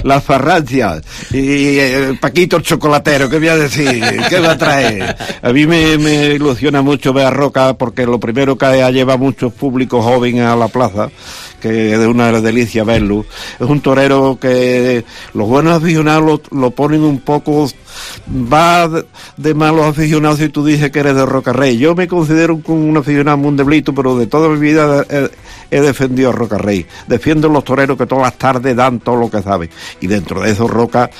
las 0.02 0.22
farrancias 0.24 1.02
y 1.32 1.78
el 1.78 2.18
Paquito 2.18 2.58
el 2.58 2.62
chocolatero, 2.64 3.30
¿qué 3.30 3.38
voy 3.38 3.48
a 3.48 3.56
decir? 3.56 4.04
¿Qué 4.28 4.40
va 4.40 4.52
a 4.52 4.58
traer? 4.58 5.16
A 5.40 5.50
mí 5.50 5.66
me, 5.66 5.96
me 5.96 6.34
ilusiona 6.34 6.82
mucho 6.82 7.14
ver 7.14 7.26
a 7.26 7.30
Roca 7.30 7.72
porque 7.78 8.04
lo 8.04 8.20
primero 8.20 8.58
que 8.58 8.92
lleva 8.92 9.16
muchos 9.16 9.54
públicos 9.54 10.04
jóvenes 10.04 10.44
a 10.44 10.54
la 10.54 10.68
plaza 10.68 11.08
que 11.60 11.94
es 11.94 11.98
una 11.98 12.32
delicia 12.40 12.84
verlo. 12.84 13.24
Es 13.58 13.66
un 13.68 13.80
torero 13.80 14.38
que 14.40 15.04
los 15.34 15.48
buenos 15.48 15.82
aficionados 15.82 16.42
lo, 16.50 16.70
ponen 16.70 17.02
un 17.02 17.20
poco, 17.20 17.68
va 18.30 18.88
de, 19.36 19.54
malos 19.54 19.86
aficionados 19.86 20.38
si 20.38 20.48
tú 20.48 20.64
dices 20.64 20.90
que 20.90 21.00
eres 21.00 21.14
de 21.14 21.26
Rocarrey. 21.26 21.78
Yo 21.78 21.94
me 21.94 22.08
considero 22.08 22.60
un, 22.66 22.96
aficionado 22.96 23.36
muy 23.36 23.54
deblito, 23.56 23.94
pero 23.94 24.16
de 24.16 24.26
toda 24.26 24.48
mi 24.48 24.58
vida 24.58 25.04
he, 25.70 25.80
defendido 25.80 26.30
a 26.30 26.32
Rocarrey. 26.32 26.86
Defiendo 27.06 27.48
los 27.48 27.64
toreros 27.64 27.96
que 27.96 28.06
todas 28.06 28.24
las 28.24 28.38
tardes 28.38 28.76
dan 28.76 29.00
todo 29.00 29.16
lo 29.16 29.30
que 29.30 29.42
saben. 29.42 29.70
Y 30.00 30.06
dentro 30.06 30.40
de 30.40 30.50
esos 30.50 30.70
Roca, 30.70 31.10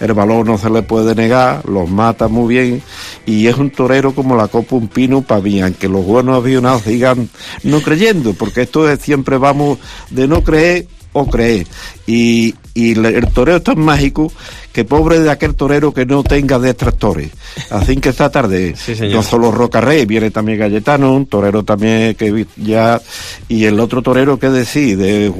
el 0.00 0.12
valor 0.12 0.46
no 0.46 0.58
se 0.58 0.70
le 0.70 0.82
puede 0.82 1.14
negar, 1.14 1.68
los 1.68 1.88
mata 1.88 2.28
muy 2.28 2.54
bien. 2.54 2.82
Y 3.24 3.46
es 3.46 3.56
un 3.56 3.70
torero 3.70 4.14
como 4.14 4.36
la 4.36 4.48
copa 4.48 4.76
un 4.76 4.88
pino 4.88 5.22
para 5.22 5.40
mí, 5.40 5.60
aunque 5.60 5.88
los 5.88 6.04
buenos 6.04 6.38
aficionados 6.38 6.82
sigan 6.82 7.28
no 7.62 7.80
creyendo, 7.80 8.34
porque 8.34 8.62
esto 8.62 8.88
es 8.88 9.00
siempre 9.00 9.38
vamos 9.38 9.78
de 10.10 10.28
no 10.28 10.42
creer 10.42 10.86
o 11.12 11.26
creer. 11.26 11.66
Y, 12.06 12.54
y 12.74 12.92
el 12.92 13.26
toreo 13.32 13.56
es 13.56 13.64
tan 13.64 13.80
mágico 13.80 14.30
que 14.76 14.84
pobre 14.84 15.20
de 15.20 15.30
aquel 15.30 15.54
torero 15.54 15.94
que 15.94 16.04
no 16.04 16.22
tenga 16.22 16.58
detractores. 16.58 17.30
Así 17.70 17.96
que 17.96 18.10
esta 18.10 18.28
tarde, 18.28 18.74
no 19.10 19.22
solo 19.22 19.50
Roca 19.50 19.80
Rey, 19.80 20.04
viene 20.04 20.30
también 20.30 20.58
Galletano, 20.58 21.14
un 21.14 21.24
torero 21.24 21.62
también 21.62 22.14
que 22.14 22.46
ya, 22.56 23.00
y 23.48 23.64
el 23.64 23.80
otro 23.80 24.02
torero 24.02 24.38
que 24.38 24.50
decide, 24.50 25.32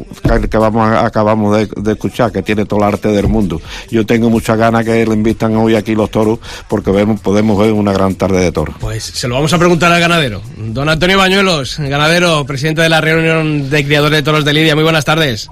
que 0.51 0.57
vamos 0.57 0.91
acabamos 0.91 1.55
de, 1.55 1.93
escuchar, 1.93 2.33
que 2.33 2.43
tiene 2.43 2.65
todo 2.65 2.81
el 2.81 2.87
arte 2.87 3.09
del 3.09 3.29
mundo. 3.29 3.61
Yo 3.91 4.07
tengo 4.07 4.31
muchas 4.31 4.57
ganas 4.57 4.87
que 4.87 5.05
le 5.05 5.13
invitan 5.13 5.55
hoy 5.55 5.75
aquí 5.75 5.95
los 5.95 6.11
toros, 6.11 6.39
porque 6.67 6.91
vemos, 6.91 7.21
podemos 7.21 7.59
ver 7.59 7.75
una 7.75 7.93
gran 7.93 8.15
tarde 8.15 8.41
de 8.41 8.53
toros. 8.53 8.77
Pues 8.81 9.05
se 9.05 9.29
lo 9.29 9.35
vamos 9.35 9.53
a 9.53 9.59
preguntar 9.59 9.93
al 9.93 10.01
ganadero. 10.01 10.41
Don 10.57 10.89
Antonio 10.89 11.19
Bañuelos, 11.19 11.79
ganadero, 11.79 12.47
presidente 12.47 12.81
de 12.81 12.89
la 12.89 13.03
reunión 13.03 13.69
de 13.69 13.85
criadores 13.85 14.17
de 14.17 14.23
toros 14.23 14.47
de 14.47 14.55
Lidia. 14.55 14.75
Muy 14.75 14.85
buenas 14.85 15.05
tardes. 15.05 15.51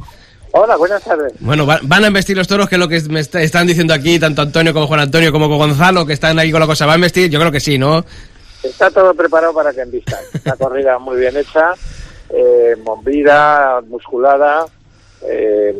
Hola, 0.56 0.76
buenas 0.76 1.02
tardes. 1.02 1.32
Bueno, 1.40 1.66
van 1.66 2.04
a 2.04 2.06
investir 2.06 2.36
los 2.36 2.46
toros, 2.46 2.68
que 2.68 2.76
es 2.76 2.78
lo 2.78 2.86
que 2.86 3.00
me 3.10 3.18
están 3.18 3.66
diciendo 3.66 3.92
aquí, 3.92 4.20
tanto 4.20 4.40
Antonio 4.40 4.72
como 4.72 4.86
Juan 4.86 5.00
Antonio, 5.00 5.32
como 5.32 5.48
Gonzalo, 5.48 6.06
que 6.06 6.12
están 6.12 6.38
ahí 6.38 6.52
con 6.52 6.60
la 6.60 6.66
cosa. 6.68 6.86
¿Va 6.86 6.92
a 6.92 6.94
investir? 6.94 7.28
Yo 7.28 7.40
creo 7.40 7.50
que 7.50 7.58
sí, 7.58 7.76
¿no? 7.76 8.04
Está 8.62 8.88
todo 8.88 9.12
preparado 9.14 9.52
para 9.52 9.72
que 9.72 9.80
envistan. 9.80 10.20
Una 10.44 10.54
corrida 10.58 10.96
muy 11.00 11.18
bien 11.18 11.36
hecha, 11.36 11.72
eh, 12.30 12.76
bombida, 12.84 13.80
musculada, 13.88 14.64
eh, 15.28 15.74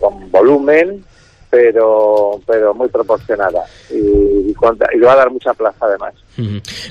con 0.00 0.28
volumen, 0.28 1.04
pero 1.48 2.40
pero 2.44 2.74
muy 2.74 2.88
proporcionada. 2.88 3.62
Y, 3.90 4.50
y, 4.50 4.54
va 4.54 5.12
a 5.12 5.16
dar 5.16 5.30
mucha 5.30 5.54
plaza, 5.54 5.86
además. 5.86 6.14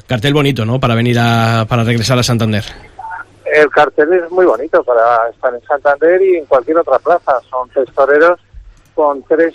Cartel 0.07 0.33
bonito, 0.33 0.65
¿no? 0.65 0.79
Para 0.79 0.95
venir 0.95 1.17
a, 1.19 1.65
para 1.67 1.83
regresar 1.83 2.17
a 2.17 2.23
Santander. 2.23 2.63
El 3.53 3.69
cartel 3.69 4.13
es 4.13 4.31
muy 4.31 4.45
bonito 4.45 4.83
para 4.83 5.29
estar 5.29 5.53
en 5.53 5.61
Santander 5.61 6.21
y 6.21 6.37
en 6.37 6.45
cualquier 6.45 6.77
otra 6.77 6.99
plaza. 6.99 7.39
Son 7.49 7.69
tres 7.69 7.87
toreros 7.93 8.39
con 8.93 9.23
tres 9.23 9.53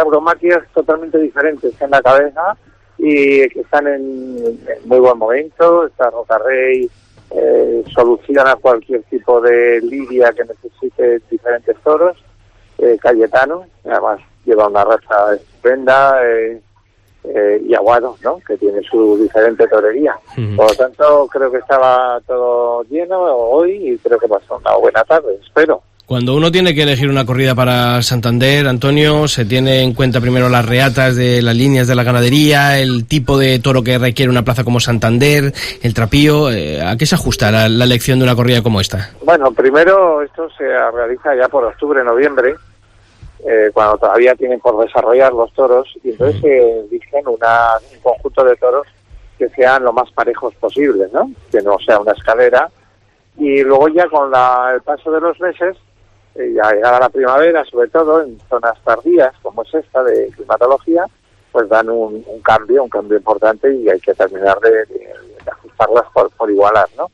abromaquias 0.00 0.66
totalmente 0.74 1.18
diferentes 1.18 1.80
en 1.80 1.90
la 1.90 2.02
cabeza 2.02 2.56
y 2.98 3.48
que 3.48 3.60
están 3.60 3.86
en, 3.86 4.60
muy 4.84 4.98
buen 4.98 5.18
momento. 5.18 5.86
Está 5.86 6.10
Rocarrey, 6.10 6.90
eh, 7.30 7.84
soluciona 7.94 8.56
cualquier 8.56 9.02
tipo 9.04 9.40
de 9.40 9.80
lidia 9.80 10.32
que 10.32 10.44
necesite 10.44 11.20
diferentes 11.30 11.76
toros. 11.82 12.16
Eh, 12.78 12.98
Cayetano, 13.00 13.66
además 13.84 14.20
lleva 14.44 14.68
una 14.68 14.84
raza 14.84 15.34
estupenda. 15.34 16.20
Eh, 16.24 16.60
eh, 17.24 17.60
y 17.66 17.74
Aguado, 17.74 18.16
¿no? 18.22 18.40
que 18.46 18.56
tiene 18.56 18.80
su 18.82 19.18
diferente 19.18 19.66
torería. 19.66 20.14
Por 20.56 20.70
lo 20.70 20.74
tanto, 20.76 21.28
creo 21.30 21.50
que 21.50 21.58
estaba 21.58 22.20
todo 22.26 22.82
lleno 22.84 23.20
hoy 23.20 23.92
y 23.92 23.98
creo 23.98 24.18
que 24.18 24.28
pasó 24.28 24.56
una 24.56 24.76
buena 24.76 25.02
tarde, 25.04 25.38
espero. 25.42 25.82
Cuando 26.08 26.34
uno 26.34 26.50
tiene 26.50 26.74
que 26.74 26.84
elegir 26.84 27.10
una 27.10 27.26
corrida 27.26 27.54
para 27.54 28.00
Santander, 28.00 28.66
Antonio, 28.66 29.28
se 29.28 29.44
tiene 29.44 29.82
en 29.82 29.92
cuenta 29.92 30.22
primero 30.22 30.48
las 30.48 30.64
reatas 30.64 31.16
de 31.16 31.42
las 31.42 31.54
líneas 31.54 31.86
de 31.86 31.94
la 31.94 32.02
ganadería, 32.02 32.78
el 32.78 33.06
tipo 33.06 33.36
de 33.36 33.58
toro 33.58 33.82
que 33.82 33.98
requiere 33.98 34.30
una 34.30 34.42
plaza 34.42 34.64
como 34.64 34.80
Santander, 34.80 35.52
el 35.82 35.92
trapío. 35.92 36.50
Eh, 36.50 36.80
¿A 36.80 36.96
qué 36.96 37.04
se 37.04 37.14
ajusta 37.14 37.50
la, 37.50 37.68
la 37.68 37.84
elección 37.84 38.18
de 38.18 38.24
una 38.24 38.34
corrida 38.34 38.62
como 38.62 38.80
esta? 38.80 39.10
Bueno, 39.22 39.52
primero 39.52 40.22
esto 40.22 40.48
se 40.56 40.64
realiza 40.64 41.36
ya 41.36 41.46
por 41.48 41.64
octubre, 41.64 42.02
noviembre 42.02 42.54
eh, 43.46 43.70
cuando 43.72 43.98
todavía 43.98 44.34
tienen 44.34 44.60
por 44.60 44.84
desarrollar 44.84 45.32
los 45.32 45.52
toros, 45.52 45.88
y 46.02 46.10
entonces 46.10 46.40
se 46.40 46.80
eligen 46.80 47.26
una, 47.28 47.74
un 47.92 48.00
conjunto 48.00 48.44
de 48.44 48.56
toros 48.56 48.86
que 49.38 49.48
sean 49.50 49.84
lo 49.84 49.92
más 49.92 50.10
parejos 50.12 50.54
posibles, 50.56 51.12
¿no? 51.12 51.30
Que 51.50 51.62
no 51.62 51.78
sea 51.78 52.00
una 52.00 52.12
escalera. 52.12 52.68
Y 53.36 53.62
luego 53.62 53.88
ya 53.88 54.08
con 54.08 54.30
la, 54.30 54.72
el 54.74 54.82
paso 54.82 55.12
de 55.12 55.20
los 55.20 55.38
meses, 55.40 55.76
eh, 56.34 56.52
ya 56.54 56.72
llegada 56.72 57.00
la 57.00 57.08
primavera, 57.08 57.64
sobre 57.64 57.88
todo 57.88 58.22
en 58.22 58.38
zonas 58.48 58.74
tardías, 58.82 59.32
como 59.42 59.62
es 59.62 59.74
esta 59.74 60.02
de 60.02 60.28
climatología, 60.34 61.04
pues 61.52 61.68
dan 61.68 61.88
un, 61.88 62.24
cambio, 62.42 62.82
un 62.82 62.90
cambio 62.90 63.16
importante 63.16 63.72
y 63.72 63.88
hay 63.88 64.00
que 64.00 64.14
terminar 64.14 64.58
de, 64.60 64.84
ajustarlas 65.50 66.04
por, 66.12 66.30
por 66.30 66.50
igualar, 66.50 66.88
¿no? 66.96 67.08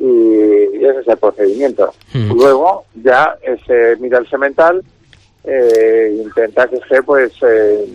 y, 0.00 0.84
ese 0.84 1.00
es 1.00 1.08
el 1.08 1.16
procedimiento. 1.16 1.92
Mm. 2.14 2.32
Luego 2.32 2.84
ya 3.02 3.36
se 3.66 3.96
mira 3.96 4.18
el 4.18 4.28
semental, 4.28 4.84
eh, 5.44 6.20
intenta 6.24 6.66
que 6.68 6.76
esté 6.76 7.02
pues 7.02 7.32
eh, 7.42 7.86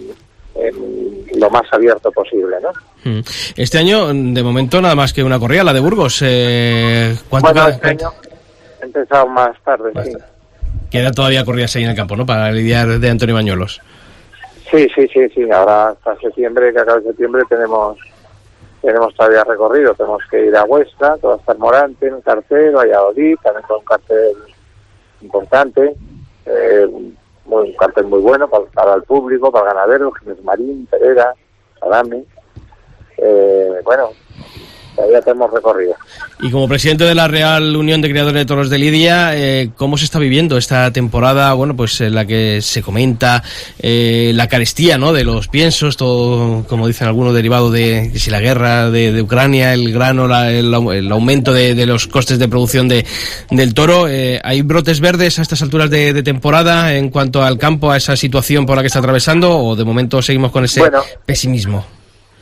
en 0.56 1.40
lo 1.40 1.50
más 1.50 1.64
abierto 1.72 2.12
posible, 2.12 2.58
¿no? 2.62 2.72
Mm. 3.04 3.22
Este 3.58 3.78
año, 3.78 4.08
de 4.14 4.44
momento, 4.44 4.82
nada 4.82 4.96
más 4.96 5.14
que 5.14 5.24
una 5.24 5.40
corrida, 5.40 5.64
la 5.64 5.74
de 5.74 5.80
Burgos. 5.80 6.22
Eh, 6.24 7.16
¿cuánto 7.30 7.54
Bueno, 7.54 7.66
queda, 7.66 7.76
este 7.76 7.88
año 7.90 8.14
he 8.82 8.86
empezado 8.86 9.28
más 9.28 9.58
tarde, 9.64 9.92
Más 9.94 10.06
sí. 10.06 10.14
queda 10.90 11.12
todavía 11.12 11.44
corridas 11.44 11.76
ahí 11.76 11.84
en 11.84 11.90
el 11.90 11.96
campo, 11.96 12.16
¿no? 12.16 12.26
Para 12.26 12.52
lidiar 12.52 13.00
de 13.00 13.10
Antonio 13.10 13.36
Bañuelos. 13.36 13.82
Sí, 14.72 14.88
sí, 14.96 15.08
sí, 15.14 15.30
sí. 15.36 15.52
Ahora 15.52 15.90
hasta 15.90 16.18
septiembre, 16.18 16.72
que 16.74 16.80
acabe 16.80 17.04
septiembre, 17.04 17.44
tenemos 17.50 17.98
tenemos 18.84 19.16
todavía 19.16 19.44
recorrido. 19.46 19.94
Tenemos 19.96 20.22
que 20.30 20.46
ir 20.46 20.56
a 20.56 20.66
Huesca, 20.66 21.18
todo 21.18 21.36
hasta 21.36 21.54
el 21.54 21.58
Morante, 21.58 22.08
en 22.08 22.22
cartel, 22.22 22.76
Valladolid, 22.76 23.36
también 23.42 23.66
con 23.66 23.80
un 23.80 23.86
cartel 23.86 24.36
importante, 25.22 25.96
eh, 26.46 26.88
muy- 27.46 27.70
un 27.70 27.76
cartel 27.76 28.06
muy 28.06 28.20
bueno 28.20 28.48
para, 28.50 28.66
para 28.66 28.94
el 28.96 29.04
público, 29.04 29.52
para 29.52 29.70
el 29.70 29.76
ganadero, 29.76 30.12
Jiménez 30.12 30.44
Marín, 30.44 30.86
Pereira, 30.88 31.34
Salame. 31.80 32.24
Eh, 33.18 33.82
bueno, 33.84 34.10
todavía 34.96 35.22
tenemos 35.22 35.52
recorrido. 35.52 35.96
Y 36.42 36.50
como 36.52 36.68
presidente 36.68 37.04
de 37.06 37.16
la 37.16 37.28
Real 37.28 37.76
Unión 37.76 38.02
de 38.02 38.10
Criadores 38.10 38.36
de 38.42 38.46
Toros 38.46 38.70
de 38.70 38.78
Lidia, 38.78 39.32
eh, 39.36 39.70
¿cómo 39.78 39.98
se 39.98 40.06
está 40.06 40.20
viviendo 40.20 40.58
esta 40.58 40.92
temporada? 40.92 41.54
Bueno, 41.54 41.76
pues 41.76 42.02
en 42.02 42.16
la 42.16 42.26
que 42.26 42.60
se 42.62 42.82
comenta 42.82 43.44
eh, 43.80 44.32
la 44.36 44.48
carestía, 44.48 44.98
¿no? 44.98 45.14
De 45.14 45.24
los 45.24 45.48
piensos, 45.48 45.96
todo, 45.98 46.66
como 46.68 46.88
dicen 46.88 47.08
algunos, 47.08 47.34
derivado 47.34 47.72
de 47.72 48.12
si 48.16 48.30
la 48.32 48.40
guerra 48.40 48.90
de, 48.90 49.12
de 49.12 49.22
Ucrania, 49.22 49.74
el 49.74 49.94
grano, 49.94 50.28
la- 50.28 50.52
el, 50.52 50.74
au- 50.74 50.94
el 50.94 51.12
aumento 51.12 51.54
de, 51.54 51.76
de 51.76 51.86
los 51.86 52.08
costes 52.08 52.40
de 52.40 52.48
producción 52.48 52.88
de, 52.88 53.06
del 53.52 53.74
toro. 53.74 54.08
Eh, 54.10 54.40
¿Hay 54.44 54.62
brotes 54.64 55.00
verdes 55.00 55.40
a 55.40 55.42
estas 55.44 55.62
alturas 55.62 55.90
de, 55.90 56.14
de 56.14 56.24
temporada 56.24 56.96
en 56.96 57.10
cuanto 57.10 57.42
al 57.44 57.58
campo, 57.58 57.92
a 57.92 57.98
esa 57.98 58.16
situación 58.16 58.66
por 58.66 58.76
la 58.76 58.82
que 58.84 58.88
está 58.88 59.00
atravesando? 59.00 59.58
¿O 59.58 59.76
de 59.76 59.84
momento 59.86 60.22
seguimos 60.22 60.52
con 60.52 60.66
ese 60.66 60.80
Bueno. 60.82 61.02
pesimismo? 61.26 61.86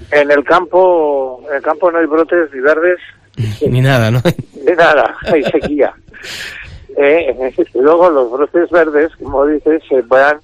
En 0.09 0.31
el 0.31 0.43
campo, 0.43 1.43
en 1.49 1.55
el 1.55 1.61
campo 1.61 1.91
no 1.91 1.99
hay 1.99 2.05
brotes 2.05 2.49
ni 2.53 2.59
verdes 2.59 2.99
Ni 3.67 3.81
nada, 3.81 4.11
¿no? 4.11 4.21
de 4.21 4.75
nada, 4.75 5.15
hay 5.23 5.43
sequía. 5.43 5.93
Eh, 6.97 7.53
luego 7.73 8.09
los 8.09 8.29
brotes 8.29 8.69
verdes, 8.69 9.15
como 9.15 9.45
dices, 9.45 9.81
se 9.87 10.01
van, 10.01 10.39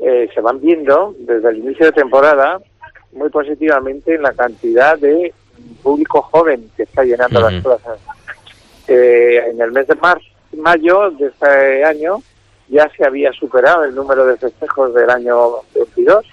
eh, 0.00 0.28
se 0.34 0.40
van 0.40 0.60
viendo 0.60 1.14
desde 1.20 1.50
el 1.50 1.58
inicio 1.58 1.86
de 1.86 1.92
temporada 1.92 2.58
muy 3.12 3.30
positivamente 3.30 4.16
en 4.16 4.22
la 4.22 4.32
cantidad 4.32 4.98
de 4.98 5.32
público 5.84 6.20
joven 6.22 6.68
que 6.76 6.82
está 6.82 7.04
llenando 7.04 7.40
las 7.48 7.62
plazas. 7.62 8.00
Eh, 8.88 9.40
en 9.48 9.60
el 9.60 9.70
mes 9.70 9.86
de 9.86 9.94
marzo, 9.94 10.26
mayo 10.56 11.12
de 11.12 11.28
este 11.28 11.84
año 11.84 12.20
ya 12.68 12.90
se 12.96 13.06
había 13.06 13.30
superado 13.32 13.84
el 13.84 13.94
número 13.94 14.26
de 14.26 14.36
festejos 14.36 14.92
del 14.94 15.08
año 15.10 15.62
22 15.76 16.26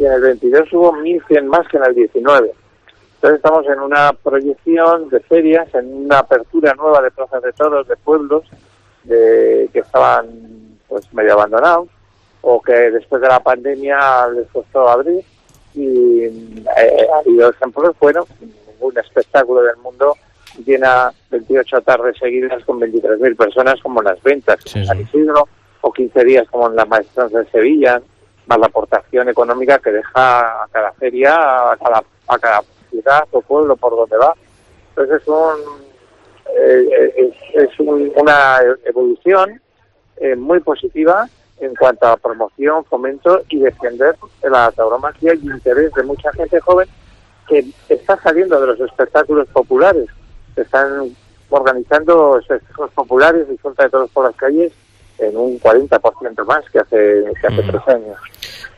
y 0.00 0.06
en 0.06 0.12
el 0.12 0.20
22 0.22 0.72
hubo 0.72 0.92
1.100 0.94 1.44
más 1.44 1.68
que 1.68 1.76
en 1.76 1.84
el 1.84 1.94
19. 1.94 2.50
Entonces 3.16 3.36
estamos 3.36 3.66
en 3.66 3.80
una 3.80 4.14
proyección 4.14 5.10
de 5.10 5.20
ferias, 5.20 5.72
en 5.74 6.06
una 6.06 6.20
apertura 6.20 6.72
nueva 6.74 7.02
de 7.02 7.10
plazas 7.10 7.42
de 7.42 7.52
toros, 7.52 7.86
de 7.86 7.96
pueblos 7.96 8.44
de, 9.04 9.68
que 9.74 9.80
estaban 9.80 10.26
pues 10.88 11.12
medio 11.12 11.34
abandonados 11.34 11.88
o 12.40 12.62
que 12.62 12.72
después 12.72 13.20
de 13.20 13.28
la 13.28 13.40
pandemia 13.40 14.26
les 14.28 14.48
costó 14.48 14.88
abrir 14.88 15.22
y 15.74 16.22
eh, 16.24 17.06
ha 17.12 17.18
habido 17.18 17.50
ejemplos, 17.50 17.94
bueno, 18.00 18.26
ningún 18.40 18.98
espectáculo 18.98 19.62
del 19.62 19.76
mundo 19.76 20.14
llena 20.64 21.12
28 21.30 21.82
tardes 21.82 22.16
seguidas 22.18 22.64
con 22.64 22.80
23.000 22.80 23.36
personas 23.36 23.80
como 23.82 24.00
en 24.00 24.06
las 24.06 24.22
ventas 24.22 24.58
Sí, 24.64 24.78
en 24.78 24.84
sí. 24.84 24.88
San 24.88 25.00
Isidro 25.00 25.46
o 25.82 25.92
15 25.92 26.24
días 26.24 26.48
como 26.48 26.68
en 26.68 26.76
la 26.76 26.86
maestranza 26.86 27.40
de 27.40 27.50
Sevilla, 27.50 28.00
más 28.46 28.58
la 28.58 28.66
aportación 28.66 29.28
económica 29.28 29.78
que 29.78 29.92
deja 29.92 30.62
a 30.64 30.68
cada 30.70 30.92
feria, 30.92 31.34
a 31.72 31.76
cada, 31.76 32.02
a 32.28 32.38
cada 32.38 32.62
ciudad 32.90 33.24
o 33.30 33.40
pueblo 33.40 33.76
por 33.76 33.94
donde 33.96 34.16
va. 34.16 34.34
Entonces 34.90 35.22
es, 35.22 35.28
un, 35.28 35.58
eh, 36.56 38.12
una 38.16 38.58
evolución 38.84 39.60
eh, 40.16 40.36
muy 40.36 40.60
positiva 40.60 41.28
en 41.60 41.74
cuanto 41.74 42.06
a 42.06 42.16
promoción, 42.16 42.84
fomento 42.84 43.42
y 43.48 43.60
defender 43.60 44.16
la 44.42 44.72
tauromaquia 44.72 45.34
y 45.34 45.46
interés 45.46 45.92
de 45.94 46.02
mucha 46.02 46.32
gente 46.32 46.58
joven 46.60 46.88
que 47.48 47.66
está 47.88 48.16
saliendo 48.22 48.60
de 48.60 48.66
los 48.66 48.80
espectáculos 48.80 49.48
populares. 49.48 50.06
Se 50.54 50.62
están 50.62 51.14
organizando 51.50 52.38
espectáculos 52.38 52.90
populares 52.92 53.46
suelta 53.60 53.84
de 53.84 53.90
todos 53.90 54.10
por 54.10 54.24
las 54.24 54.36
calles 54.36 54.72
en 55.20 55.36
un 55.36 55.58
40% 55.60 56.44
más 56.46 56.64
que 56.72 56.78
hace, 56.78 56.96
que 57.40 57.46
hace 57.46 57.62
Mm. 57.62 57.66
tres 57.70 57.82
años. 57.88 58.16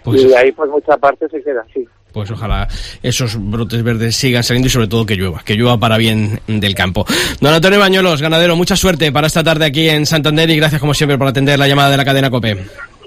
Pues- 0.05 0.23
y 0.23 0.35
ahí 0.35 0.53
pues 0.53 0.71
mucha 0.71 0.97
parte 0.97 1.29
se 1.29 1.43
queda 1.43 1.65
así. 1.69 1.87
Pues 2.13 2.31
ojalá 2.31 2.69
esos 3.03 3.37
brotes 3.39 3.83
verdes 3.83 4.15
sigan 4.17 4.43
saliendo 4.43 4.67
y 4.67 4.71
sobre 4.71 4.87
todo 4.87 5.07
que 5.07 5.17
llueva, 5.17 5.41
que 5.45 5.55
llueva 5.55 5.79
para 5.79 5.97
bien 5.97 6.41
del 6.47 6.75
campo. 6.75 7.07
Don 7.41 7.55
Antonio 7.55 7.79
Bañuelos, 7.79 8.21
ganadero, 8.21 8.55
mucha 8.55 8.77
suerte 8.77 9.11
para 9.13 9.29
esta 9.29 9.43
tarde 9.43 9.65
aquí 9.65 9.89
en 9.89 10.05
Santander 10.05 10.51
y 10.51 10.57
gracias 10.57 10.79
como 10.81 10.93
siempre 10.93 11.17
por 11.17 11.29
atender 11.29 11.59
la 11.59 11.67
llamada 11.69 11.91
de 11.91 11.97
la 11.97 12.05
cadena 12.05 12.29
COPE. 12.29 12.57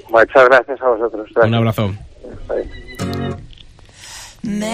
Muchas 0.10 0.46
gracias 0.50 0.82
a 0.82 0.88
vosotros. 0.90 1.28
Un 1.44 1.54
abrazo. 1.54 1.94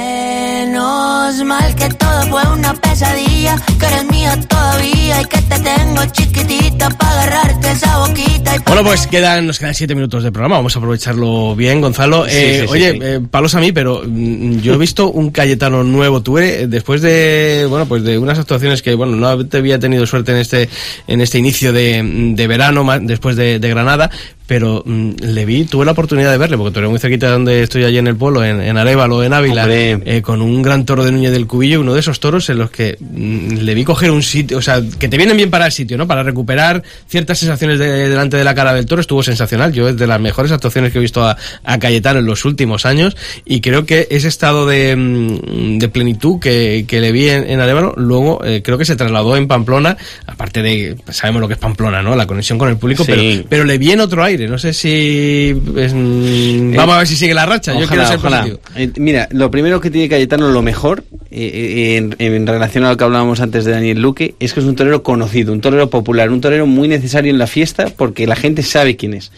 Menos 0.02 1.44
mal 1.44 1.76
que 1.76 1.88
todo 1.96 2.22
fue 2.30 2.42
una 2.54 2.74
pesadilla, 2.74 3.56
que 3.80 3.86
eres 3.86 4.04
mía 4.12 4.36
todavía 4.48 5.22
y 5.22 5.26
que 5.26 5.41
te 5.52 5.60
tengo 5.60 6.06
chiquitita 6.12 6.90
para 6.92 7.24
agarrarte 7.24 7.72
esa 7.72 7.98
boquita 8.00 8.56
y 8.56 8.60
Bueno, 8.66 8.84
pues 8.84 9.08
quedan, 9.08 9.48
nos 9.48 9.60
quedan 9.60 9.74
siete 9.76 9.96
minutos 9.96 10.24
de 10.24 10.32
programa, 10.32 10.56
vamos 10.58 10.76
a 10.76 10.80
aprovecharlo 10.80 11.56
bien, 11.56 11.82
Gonzalo. 11.82 12.26
Sí, 12.26 12.32
Eh, 12.34 12.60
sí, 12.62 12.68
sí, 12.68 12.72
oye, 12.74 12.92
sí. 12.94 13.00
eh, 13.02 13.20
palos 13.30 13.54
a 13.56 13.60
mí, 13.60 13.72
pero 13.72 14.02
mm, 14.06 14.60
yo 14.60 14.74
he 14.74 14.78
visto 14.78 15.10
un 15.12 15.32
Cayetano 15.32 15.84
nuevo. 15.84 16.22
Tú 16.22 16.38
eres, 16.38 16.70
después 16.70 17.02
de, 17.02 17.66
bueno, 17.70 17.86
pues 17.86 18.04
de 18.04 18.18
unas 18.18 18.40
actuaciones 18.40 18.82
que, 18.82 18.94
bueno, 18.96 19.16
no 19.16 19.46
te 19.46 19.58
había 19.58 19.80
tenido 19.80 20.06
suerte 20.06 20.32
en 20.32 20.38
este, 20.38 20.70
en 21.08 21.22
este 21.22 21.38
inicio 21.38 21.74
de, 21.74 22.02
de 22.36 22.48
verano, 22.48 22.84
más 22.84 23.00
después 23.06 23.36
de, 23.36 23.60
de 23.60 23.70
Granada, 23.70 24.10
pero 24.48 24.84
mm, 24.86 25.12
le 25.22 25.46
vi, 25.46 25.66
tuve 25.66 25.86
la 25.86 25.92
oportunidad 25.94 26.32
de 26.32 26.38
verle, 26.38 26.58
porque 26.58 26.74
tú 26.74 26.80
eres 26.80 26.92
muy 26.92 27.00
cerquita 27.00 27.28
de 27.28 27.32
donde 27.34 27.64
estoy 27.64 27.84
allí 27.84 27.98
en 27.98 28.08
el 28.08 28.16
pueblo, 28.16 28.44
en, 28.44 28.62
en 28.62 28.78
Arevalo, 28.78 29.24
en 29.24 29.34
Ávila, 29.34 29.66
eh, 29.70 30.22
con 30.22 30.42
un 30.42 30.62
gran 30.62 30.86
toro 30.86 31.06
de 31.06 31.12
Núñez 31.12 31.32
del 31.32 31.48
Cubillo, 31.48 31.80
uno 31.82 31.94
de 31.94 32.00
esos 32.02 32.20
toros 32.20 32.50
en 32.50 32.58
los 32.58 32.70
que 32.72 32.98
mm, 33.00 33.58
le 33.60 33.74
vi 33.74 33.84
coger 33.84 34.12
un 34.12 34.24
sitio, 34.24 34.58
o 34.58 34.62
sea, 34.62 34.82
que 35.00 35.08
te 35.08 35.18
vienen 35.18 35.38
bien 35.42 35.50
para 35.52 35.66
el 35.66 35.72
sitio, 35.72 35.98
¿no? 35.98 36.08
Para 36.08 36.24
recuperar 36.24 36.84
ciertas 37.08 37.40
sensaciones 37.40 37.80
de- 37.80 38.10
delante 38.10 38.38
de 38.38 38.44
la 38.44 38.54
cara 38.56 38.74
del 38.74 38.86
toro, 38.86 39.02
estuvo 39.02 39.24
sensacional. 39.24 39.74
Yo 39.74 39.90
es 39.90 39.98
de 39.98 40.08
las 40.08 40.20
mejores 40.22 40.52
actuaciones 40.52 40.92
que 40.92 41.00
he 41.00 41.02
visto 41.02 41.24
a, 41.24 41.36
a 41.64 41.80
Cayetano 41.80 42.20
en 42.20 42.26
los 42.26 42.46
últimos 42.46 42.86
años 42.86 43.16
y 43.46 43.62
creo 43.62 43.86
que 43.86 44.08
ese 44.12 44.28
estado 44.28 44.66
de, 44.68 44.96
mm, 44.96 45.78
de 45.80 45.90
plenitud 45.90 46.40
que, 46.40 46.86
que 46.88 47.00
le 47.00 47.12
vi 47.12 47.30
en, 47.30 47.50
en 47.50 47.60
luego 47.98 48.42
eh, 48.44 48.62
creo 48.64 48.78
que 48.78 48.86
se 48.86 48.96
trasladó 48.96 49.36
en 49.38 49.48
Pamplona, 49.48 49.98
aparte 50.28 50.62
de, 50.62 50.96
sabemos 51.10 51.42
lo 51.42 51.48
que 51.48 51.54
es 51.56 51.60
Pamplona, 51.60 52.02
¿no? 52.02 52.16
La 52.16 52.28
conexión 52.28 52.58
con 52.58 52.70
el 52.70 52.78
público, 52.78 53.04
Sí. 53.04 53.12
pero, 53.12 53.48
pero 53.50 53.64
le 53.66 53.78
vi 53.78 53.92
en 53.92 54.00
otro 54.02 54.24
aire, 54.24 54.48
no 54.48 54.58
sé 54.58 54.74
si... 54.74 55.56
es, 55.78 55.94
mm, 55.94 56.76
vamos 56.76 56.96
a 56.96 56.98
ver 57.00 57.08
si 57.08 57.16
sigue 57.16 57.34
la 57.34 57.46
racha, 57.46 57.74
yo 57.80 57.88
quiero 57.88 58.06
ser 58.06 58.20
positivo. 58.20 58.60
Eh, 58.76 58.92
mira, 58.98 59.28
lo 59.32 59.50
primero 59.50 59.80
que 59.82 59.90
tiene 59.90 60.10
Cayetano, 60.10 60.50
lo 60.50 60.62
mejor, 60.62 61.04
eh, 61.32 61.96
eh, 61.96 61.98
en, 61.98 62.16
en 62.20 62.46
relación 62.48 62.84
a 62.86 62.90
lo 62.92 62.98
que 62.98 63.04
hablábamos 63.04 63.40
antes 63.40 63.66
de 63.66 63.72
Daniel 63.72 64.02
Luque, 64.02 64.36
es 64.40 64.54
que 64.54 64.60
es 64.60 64.66
un 64.66 64.76
torero 64.76 65.02
conocido, 65.04 65.31
un 65.48 65.62
torero 65.62 65.90
popular, 65.90 66.30
un 66.30 66.42
torero 66.42 66.68
muy 66.68 66.88
necesario 66.88 67.32
en 67.32 67.38
la 67.38 67.48
fiesta 67.48 67.88
porque 67.96 68.28
la 68.28 68.36
gente 68.36 68.64
sabe 68.64 68.96
quién 68.96 69.14
es. 69.14 69.32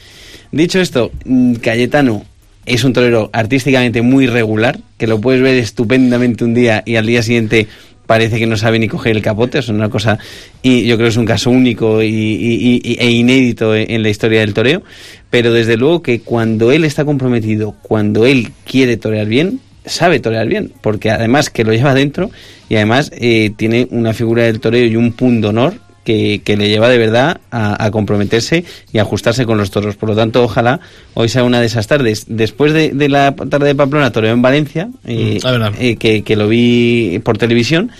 Dicho 0.51 0.79
esto, 0.79 1.11
mm, 1.25 1.55
Cayetano 1.55 2.25
es 2.65 2.83
un 2.83 2.93
torero 2.93 3.29
artísticamente 3.33 4.01
muy 4.01 4.27
regular, 4.27 4.79
que 4.97 5.07
lo 5.07 5.19
puedes 5.19 5.41
ver 5.41 5.55
estupendamente 5.55 6.43
un 6.43 6.53
día 6.53 6.83
y 6.85 6.95
al 6.95 7.05
día 7.05 7.21
siguiente 7.23 7.67
parece 8.05 8.37
que 8.37 8.45
no 8.45 8.57
sabe 8.57 8.79
ni 8.79 8.87
coger 8.87 9.15
el 9.15 9.21
capote, 9.21 9.59
es 9.59 9.69
una 9.69 9.89
cosa, 9.89 10.19
y 10.61 10.85
yo 10.85 10.95
creo 10.95 11.07
que 11.07 11.11
es 11.11 11.17
un 11.17 11.25
caso 11.25 11.49
único 11.49 12.03
y, 12.03 12.81
e 12.99 13.11
inédito 13.11 13.75
en, 13.75 13.89
en 13.89 14.03
la 14.03 14.09
historia 14.09 14.41
del 14.41 14.53
toreo, 14.53 14.83
pero 15.29 15.53
desde 15.53 15.77
luego 15.77 16.01
que 16.01 16.19
cuando 16.19 16.71
él 16.71 16.83
está 16.83 17.05
comprometido, 17.05 17.75
cuando 17.81 18.25
él 18.25 18.51
quiere 18.65 18.97
torear 18.97 19.27
bien, 19.27 19.59
sabe 19.85 20.19
torear 20.19 20.47
bien, 20.47 20.71
porque 20.81 21.11
además 21.11 21.49
que 21.49 21.63
lo 21.63 21.73
lleva 21.73 21.93
dentro 21.93 22.31
y 22.69 22.75
además 22.75 23.11
eh, 23.15 23.51
tiene 23.55 23.87
una 23.91 24.13
figura 24.13 24.43
del 24.43 24.59
toreo 24.59 24.85
y 24.85 24.95
un 24.95 25.13
punto 25.13 25.49
honor 25.49 25.75
que, 26.03 26.41
que 26.43 26.57
le 26.57 26.69
lleva 26.69 26.89
de 26.89 26.97
verdad 26.97 27.41
a, 27.51 27.83
a 27.83 27.91
comprometerse 27.91 28.65
y 28.91 28.97
ajustarse 28.97 29.45
con 29.45 29.57
los 29.57 29.71
toros. 29.71 29.95
Por 29.95 30.09
lo 30.09 30.15
tanto, 30.15 30.43
ojalá 30.43 30.79
hoy 31.13 31.29
sea 31.29 31.43
una 31.43 31.59
de 31.59 31.67
esas 31.67 31.87
tardes. 31.87 32.25
Después 32.27 32.73
de, 32.73 32.89
de 32.89 33.09
la 33.09 33.35
tarde 33.35 33.67
de 33.67 33.75
Pamplona, 33.75 34.11
toreó 34.11 34.31
en 34.31 34.41
Valencia, 34.41 34.89
eh, 35.05 35.39
Mm, 35.43 35.75
eh, 35.79 35.95
que, 35.97 36.23
que 36.23 36.35
lo 36.35 36.47
vi 36.47 37.19
por 37.23 37.37
televisión. 37.37 37.91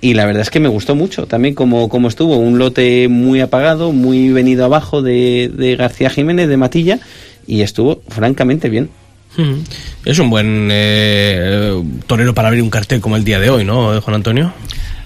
Y 0.00 0.14
la 0.14 0.26
verdad 0.26 0.42
es 0.42 0.50
que 0.50 0.60
me 0.60 0.68
gustó 0.68 0.94
mucho 0.94 1.26
también 1.26 1.54
como, 1.54 1.88
como 1.88 2.08
estuvo. 2.08 2.36
Un 2.36 2.58
lote 2.58 3.08
muy 3.08 3.40
apagado, 3.40 3.92
muy 3.92 4.30
venido 4.30 4.64
abajo 4.64 5.00
de, 5.00 5.50
de 5.54 5.76
García 5.76 6.10
Jiménez, 6.10 6.48
de 6.48 6.56
Matilla, 6.56 6.98
y 7.46 7.62
estuvo 7.62 8.02
francamente 8.08 8.68
bien. 8.68 8.90
Mm. 9.36 9.60
Es 10.04 10.18
un 10.18 10.28
buen 10.28 10.68
eh, 10.72 11.80
torero 12.06 12.34
para 12.34 12.48
abrir 12.48 12.62
un 12.62 12.70
cartel 12.70 13.00
como 13.00 13.16
el 13.16 13.24
día 13.24 13.38
de 13.38 13.50
hoy, 13.50 13.64
¿no, 13.64 14.00
Juan 14.00 14.16
Antonio? 14.16 14.52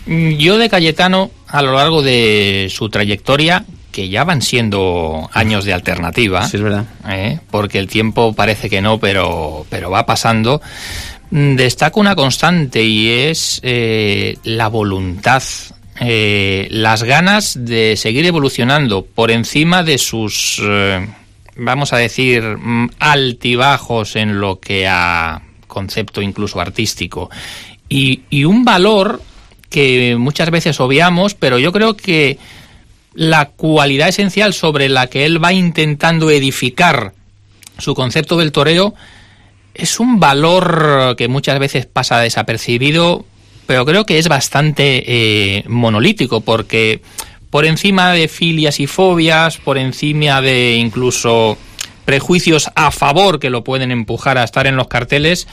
Yo 0.07 0.57
de 0.57 0.69
Cayetano, 0.69 1.31
a 1.49 1.63
lo 1.63 1.73
largo 1.73 2.03
de 2.03 2.69
su 2.71 2.89
trayectoria, 2.89 3.65
que 3.91 4.09
ya 4.09 4.25
van 4.25 4.43
siendo 4.43 5.29
años 5.33 5.65
de 5.65 5.73
alternativa, 5.73 6.47
Sí, 6.47 6.59
es 6.59 6.63
verdad. 6.63 6.85
¿eh? 7.09 7.41
porque 7.51 7.79
el 7.79 7.89
tiempo 7.89 8.35
parece 8.35 8.69
que 8.69 8.83
no, 8.83 9.01
pero, 9.01 9.67
pero 9.71 9.91
va 9.91 10.07
pasando, 10.07 10.61
mm, 11.31 11.57
destaca 11.57 11.99
una 11.99 12.15
constante 12.15 12.85
y 12.85 13.09
es 13.09 13.59
eh, 13.65 14.37
la 14.45 14.69
voluntad, 14.69 15.43
eh, 15.99 16.69
las 16.71 17.03
ganas 17.05 17.57
de 17.65 17.97
seguir 17.97 18.27
evolucionando 18.27 19.05
por 19.05 19.31
encima 19.31 19.83
de 19.83 19.99
sus, 19.99 20.61
eh, 20.63 21.09
vamos 21.57 21.93
a 21.95 21.97
decir, 21.97 22.43
mm, 22.45 22.91
altibajos 23.01 24.15
en 24.15 24.39
lo 24.39 24.61
que 24.61 24.87
a 24.87 25.41
concepto 25.67 26.23
incluso 26.23 26.61
artístico. 26.61 27.31
Y, 27.89 28.23
y 28.31 28.45
un 28.45 28.65
valor 28.65 29.23
que 29.71 30.17
muchas 30.19 30.51
veces 30.51 30.81
obviamos, 30.81 31.35
pero 31.35 31.59
yo 31.59 31.73
creo 31.73 31.97
que 31.97 32.39
la 33.15 33.47
cualidad 33.47 34.09
esencial 34.09 34.53
sobre 34.53 34.89
la 34.89 35.07
que 35.09 35.25
él 35.25 35.43
va 35.43 35.53
intentando 35.53 36.31
edificar 36.31 37.13
su 37.79 37.95
concepto 37.95 38.37
del 38.37 38.53
toreo 38.53 38.95
es 39.75 40.01
un 40.01 40.21
valor 40.21 41.15
que 41.17 41.29
muchas 41.29 41.59
veces 41.59 41.87
pasa 41.87 42.21
desapercibido, 42.21 43.25
pero 43.67 43.85
creo 43.85 44.07
que 44.07 44.19
es 44.19 44.29
bastante 44.29 45.05
eh, 45.07 45.65
monolítico, 45.67 46.41
porque 46.41 47.03
por 47.51 47.67
encima 47.67 48.13
de 48.13 48.29
filias 48.29 48.81
y 48.81 48.87
fobias, 48.87 49.59
por 49.59 49.77
encima 49.77 50.41
de 50.41 50.77
incluso 50.77 51.59
prejuicios 52.05 52.71
a 52.75 52.91
favor 52.91 53.39
que 53.39 53.51
lo 53.51 53.65
pueden 53.65 53.91
empujar 53.91 54.39
a 54.39 54.45
estar 54.45 54.67
en 54.67 54.77
los 54.77 54.89
carteles, 54.89 55.47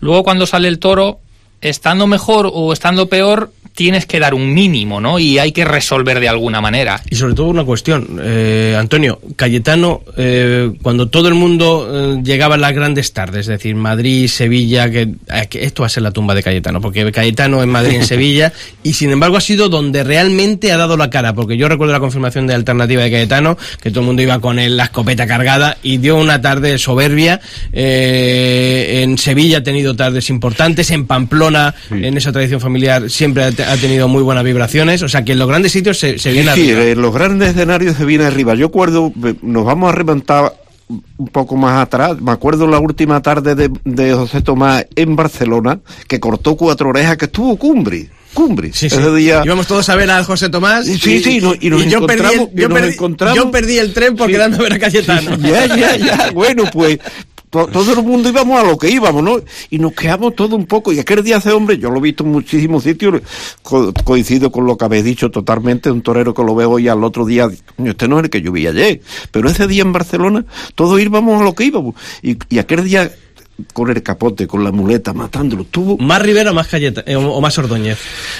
luego 0.00 0.24
cuando 0.24 0.46
sale 0.46 0.68
el 0.68 0.78
toro, 0.78 1.20
estando 1.64 2.06
mejor 2.06 2.50
o 2.52 2.72
estando 2.72 3.08
peor, 3.08 3.50
tienes 3.74 4.06
que 4.06 4.20
dar 4.20 4.34
un 4.34 4.54
mínimo, 4.54 5.00
¿no? 5.00 5.18
Y 5.18 5.38
hay 5.38 5.52
que 5.52 5.64
resolver 5.64 6.20
de 6.20 6.28
alguna 6.28 6.60
manera. 6.60 7.00
Y 7.10 7.16
sobre 7.16 7.34
todo 7.34 7.46
una 7.46 7.64
cuestión, 7.64 8.20
eh, 8.22 8.76
Antonio, 8.78 9.20
Cayetano, 9.34 10.02
eh, 10.16 10.72
cuando 10.80 11.08
todo 11.08 11.28
el 11.28 11.34
mundo 11.34 11.88
eh, 11.90 12.20
llegaba 12.22 12.54
a 12.54 12.58
las 12.58 12.72
grandes 12.72 13.12
tardes, 13.12 13.40
es 13.40 13.46
decir, 13.48 13.74
Madrid, 13.74 14.28
Sevilla, 14.28 14.90
que, 14.90 15.00
eh, 15.02 15.46
que 15.50 15.64
esto 15.64 15.82
va 15.82 15.86
a 15.86 15.90
ser 15.90 16.04
la 16.04 16.12
tumba 16.12 16.34
de 16.34 16.42
Cayetano, 16.42 16.80
porque 16.80 17.10
Cayetano 17.10 17.62
en 17.62 17.68
Madrid, 17.68 17.96
en 17.96 18.06
Sevilla, 18.06 18.52
y 18.84 18.92
sin 18.92 19.10
embargo 19.10 19.36
ha 19.36 19.40
sido 19.40 19.68
donde 19.68 20.04
realmente 20.04 20.70
ha 20.70 20.76
dado 20.76 20.96
la 20.96 21.10
cara, 21.10 21.34
porque 21.34 21.56
yo 21.56 21.68
recuerdo 21.68 21.92
la 21.92 22.00
confirmación 22.00 22.46
de 22.46 22.54
alternativa 22.54 23.02
de 23.02 23.10
Cayetano, 23.10 23.58
que 23.82 23.90
todo 23.90 24.00
el 24.00 24.06
mundo 24.06 24.22
iba 24.22 24.38
con 24.38 24.60
él, 24.60 24.76
la 24.76 24.84
escopeta 24.84 25.26
cargada, 25.26 25.78
y 25.82 25.96
dio 25.96 26.16
una 26.16 26.40
tarde 26.40 26.78
soberbia. 26.78 27.40
En 27.72 29.18
Sevilla 29.18 29.58
ha 29.58 29.62
tenido 29.62 29.96
tardes 29.96 30.30
importantes, 30.30 30.90
en 30.92 31.06
Pamplona, 31.06 31.53
en 31.90 32.16
esa 32.16 32.32
tradición 32.32 32.60
familiar, 32.60 33.08
siempre 33.10 33.44
ha, 33.44 33.52
te- 33.52 33.64
ha 33.64 33.76
tenido 33.76 34.08
muy 34.08 34.22
buenas 34.22 34.44
vibraciones, 34.44 35.02
o 35.02 35.08
sea 35.08 35.24
que 35.24 35.32
en 35.32 35.38
los 35.38 35.48
grandes 35.48 35.72
sitios 35.72 35.98
se, 35.98 36.18
se 36.18 36.32
viene 36.32 36.52
Sí, 36.54 36.70
arriba. 36.70 36.84
en 36.84 37.02
los 37.02 37.14
grandes 37.14 37.50
escenarios 37.50 37.96
se 37.96 38.04
viene 38.04 38.24
arriba. 38.24 38.54
Yo 38.54 38.66
acuerdo, 38.66 39.12
eh, 39.24 39.34
nos 39.42 39.64
vamos 39.64 39.90
a 39.90 39.92
remontar 39.96 40.52
un 40.88 41.28
poco 41.28 41.56
más 41.56 41.80
atrás. 41.82 42.20
Me 42.20 42.30
acuerdo 42.32 42.66
la 42.66 42.78
última 42.78 43.22
tarde 43.22 43.54
de, 43.54 43.70
de 43.84 44.12
José 44.14 44.42
Tomás 44.42 44.86
en 44.96 45.16
Barcelona, 45.16 45.78
que 46.06 46.20
cortó 46.20 46.56
cuatro 46.56 46.90
orejas, 46.90 47.16
que 47.16 47.24
estuvo 47.26 47.56
cumbre. 47.56 48.08
Cumbre. 48.34 48.70
Sí, 48.74 48.90
sí. 48.90 48.96
Ese 48.96 49.14
día. 49.14 49.42
Íbamos 49.44 49.66
todos 49.68 49.88
a 49.88 49.94
ver 49.96 50.10
a 50.10 50.22
José 50.24 50.48
Tomás. 50.48 50.84
Sí, 50.86 51.20
sí, 51.22 51.38
no- 51.40 51.54
y 51.58 51.70
nos 51.70 51.86
yo, 51.86 52.04
perdí 52.04 52.20
el, 52.24 52.40
encontramos- 52.40 52.50
y 52.52 52.60
yo, 52.60 52.68
nos 52.68 52.78
perdí, 52.80 52.92
encontramos- 52.94 53.36
yo 53.36 53.50
perdí 53.52 53.78
el 53.78 53.94
tren 53.94 54.16
por 54.16 54.26
Sí. 54.26 54.32
quedarme 54.32 54.56
a 54.56 54.60
ver 54.60 54.72
a 54.72 54.78
Cayetano. 54.80 55.38
Ya, 55.38 55.66
ya, 55.66 55.96
ya. 55.96 56.30
Bueno, 56.34 56.64
pues 56.72 56.98
to- 57.54 57.68
todo 57.68 57.92
el 57.92 58.02
mundo 58.02 58.28
íbamos 58.28 58.58
a 58.58 58.64
lo 58.64 58.76
que 58.76 58.90
íbamos, 58.90 59.22
¿no? 59.22 59.36
Y 59.70 59.78
nos 59.78 59.92
quedamos 59.92 60.34
todo 60.34 60.56
un 60.56 60.66
poco. 60.66 60.92
Y 60.92 60.98
aquel 60.98 61.22
día 61.22 61.36
ese 61.36 61.52
hombre, 61.52 61.78
yo 61.78 61.88
lo 61.88 61.98
he 61.98 62.02
visto 62.02 62.24
en 62.24 62.32
muchísimos 62.32 62.82
sitios, 62.82 63.22
co- 63.62 63.92
coincido 64.02 64.50
con 64.50 64.66
lo 64.66 64.76
que 64.76 64.84
habéis 64.84 65.04
dicho 65.04 65.30
totalmente, 65.30 65.88
un 65.90 66.02
torero 66.02 66.34
que 66.34 66.42
lo 66.42 66.54
veo 66.56 66.70
hoy 66.72 66.88
al 66.88 67.04
otro 67.04 67.24
día, 67.24 67.48
este 67.84 68.08
no 68.08 68.18
es 68.18 68.24
el 68.24 68.30
que 68.30 68.42
yo 68.42 68.50
vi 68.50 68.66
ayer. 68.66 69.00
Pero 69.30 69.48
ese 69.48 69.68
día 69.68 69.82
en 69.82 69.92
Barcelona, 69.92 70.44
todos 70.74 71.00
íbamos 71.00 71.40
a 71.40 71.44
lo 71.44 71.54
que 71.54 71.64
íbamos. 71.66 71.94
Y, 72.22 72.36
y 72.48 72.58
aquel 72.58 72.82
día, 72.84 73.12
con 73.72 73.90
el 73.90 74.02
capote, 74.02 74.46
con 74.46 74.64
la 74.64 74.72
muleta, 74.72 75.12
matándolo, 75.12 75.64
tuvo 75.64 75.96
¿Más 75.98 76.20
Rivera 76.20 76.50
o 76.50 76.54
más 76.54 76.66
Cayeta, 76.68 77.02
eh, 77.06 77.16
o, 77.16 77.32
o 77.32 77.40
más 77.40 77.56
Ordóñez? 77.58 77.98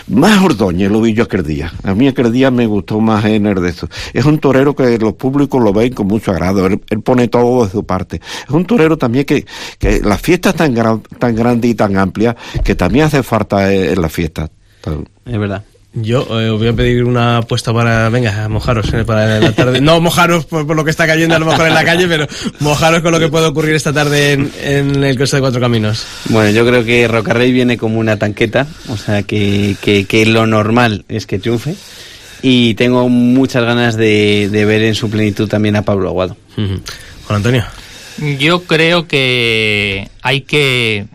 más 0.08 0.42
Ordóñez 0.42 0.90
lo 0.90 1.00
vi 1.00 1.14
yo 1.14 1.24
aquel 1.24 1.44
día. 1.44 1.72
A 1.82 1.94
mí 1.94 2.08
aquel 2.08 2.32
día 2.32 2.50
me 2.50 2.66
gustó 2.66 3.00
más 3.00 3.24
Ener 3.24 3.60
de 3.60 3.70
eso. 3.70 3.88
Es 4.12 4.24
un 4.24 4.38
torero 4.38 4.74
que 4.74 4.98
los 4.98 5.14
públicos 5.14 5.62
lo 5.62 5.72
ven 5.72 5.92
con 5.92 6.06
mucho 6.06 6.32
agrado. 6.32 6.66
Él, 6.66 6.80
él 6.90 7.00
pone 7.02 7.28
todo 7.28 7.64
de 7.64 7.70
su 7.70 7.84
parte. 7.84 8.20
Es 8.46 8.50
un 8.50 8.64
torero 8.64 8.98
también 8.98 9.24
que, 9.24 9.46
que 9.78 10.00
la 10.00 10.18
fiesta 10.18 10.50
es 10.50 10.56
tan, 10.56 10.74
gran, 10.74 11.00
tan 11.18 11.34
grande 11.34 11.68
y 11.68 11.74
tan 11.74 11.96
amplia 11.96 12.36
que 12.64 12.74
también 12.74 13.06
hace 13.06 13.22
falta 13.22 13.72
eh, 13.72 13.92
en 13.92 14.02
la 14.02 14.08
fiesta. 14.08 14.50
Es 15.24 15.38
verdad. 15.38 15.64
Yo 15.96 16.26
eh, 16.40 16.50
os 16.50 16.58
voy 16.58 16.68
a 16.68 16.72
pedir 16.72 17.04
una 17.04 17.38
apuesta 17.38 17.72
para, 17.72 18.08
venga, 18.08 18.48
mojaros 18.48 18.92
eh, 18.92 19.04
para 19.04 19.38
la 19.38 19.52
tarde. 19.52 19.80
No 19.80 20.00
mojaros 20.00 20.44
por, 20.44 20.66
por 20.66 20.74
lo 20.74 20.84
que 20.84 20.90
está 20.90 21.06
cayendo 21.06 21.36
a 21.36 21.38
lo 21.38 21.46
mejor 21.46 21.68
en 21.68 21.74
la 21.74 21.84
calle, 21.84 22.08
pero 22.08 22.26
mojaros 22.58 23.00
con 23.00 23.12
lo 23.12 23.20
que 23.20 23.28
puede 23.28 23.46
ocurrir 23.46 23.76
esta 23.76 23.92
tarde 23.92 24.32
en, 24.32 24.50
en 24.60 25.04
el 25.04 25.16
Costa 25.16 25.36
de 25.36 25.42
Cuatro 25.42 25.60
Caminos. 25.60 26.04
Bueno, 26.30 26.50
yo 26.50 26.66
creo 26.66 26.84
que 26.84 27.06
Rocarrey 27.06 27.52
viene 27.52 27.78
como 27.78 28.00
una 28.00 28.18
tanqueta, 28.18 28.66
o 28.88 28.96
sea 28.96 29.22
que, 29.22 29.76
que, 29.80 30.04
que 30.06 30.26
lo 30.26 30.48
normal 30.48 31.04
es 31.08 31.26
que 31.26 31.38
triunfe. 31.38 31.76
Y 32.42 32.74
tengo 32.74 33.08
muchas 33.08 33.64
ganas 33.64 33.96
de, 33.96 34.48
de 34.50 34.64
ver 34.64 34.82
en 34.82 34.94
su 34.94 35.08
plenitud 35.08 35.48
también 35.48 35.76
a 35.76 35.82
Pablo 35.82 36.08
Aguado. 36.08 36.36
Juan 36.56 36.82
Antonio. 37.36 37.64
Yo 38.38 38.64
creo 38.64 39.08
que 39.08 40.10
hay 40.22 40.42
que... 40.42 41.06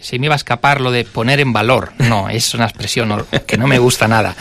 Se 0.00 0.18
me 0.18 0.26
iba 0.26 0.34
a 0.34 0.36
escapar 0.36 0.80
lo 0.80 0.92
de 0.92 1.04
poner 1.04 1.40
en 1.40 1.52
valor. 1.52 1.92
No, 1.98 2.28
es 2.28 2.54
una 2.54 2.66
expresión 2.66 3.26
que 3.46 3.58
no 3.58 3.66
me 3.66 3.78
gusta 3.78 4.06
nada. 4.06 4.36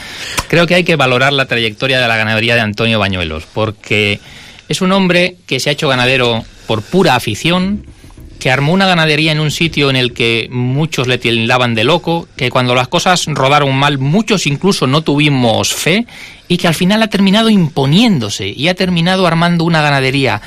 Creo 0.47 0.67
que 0.67 0.75
hay 0.75 0.83
que 0.83 0.95
valorar 0.95 1.33
la 1.33 1.47
trayectoria 1.47 1.99
de 1.99 2.07
la 2.07 2.15
ganadería 2.15 2.55
de 2.55 2.61
Antonio 2.61 2.99
Bañuelos, 2.99 3.45
porque 3.51 4.19
es 4.69 4.81
un 4.81 4.91
hombre 4.91 5.37
que 5.47 5.59
se 5.59 5.69
ha 5.69 5.73
hecho 5.73 5.89
ganadero 5.89 6.43
por 6.67 6.83
pura 6.83 7.15
afición, 7.15 7.85
que 8.39 8.51
armó 8.51 8.73
una 8.73 8.85
ganadería 8.85 9.31
en 9.31 9.39
un 9.39 9.49
sitio 9.49 9.89
en 9.89 9.95
el 9.95 10.13
que 10.13 10.47
muchos 10.51 11.07
le 11.07 11.17
tildaban 11.17 11.73
de 11.73 11.83
loco, 11.83 12.27
que 12.35 12.51
cuando 12.51 12.75
las 12.75 12.87
cosas 12.87 13.25
rodaron 13.25 13.75
mal, 13.75 13.97
muchos 13.97 14.45
incluso 14.45 14.85
no 14.85 15.01
tuvimos 15.01 15.73
fe, 15.73 16.05
y 16.47 16.57
que 16.57 16.67
al 16.67 16.75
final 16.75 17.01
ha 17.01 17.07
terminado 17.07 17.49
imponiéndose 17.49 18.47
y 18.47 18.67
ha 18.67 18.75
terminado 18.75 19.25
armando 19.25 19.63
una 19.63 19.81
ganadería 19.81 20.41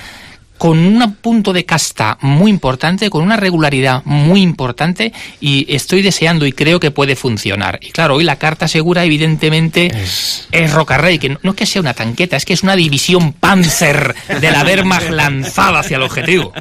con 0.59 0.79
un 0.79 1.15
punto 1.15 1.53
de 1.53 1.65
casta 1.65 2.19
muy 2.21 2.51
importante, 2.51 3.11
con 3.11 3.23
una 3.23 3.37
regularidad 3.37 4.03
muy 4.05 4.43
importante 4.43 5.13
y 5.41 5.67
estoy 5.75 6.03
deseando 6.03 6.47
y 6.47 6.53
creo 6.53 6.81
que 6.81 6.91
puede 6.91 7.17
funcionar. 7.17 7.79
Y 7.81 7.91
claro, 7.91 8.17
hoy 8.17 8.25
la 8.25 8.37
carta 8.37 8.69
segura 8.69 9.05
evidentemente 9.05 9.91
es, 10.53 10.73
Rocarrey, 10.73 11.19
que 11.19 11.31
no, 11.31 11.39
no 11.43 11.51
es 11.53 11.57
que 11.57 11.67
sea 11.67 11.81
una 11.81 11.95
tanqueta, 11.95 12.37
es 12.37 12.45
que 12.45 12.53
es 12.53 12.63
una 12.63 12.77
división 12.77 13.33
panzer 13.33 14.15
de 14.41 14.51
la 14.51 14.65
Wehrmacht 14.65 15.11
lanzada 15.11 15.81
hacia 15.81 15.97
el 15.97 16.03
objetivo. 16.03 16.53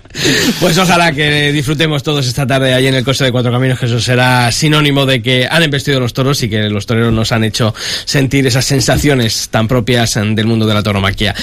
Pues 0.59 0.77
ojalá 0.77 1.11
que 1.11 1.51
disfrutemos 1.51 2.03
todos 2.03 2.27
esta 2.27 2.45
tarde 2.45 2.73
ahí 2.73 2.87
en 2.87 2.95
el 2.95 3.03
Costa 3.03 3.25
de 3.25 3.31
Cuatro 3.31 3.51
Caminos, 3.51 3.79
que 3.79 3.87
eso 3.87 3.99
será 3.99 4.51
sinónimo 4.51 5.05
de 5.05 5.21
que 5.21 5.47
han 5.49 5.63
embestido 5.63 5.99
los 5.99 6.13
toros 6.13 6.41
y 6.43 6.49
que 6.49 6.69
los 6.69 6.85
toreros 6.85 7.13
nos 7.13 7.31
han 7.31 7.43
hecho 7.43 7.73
sentir 8.05 8.45
esas 8.45 8.65
sensaciones 8.65 9.49
tan 9.49 9.67
propias 9.67 10.15
del 10.15 10.45
mundo 10.45 10.65
de 10.65 10.73
la 10.73 10.83
tauromaquia. 10.83 11.33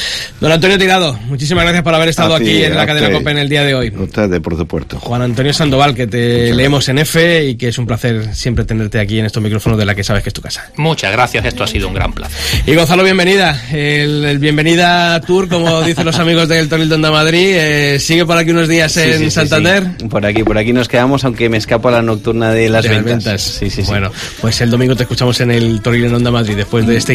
Don 0.41 0.53
Antonio 0.53 0.79
Tirado, 0.79 1.19
muchísimas 1.27 1.65
gracias 1.65 1.83
por 1.83 1.95
haber 1.95 2.09
estado 2.09 2.35
A 2.35 2.39
ti, 2.39 2.43
aquí 2.53 2.64
en 2.64 2.76
la 2.76 2.86
cadena 2.86 3.07
usted. 3.09 3.18
COPE 3.18 3.30
en 3.30 3.38
el 3.38 3.49
día 3.49 3.64
de 3.64 3.74
hoy. 3.74 3.92
Ustedes, 3.97 4.40
por 4.40 4.57
supuesto. 4.57 4.99
Juan 5.01 5.22
Antonio 5.22 5.53
Sandoval, 5.53 5.95
que 5.95 6.07
te 6.07 6.53
leemos 6.55 6.88
en 6.88 6.99
F 6.99 7.45
y 7.47 7.57
que 7.57 7.68
es 7.68 7.78
un 7.78 7.86
placer 7.86 8.34
siempre 8.34 8.64
tenerte 8.64 8.99
aquí 9.01 9.18
en 9.18 9.26
estos 9.26 9.42
micrófonos 9.42 9.78
de 9.78 9.84
la 9.84 9.95
que 9.95 10.05
sabes 10.05 10.22
que 10.22 10.28
es 10.30 10.34
tu 10.34 10.42
casa. 10.42 10.70
Muchas 10.76 11.12
gracias, 11.12 11.45
esto 11.45 11.64
ha 11.64 11.66
sido 11.66 11.88
un 11.88 11.95
gran 11.95 12.12
placer. 12.12 12.62
Y 12.66 12.74
Gonzalo, 12.74 13.03
bienvenida. 13.05 13.61
El, 13.72 14.24
el 14.24 14.38
bienvenida 14.38 15.20
tour, 15.22 15.49
como 15.49 15.82
dicen 15.84 16.05
los 16.05 16.18
amigos 16.18 16.49
del 16.49 16.68
Toril 16.68 16.88
de 16.88 16.95
Onda 16.97 17.11
Madrid, 17.11 17.55
eh, 17.57 17.99
sigue 17.99 18.24
por 18.26 18.36
aquí 18.36 18.51
unos 18.51 18.68
días 18.68 18.97
en 18.97 19.12
Sí, 19.12 19.18
sí, 19.18 19.24
sí, 19.24 19.30
Santander. 19.30 19.84
sí. 19.99 20.07
Por 20.09 20.24
aquí, 20.26 20.42
por 20.42 20.59
aquí 20.59 20.72
nos 20.72 20.88
quedamos, 20.88 21.24
aunque 21.24 21.49
me 21.49 21.57
escapo 21.57 21.88
a 21.88 21.92
la 21.92 22.03
nocturna 22.03 22.51
de 22.53 22.68
las, 22.68 22.84
De 22.84 23.01
ventas. 23.01 23.42
Sí, 23.42 23.70
sí, 23.70 23.82
sí. 23.82 23.88
Bueno, 23.88 24.11
pues 24.40 24.61
el 24.61 24.70
domingo 24.70 24.95
te 24.97 25.05
escuchamos 25.05 25.40
en 25.40 25.51
el 25.51 25.80
Toril 25.80 26.05
en 26.05 26.14
Onda 26.14 26.30
Madrid, 26.30 26.57
después 26.57 26.86
de 26.86 26.97
este 26.97 27.14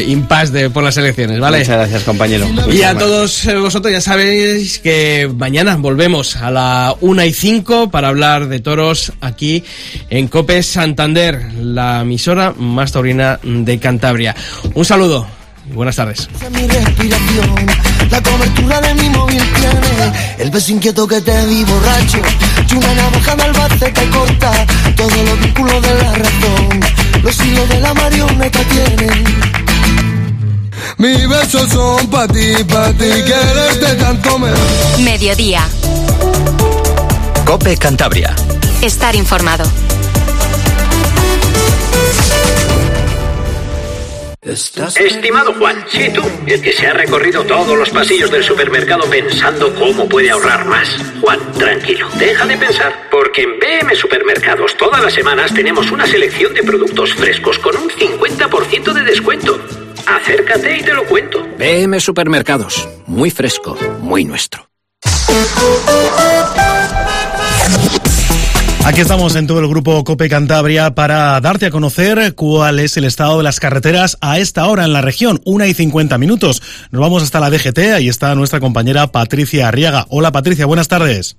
eh, 0.00 0.04
impasse 0.08 0.52
de, 0.52 0.70
por 0.70 0.82
las 0.84 0.96
elecciones, 0.96 1.40
¿vale? 1.40 1.58
Muchas 1.58 1.76
gracias, 1.76 2.02
compañero. 2.04 2.46
Y 2.72 2.82
a 2.82 2.96
todos 2.96 3.46
eh, 3.46 3.54
vosotros 3.56 3.92
ya 3.92 4.00
sabéis 4.00 4.67
que 4.76 5.30
mañana 5.34 5.76
volvemos 5.76 6.36
a 6.36 6.50
la 6.50 6.94
1 7.00 7.24
y 7.24 7.32
5 7.32 7.90
para 7.90 8.08
hablar 8.08 8.48
de 8.48 8.60
toros 8.60 9.12
aquí 9.22 9.64
en 10.10 10.28
Cope 10.28 10.62
Santander, 10.62 11.54
la 11.54 12.02
emisora 12.02 12.52
más 12.52 12.92
taurina 12.92 13.40
de 13.42 13.78
Cantabria. 13.78 14.36
Un 14.74 14.84
saludo 14.84 15.26
y 15.70 15.72
buenas 15.72 15.96
tardes. 15.96 16.28
la 18.10 18.22
cobertura 18.22 18.80
de 18.82 18.94
mi 18.94 19.08
móvil 19.08 19.42
tiene 19.54 20.12
el 20.38 20.50
beso 20.50 20.72
inquieto 20.72 21.08
que 21.08 21.20
te 21.22 21.46
di 21.46 21.64
borracho 21.64 22.18
y 22.70 22.74
una 22.74 22.94
navaja 22.94 23.36
de 23.36 23.42
albacete 23.44 24.10
corta 24.10 24.37
Mis 30.98 31.28
besos 31.28 31.70
son 31.70 32.10
pa' 32.10 32.26
ti, 32.26 32.54
pa' 32.64 32.92
ti, 32.94 33.04
quererte 33.24 33.94
tanto 34.02 34.36
me 34.36 34.50
Mediodía. 35.04 35.62
Cope 37.46 37.76
Cantabria. 37.76 38.34
Estar 38.82 39.14
informado. 39.14 39.64
Estimado 44.42 45.54
Juan, 45.54 45.84
sí 45.88 46.10
tú, 46.12 46.22
el 46.46 46.60
que 46.60 46.72
se 46.72 46.88
ha 46.88 46.94
recorrido 46.94 47.44
todos 47.44 47.78
los 47.78 47.90
pasillos 47.90 48.30
del 48.32 48.42
supermercado 48.42 49.08
pensando 49.08 49.72
cómo 49.76 50.08
puede 50.08 50.30
ahorrar 50.30 50.64
más. 50.64 50.88
Juan, 51.20 51.38
tranquilo, 51.52 52.08
deja 52.18 52.44
de 52.44 52.56
pensar, 52.56 53.08
porque 53.08 53.42
en 53.42 53.60
BM 53.60 53.94
Supermercados 53.94 54.76
todas 54.76 55.00
las 55.00 55.12
semanas 55.12 55.54
tenemos 55.54 55.92
una 55.92 56.06
selección 56.08 56.52
de 56.54 56.64
productos 56.64 57.14
frescos 57.14 57.56
con 57.60 57.76
un 57.76 57.88
50% 57.88 58.92
de 58.92 59.02
descuento. 59.02 59.87
Acércate 60.08 60.78
y 60.78 60.82
te 60.82 60.94
lo 60.94 61.04
cuento. 61.04 61.46
BM 61.58 62.00
Supermercados, 62.00 62.88
muy 63.06 63.30
fresco, 63.30 63.76
muy 64.00 64.24
nuestro. 64.24 64.70
Aquí 68.86 69.02
estamos 69.02 69.36
en 69.36 69.46
todo 69.46 69.60
el 69.60 69.68
grupo 69.68 70.02
Cope 70.04 70.30
Cantabria 70.30 70.94
para 70.94 71.38
darte 71.42 71.66
a 71.66 71.70
conocer 71.70 72.34
cuál 72.34 72.78
es 72.78 72.96
el 72.96 73.04
estado 73.04 73.36
de 73.36 73.44
las 73.44 73.60
carreteras 73.60 74.16
a 74.22 74.38
esta 74.38 74.66
hora 74.66 74.86
en 74.86 74.94
la 74.94 75.02
región, 75.02 75.42
una 75.44 75.66
y 75.66 75.74
50 75.74 76.16
minutos. 76.16 76.62
Nos 76.90 77.02
vamos 77.02 77.22
hasta 77.22 77.38
la 77.38 77.50
DGT, 77.50 77.78
ahí 77.94 78.08
está 78.08 78.34
nuestra 78.34 78.60
compañera 78.60 79.08
Patricia 79.08 79.68
Arriaga. 79.68 80.06
Hola 80.08 80.32
Patricia, 80.32 80.64
buenas 80.64 80.88
tardes 80.88 81.36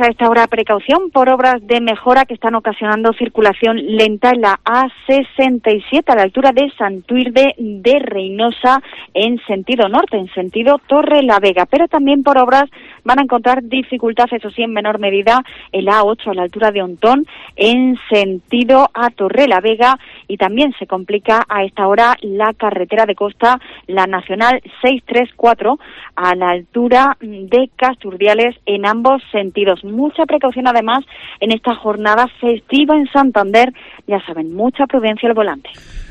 a 0.00 0.06
esta 0.06 0.28
hora 0.28 0.46
precaución 0.46 1.10
por 1.10 1.28
obras 1.28 1.66
de 1.66 1.80
mejora 1.80 2.24
que 2.24 2.34
están 2.34 2.54
ocasionando 2.54 3.12
circulación 3.12 3.76
lenta 3.76 4.30
en 4.30 4.40
la 4.40 4.58
A67 4.64 6.04
a 6.06 6.14
la 6.14 6.22
altura 6.22 6.52
de 6.52 6.70
Santuirde 6.78 7.54
de 7.58 7.98
Reynosa 7.98 8.82
en 9.14 9.38
sentido 9.46 9.88
norte, 9.88 10.16
en 10.16 10.32
sentido 10.32 10.80
Torre 10.86 11.22
La 11.22 11.38
Vega, 11.38 11.66
pero 11.66 11.86
también 11.88 12.22
por 12.22 12.38
obras 12.38 12.64
van 13.10 13.18
a 13.18 13.22
encontrar 13.22 13.64
dificultad, 13.64 14.28
eso 14.30 14.50
sí, 14.50 14.62
en 14.62 14.72
menor 14.72 15.00
medida, 15.00 15.42
en 15.72 15.84
la 15.84 16.00
A8 16.00 16.30
a 16.30 16.34
la 16.34 16.42
altura 16.42 16.70
de 16.70 16.82
Ontón 16.82 17.26
en 17.56 17.98
sentido 18.08 18.88
a 18.94 19.10
Torre 19.10 19.48
La 19.48 19.60
Vega 19.60 19.98
y 20.28 20.36
también 20.36 20.72
se 20.78 20.86
complica 20.86 21.44
a 21.48 21.64
esta 21.64 21.88
hora 21.88 22.16
la 22.20 22.54
carretera 22.54 23.06
de 23.06 23.16
costa, 23.16 23.58
la 23.88 24.06
Nacional 24.06 24.62
634 24.82 25.78
a 26.14 26.34
la 26.36 26.50
altura 26.50 27.16
de 27.20 27.68
Casturdiales 27.74 28.54
en 28.64 28.86
ambos 28.86 29.22
sentidos 29.32 29.82
mucha 29.82 30.24
precaución 30.24 30.68
además 30.68 31.04
en 31.40 31.50
esta 31.52 31.74
jornada 31.74 32.28
festiva 32.40 32.96
en 32.96 33.08
Santander. 33.08 33.72
Ya 34.06 34.24
saben, 34.24 34.54
mucha 34.54 34.86
prudencia 34.86 35.28
al 35.28 35.34
volante. 35.34 35.70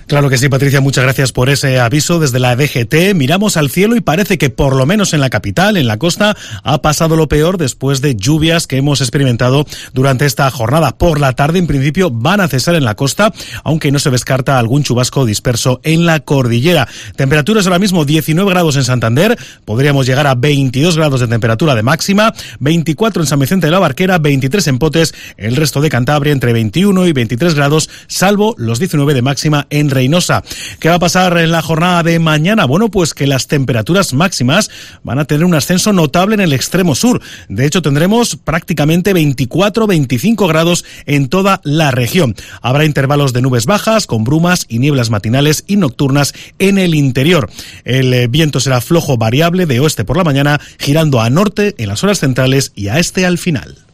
Claro 0.10 0.28
que 0.28 0.39
sí, 0.39 0.49
Patricia, 0.49 0.82
muchas 0.82 1.03
gracias 1.03 1.32
por 1.32 1.51
ese 1.51 1.80
aviso 1.80 2.20
desde 2.20 2.39
la 2.39 2.55
DGT. 2.55 3.14
Miramos 3.14 3.57
al 3.57 3.70
cielo 3.70 3.95
y 3.95 4.01
parece 4.01 4.39
que 4.39 4.49
por 4.49 4.76
lo 4.76 4.88
menos 4.88 5.14
en 5.14 5.22
la 5.22 5.30
capital, 5.30 5.78
en 5.78 5.86
la 5.86 5.99
costa, 5.99 6.36
ha 6.64 6.82
pasado 6.82 7.16
lo 7.16 7.28
peor 7.28 7.60
después 7.60 8.01
de 8.01 8.16
lluvias 8.16 8.66
que 8.66 8.78
hemos 8.78 9.01
experimentado 9.01 9.68
durante 9.93 10.26
esta 10.26 10.49
jornada. 10.49 10.97
Por 10.97 11.20
la 11.20 11.34
tarde, 11.34 11.60
en 11.60 11.68
principio, 11.68 12.10
van 12.10 12.41
a 12.41 12.47
cesar 12.47 12.74
en 12.74 12.86
la 12.86 12.95
costa, 12.95 13.32
aunque 13.64 13.91
no 13.91 13.99
se 13.99 14.10
descarta 14.10 14.57
algún 14.57 14.82
chubasco 14.82 15.28
disperso 15.28 15.80
en 15.84 16.07
la 16.07 16.22
cordillera. 16.22 16.88
Temperaturas 17.16 17.68
ahora 17.68 17.78
mismo 17.78 18.03
19 18.03 18.49
grados 18.49 18.78
en 18.78 18.86
Santander, 18.86 19.38
podríamos 19.64 20.07
llegar 20.07 20.26
a 20.26 20.34
22 20.34 20.97
grados 20.97 21.20
de 21.20 21.28
temperatura 21.28 21.76
de 21.76 21.84
máxima, 21.84 22.34
24 22.60 23.22
en 23.22 23.28
San 23.28 23.38
Vicente 23.38 23.68
de 23.68 23.72
la 23.72 23.80
Barquera, 23.80 24.18
23 24.18 24.70
en 24.70 24.80
Potes, 24.80 25.14
el 25.38 25.55
resto 25.55 25.82
de 25.82 25.89
Cantabria 25.89 26.34
entre 26.34 26.51
21 26.51 27.05
y 27.05 27.14
23 27.14 27.53
grados, 27.53 27.91
salvo 28.07 28.55
los 28.57 28.80
19 28.80 29.14
de 29.14 29.22
máxima 29.22 29.68
en 29.70 29.91
Reynosa. 30.00 30.45
¿Qué 30.80 30.88
va 30.88 30.95
a 30.95 31.00
pasar 31.00 31.38
en 31.39 31.52
la 31.52 31.62
jornada 31.62 32.04
de 32.04 32.20
mañana? 32.20 32.64
Bueno, 32.64 32.89
pues 32.89 33.14
que 33.14 33.28
las 33.28 33.47
temperaturas 33.47 34.14
máximas 34.14 34.72
van 35.04 35.20
a 35.20 35.26
tener 35.26 35.43
un 35.43 35.54
ascenso 35.56 35.91
notable 35.91 36.36
en 36.36 36.39
el 36.39 36.54
extremo 36.54 36.95
sur. 36.95 37.22
De 37.50 37.66
hecho, 37.66 37.82
tendremos 37.82 38.38
prácticamente 38.38 39.14
24-25 39.14 40.47
grados 40.47 40.86
en 41.06 41.28
toda 41.28 41.60
la 41.66 41.91
región. 41.91 42.34
Habrá 42.62 42.86
intervalos 42.86 43.34
de 43.34 43.41
nubes 43.41 43.66
bajas 43.66 44.08
con 44.08 44.24
brumas 44.24 44.66
y 44.70 44.80
nieblas 44.80 45.10
matinales 45.10 45.66
y 45.68 45.76
nocturnas 45.76 46.34
en 46.60 46.78
el 46.78 46.95
interior. 46.95 47.50
El 47.84 48.14
eh, 48.14 48.28
viento 48.28 48.62
será 48.62 48.80
flojo 48.80 49.18
variable 49.18 49.66
de 49.66 49.82
oeste 49.82 50.06
por 50.06 50.16
la 50.16 50.24
mañana, 50.24 50.62
girando 50.80 51.20
a 51.20 51.30
norte 51.30 51.76
en 51.78 51.89
las 51.89 52.06
horas 52.06 52.20
centrales 52.20 52.72
y 52.74 52.88
a 52.88 53.00
este 53.00 53.26
al 53.26 53.38
final. 53.38 53.89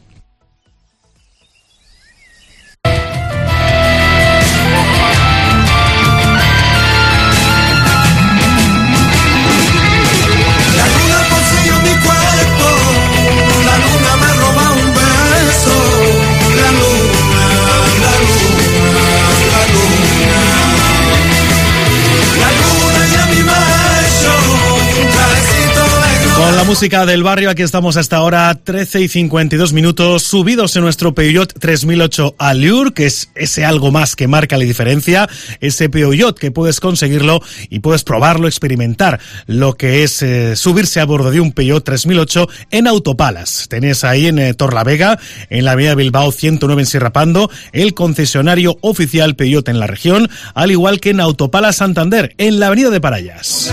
Música 26.66 27.06
del 27.06 27.22
barrio, 27.22 27.48
aquí 27.48 27.62
estamos 27.62 27.96
hasta 27.96 28.16
ahora 28.16 28.52
13 28.52 29.00
y 29.00 29.08
52 29.08 29.72
minutos, 29.72 30.24
subidos 30.24 30.74
en 30.74 30.82
nuestro 30.82 31.14
Peugeot 31.14 31.52
3008 31.52 32.34
Allure, 32.38 32.92
que 32.92 33.06
es 33.06 33.30
ese 33.36 33.64
algo 33.64 33.92
más 33.92 34.16
que 34.16 34.26
marca 34.26 34.56
la 34.56 34.64
diferencia, 34.64 35.28
ese 35.60 35.88
Peugeot 35.88 36.36
que 36.36 36.50
puedes 36.50 36.80
conseguirlo 36.80 37.40
y 37.70 37.78
puedes 37.78 38.02
probarlo, 38.02 38.48
experimentar 38.48 39.20
lo 39.46 39.74
que 39.74 40.02
es 40.02 40.22
eh, 40.22 40.56
subirse 40.56 40.98
a 40.98 41.04
bordo 41.04 41.30
de 41.30 41.40
un 41.40 41.52
Peugeot 41.52 41.84
3008 41.84 42.48
en 42.72 42.88
Autopalas. 42.88 43.66
Tenés 43.68 44.02
ahí 44.02 44.26
en 44.26 44.40
eh, 44.40 44.52
Torlavega, 44.52 45.20
en 45.50 45.64
la 45.64 45.72
avenida 45.72 45.94
Bilbao 45.94 46.32
109 46.32 46.82
en 46.82 46.86
Sierra 46.86 47.12
Pando, 47.12 47.48
el 47.72 47.94
concesionario 47.94 48.76
oficial 48.80 49.36
Peugeot 49.36 49.68
en 49.68 49.78
la 49.78 49.86
región, 49.86 50.28
al 50.54 50.72
igual 50.72 50.98
que 50.98 51.10
en 51.10 51.20
Autopalas 51.20 51.76
Santander, 51.76 52.34
en 52.38 52.58
la 52.58 52.66
avenida 52.66 52.90
de 52.90 53.00
Parayas. 53.00 53.70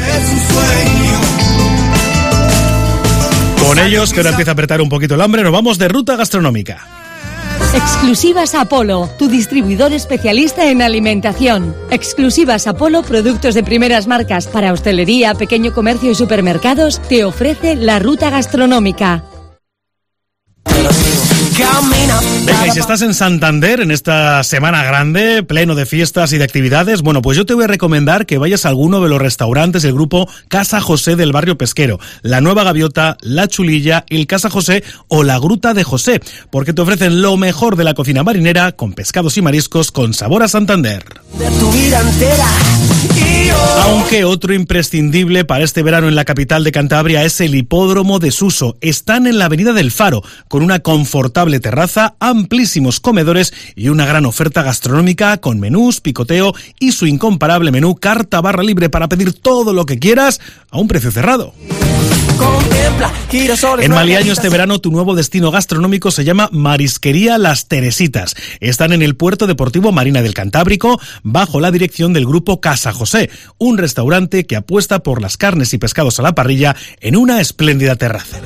Con 3.68 3.80
ellos, 3.80 4.12
que 4.14 4.20
ahora 4.20 4.32
empieza 4.32 4.52
a 4.52 4.54
apretar 4.54 4.82
un 4.82 4.90
poquito 4.90 5.16
el 5.16 5.22
hambre, 5.22 5.42
nos 5.44 5.52
vamos 5.52 5.78
de 5.78 5.88
ruta 5.88 6.16
gastronómica. 6.16 6.86
Exclusivas 7.74 8.54
Apolo, 8.54 9.10
tu 9.18 9.28
distribuidor 9.28 9.94
especialista 9.94 10.70
en 10.70 10.82
alimentación. 10.82 11.76
Exclusivas 11.90 12.68
Apolo, 12.68 13.02
productos 13.02 13.56
de 13.56 13.64
primeras 13.64 14.06
marcas 14.06 14.48
para 14.48 14.74
hostelería, 14.74 15.34
pequeño 15.34 15.74
comercio 15.74 16.12
y 16.12 16.16
supermercados, 16.16 17.02
te 17.10 17.24
ofrece 17.24 17.76
la 17.76 18.00
ruta 18.00 18.30
gastronómica. 18.30 19.24
Venga, 22.46 22.68
y 22.68 22.72
si 22.72 22.80
estás 22.80 23.04
en 23.04 23.14
Santander 23.14 23.80
en 23.80 23.92
esta 23.92 24.44
semana 24.44 24.84
grande, 24.84 25.44
pleno 25.44 25.76
de 25.76 25.86
fiestas 25.86 26.34
y 26.34 26.40
de 26.40 26.44
actividades, 26.44 27.04
bueno, 27.04 27.22
pues 27.22 27.38
yo 27.38 27.46
te 27.46 27.54
voy 27.54 27.66
a 27.66 27.68
recomendar 27.68 28.26
que 28.26 28.40
vayas 28.40 28.66
a 28.66 28.70
alguno 28.70 29.02
de 29.02 29.10
los 29.10 29.22
restaurantes 29.22 29.84
del 29.84 29.94
grupo 29.94 30.28
Casa 30.48 30.82
José 30.82 31.16
del 31.16 31.32
barrio 31.32 31.56
pesquero, 31.56 32.00
la 32.24 32.42
Nueva 32.42 32.64
Gaviota, 32.64 33.18
la 33.22 33.48
Chulilla, 33.48 34.04
el 34.10 34.26
Casa 34.26 34.50
José 34.50 34.84
o 35.10 35.24
la 35.24 35.38
Gruta 35.38 35.76
de 35.76 35.84
José, 35.84 36.22
porque 36.50 36.74
te 36.74 36.82
ofrecen 36.82 37.22
lo 37.22 37.38
mejor 37.38 37.76
de 37.76 37.84
la 37.84 37.94
cocina 37.94 38.24
marinera 38.24 38.72
con 38.72 38.94
pescados 38.94 39.38
y 39.38 39.44
mariscos 39.44 39.92
con 39.92 40.16
sabor 40.16 40.42
a 40.42 40.48
Santander. 40.48 41.06
De 41.38 41.52
tu 41.60 41.72
vida 41.72 42.00
entera. 42.00 42.48
Aunque 43.86 44.24
otro 44.24 44.54
imprescindible 44.54 45.46
para 45.46 45.64
este 45.64 45.84
verano 45.84 46.08
en 46.08 46.16
la 46.16 46.26
capital 46.26 46.64
de 46.64 46.72
Cantabria 46.72 47.24
es 47.26 47.42
el 47.42 47.56
hipódromo 47.56 48.20
de 48.20 48.32
Suso. 48.32 48.78
Están 48.82 49.28
en 49.28 49.38
la 49.38 49.46
avenida 49.46 49.74
del 49.74 49.92
Faro, 49.92 50.24
con 50.48 50.64
una 50.64 50.80
confortable 50.80 51.60
terraza, 51.60 52.16
amplísimos 52.20 53.00
comedores 53.00 53.54
y 53.76 53.90
una 53.90 54.06
gran 54.06 54.26
oferta 54.26 54.64
gastronómica 54.64 55.38
con 55.38 55.60
menús, 55.60 56.00
picoteo 56.00 56.54
y 56.80 56.94
su 56.94 57.08
incomparable 57.08 57.72
menú 57.72 57.96
carta 57.96 58.42
barra 58.42 58.64
libre 58.64 58.90
para 58.90 59.10
pedir 59.10 59.34
todo 59.34 59.74
lo 59.74 59.86
que 59.86 60.00
quieras 60.00 60.40
a 60.72 60.80
un 60.80 60.88
precio 60.88 61.12
cerrado. 61.12 61.54
En 63.80 63.92
Maliaño 63.92 64.34
este 64.34 64.50
verano 64.50 64.80
tu 64.80 64.92
nuevo 64.92 65.16
destino 65.16 65.52
gastronómico 65.52 66.12
se 66.12 66.24
llama 66.24 66.50
Marisquería 66.52 67.38
Las 67.38 67.68
Teresitas. 67.68 68.36
Están 68.60 68.94
en 68.94 69.02
el 69.02 69.16
puerto 69.16 69.48
deportivo 69.48 69.92
Marina 69.92 70.22
del 70.22 70.34
Cantábrico 70.34 71.00
bajo 71.24 71.60
la 71.60 71.72
dirección 71.72 72.14
del 72.14 72.26
grupo 72.26 72.62
Casa 72.62 72.94
José, 72.94 73.30
un 73.58 73.78
restaurante 73.78 74.46
que 74.46 74.56
apuesta 74.56 75.00
por 75.00 75.22
las 75.22 75.38
carnes 75.38 75.74
y 75.74 75.78
pescados 75.80 76.20
a 76.20 76.24
la 76.24 76.36
parrilla 76.36 76.76
en 77.02 77.16
una 77.16 77.42
espléndida 77.42 77.96
terraza. 77.96 78.40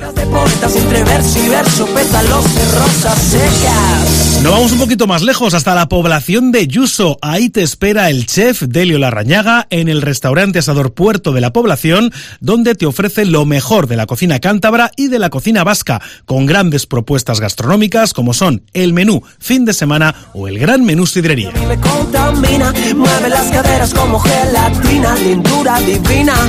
Nos 4.42 4.52
vamos 4.52 4.72
un 4.72 4.78
poquito 4.78 5.06
más 5.06 5.22
lejos, 5.22 5.54
hasta 5.54 5.74
la 5.74 5.88
población 5.88 6.52
de 6.52 6.66
Yuso. 6.66 7.18
Ahí 7.22 7.50
te 7.50 7.62
espera 7.62 8.08
el 8.08 8.26
chef 8.26 8.62
Delio 8.62 8.98
Larrañaga 8.98 9.66
en 9.70 9.88
el 9.88 10.02
restaurante 10.02 10.58
Asador 10.58 10.94
Puerto 10.94 11.32
de 11.32 11.40
la 11.40 11.52
población, 11.52 12.12
donde 12.40 12.74
te 12.74 12.86
ofrece 12.86 13.24
lo 13.24 13.44
mejor 13.44 13.77
mejor 13.78 13.86
de 13.86 13.96
la 13.96 14.06
cocina 14.06 14.40
cántabra 14.40 14.90
y 14.96 15.06
de 15.06 15.20
la 15.20 15.30
cocina 15.30 15.62
vasca, 15.62 16.02
con 16.24 16.46
grandes 16.46 16.86
propuestas 16.86 17.38
gastronómicas 17.38 18.12
como 18.12 18.34
son 18.34 18.62
el 18.72 18.92
menú 18.92 19.22
fin 19.38 19.64
de 19.64 19.72
semana 19.72 20.16
o 20.34 20.48
el 20.48 20.58
gran 20.58 20.84
menú 20.84 21.06
sidrería. 21.06 21.52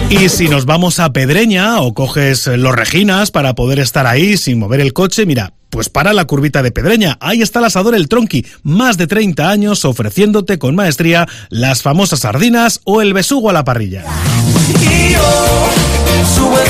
Y 0.10 0.30
si 0.30 0.48
nos 0.48 0.66
vamos 0.66 1.00
a 1.00 1.14
Pedreña 1.14 1.82
o 1.82 1.94
coges 1.94 2.48
los 2.48 2.76
Reginas 2.76 3.30
para 3.30 3.54
poder 3.54 3.78
estar 3.78 4.08
ahí 4.08 4.36
sin 4.36 4.58
mover 4.58 4.80
el 4.80 4.94
coche, 4.94 5.28
mira, 5.28 5.54
pues 5.70 5.90
para 5.90 6.14
la 6.14 6.26
curvita 6.26 6.64
de 6.64 6.72
Pedreña. 6.72 7.18
Ahí 7.20 7.44
está 7.44 7.60
el 7.60 7.66
asador 7.66 7.94
El 7.94 8.08
Tronqui, 8.08 8.44
más 8.64 8.98
de 8.98 9.06
30 9.06 9.52
años 9.52 9.86
ofreciéndote 9.86 10.58
con 10.58 10.74
maestría 10.74 11.28
las 11.50 11.84
famosas 11.84 12.22
sardinas 12.22 12.82
o 12.86 13.04
el 13.04 13.14
besugo 13.14 13.52
a 13.52 13.54
la 13.54 13.64
parrilla. 13.64 14.04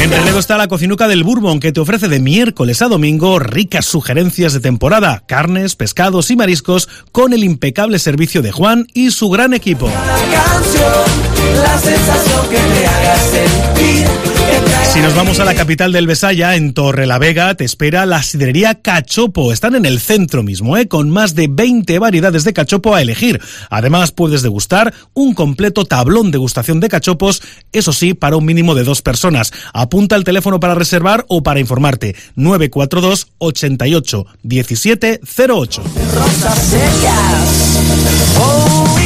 En 0.01 0.11
relevo 0.11 0.39
está 0.39 0.57
la 0.57 0.67
cocinuca 0.67 1.07
del 1.07 1.23
Bourbon 1.23 1.59
que 1.59 1.71
te 1.71 1.79
ofrece 1.79 2.07
de 2.07 2.19
miércoles 2.19 2.81
a 2.81 2.87
domingo 2.87 3.39
ricas 3.39 3.85
sugerencias 3.85 4.53
de 4.53 4.59
temporada, 4.59 5.23
carnes, 5.27 5.75
pescados 5.75 6.31
y 6.31 6.35
mariscos 6.35 6.87
con 7.11 7.33
el 7.33 7.43
impecable 7.43 7.99
servicio 7.99 8.41
de 8.41 8.51
Juan 8.51 8.87
y 8.93 9.11
su 9.11 9.29
gran 9.29 9.53
equipo. 9.53 9.89
Si 14.93 15.01
nos 15.01 15.15
vamos 15.15 15.39
a 15.39 15.45
la 15.45 15.53
capital 15.53 15.91
del 15.91 16.07
Besaya, 16.07 16.55
en 16.55 16.73
Torre 16.73 17.05
la 17.05 17.19
Vega, 17.19 17.53
te 17.55 17.63
espera 17.63 18.05
la 18.05 18.23
sidrería 18.23 18.81
Cachopo. 18.81 19.53
Están 19.53 19.75
en 19.75 19.85
el 19.85 19.99
centro 19.99 20.41
mismo, 20.41 20.77
¿eh? 20.77 20.87
con 20.87 21.09
más 21.09 21.35
de 21.35 21.47
20 21.47 21.99
variedades 21.99 22.43
de 22.43 22.53
cachopo 22.53 22.95
a 22.95 23.01
elegir. 23.01 23.39
Además, 23.69 24.11
puedes 24.11 24.41
degustar 24.41 24.93
un 25.13 25.35
completo 25.35 25.85
tablón 25.85 26.31
de 26.31 26.39
gustación 26.39 26.79
de 26.79 26.89
cachopos, 26.89 27.41
eso 27.71 27.93
sí, 27.93 28.13
para 28.13 28.35
un 28.35 28.45
mínimo 28.45 28.73
de 28.73 28.83
dos 28.83 29.01
personas. 29.01 29.53
Apunta 29.73 30.15
el 30.15 30.23
teléfono 30.23 30.59
para 30.59 30.75
reservar 30.75 31.23
o 31.29 31.43
para 31.43 31.59
informarte. 31.59 32.15
942 32.35 33.27
88 33.37 34.25
17 34.43 35.21
08. 35.49 35.83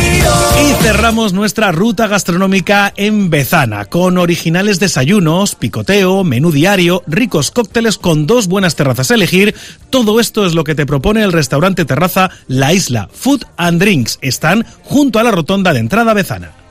Y 0.04 0.74
cerramos 0.84 1.34
nuestra 1.34 1.72
ruta 1.72 2.08
gastronómica 2.08 2.94
en 2.96 3.30
Bezana, 3.30 3.86
con 3.86 4.18
originales 4.18 4.80
desayunos, 4.80 5.56
picoteo, 5.56 6.24
menú 6.24 6.52
diario, 6.52 7.04
ricos 7.08 7.52
cócteles 7.52 7.98
con 7.98 8.28
dos 8.28 8.48
buenas 8.48 8.76
terrazas 8.76 9.12
a 9.12 9.16
elegir. 9.16 9.56
Todo 9.90 10.20
esto 10.20 10.46
es 10.46 10.54
lo 10.54 10.64
que 10.64 10.76
te 10.76 10.86
propone 10.86 11.24
el 11.24 11.34
restaurante 11.34 11.86
terraza 11.86 12.32
La 12.48 12.74
Isla 12.74 13.10
Food 13.14 13.44
and 13.58 13.80
Drinks. 13.80 14.20
Están 14.22 14.66
junto 14.84 15.20
a 15.20 15.24
la 15.24 15.32
rotonda 15.32 15.74
de 15.74 15.80
entrada 15.80 16.14
Bezana. 16.14 16.63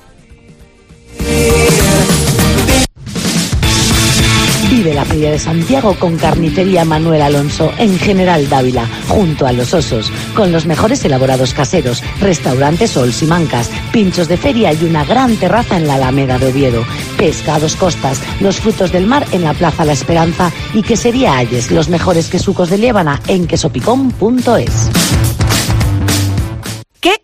Vive 4.73 4.95
la 4.95 5.05
Feria 5.05 5.31
de 5.31 5.39
Santiago 5.39 5.95
con 5.99 6.16
Carnicería 6.16 6.87
Manuel 6.87 7.20
Alonso 7.20 7.70
en 7.77 7.99
General 7.99 8.49
Dávila, 8.49 8.89
junto 9.07 9.47
a 9.47 9.53
los 9.53 9.75
osos, 9.75 10.11
con 10.35 10.51
los 10.51 10.64
mejores 10.64 11.05
elaborados 11.05 11.53
caseros, 11.53 12.03
restaurantes 12.23 12.93
Sols 12.93 13.23
y 13.23 13.27
Mancas, 13.27 13.70
pinchos 13.93 14.29
de 14.29 14.39
feria 14.39 14.73
y 14.73 14.83
una 14.85 15.05
gran 15.05 15.37
terraza 15.37 15.77
en 15.77 15.87
la 15.87 15.97
Alameda 15.97 16.39
de 16.39 16.47
Oviedo. 16.47 16.87
Pescados 17.18 17.77
Costas, 17.77 18.18
los 18.41 18.61
frutos 18.61 18.91
del 18.93 19.07
mar 19.07 19.27
en 19.33 19.43
la 19.43 19.53
Plaza 19.53 19.85
La 19.85 19.93
Esperanza 19.93 20.51
y 20.73 20.81
Quesería 20.81 21.37
Ayes, 21.37 21.70
los 21.70 21.91
mejores 21.91 22.31
quesucos 22.31 22.70
de 22.70 22.79
Liébana 22.79 23.20
en 23.29 23.47
quesopicón.es. 23.47 24.89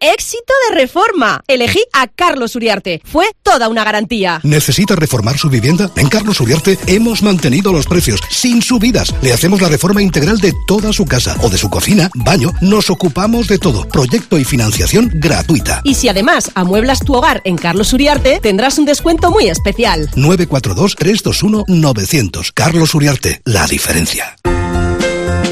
¡Qué 0.09 0.15
éxito 0.15 0.55
de 0.71 0.77
reforma! 0.77 1.43
Elegí 1.47 1.83
a 1.93 2.07
Carlos 2.07 2.57
Uriarte. 2.57 3.03
Fue 3.05 3.27
toda 3.43 3.69
una 3.69 3.85
garantía. 3.85 4.41
¿Necesita 4.43 4.97
reformar 4.97 5.37
su 5.37 5.51
vivienda? 5.51 5.91
En 5.97 6.09
Carlos 6.09 6.41
Uriarte 6.41 6.79
hemos 6.87 7.23
mantenido 7.23 7.75
los 7.75 7.85
precios 7.85 8.23
sin 8.31 8.63
subidas. 8.63 9.15
Le 9.21 9.35
hacemos 9.35 9.61
la 9.61 9.69
reforma 9.69 10.01
integral 10.01 10.39
de 10.39 10.55
toda 10.67 10.95
su 10.95 11.05
casa 11.05 11.37
o 11.43 11.51
de 11.51 11.59
su 11.59 11.69
cocina, 11.69 12.09
baño. 12.15 12.55
Nos 12.63 12.89
ocupamos 12.89 13.49
de 13.49 13.59
todo. 13.59 13.87
Proyecto 13.87 14.39
y 14.39 14.45
financiación 14.45 15.11
gratuita. 15.13 15.83
Y 15.85 15.93
si 15.93 16.09
además 16.09 16.53
amueblas 16.55 17.01
tu 17.01 17.13
hogar 17.13 17.43
en 17.45 17.59
Carlos 17.59 17.93
Uriarte, 17.93 18.41
tendrás 18.41 18.79
un 18.79 18.87
descuento 18.87 19.31
muy 19.31 19.49
especial. 19.49 20.11
942-321-900. 20.13 22.53
Carlos 22.55 22.95
Uriarte, 22.95 23.43
la 23.45 23.67
diferencia. 23.67 24.39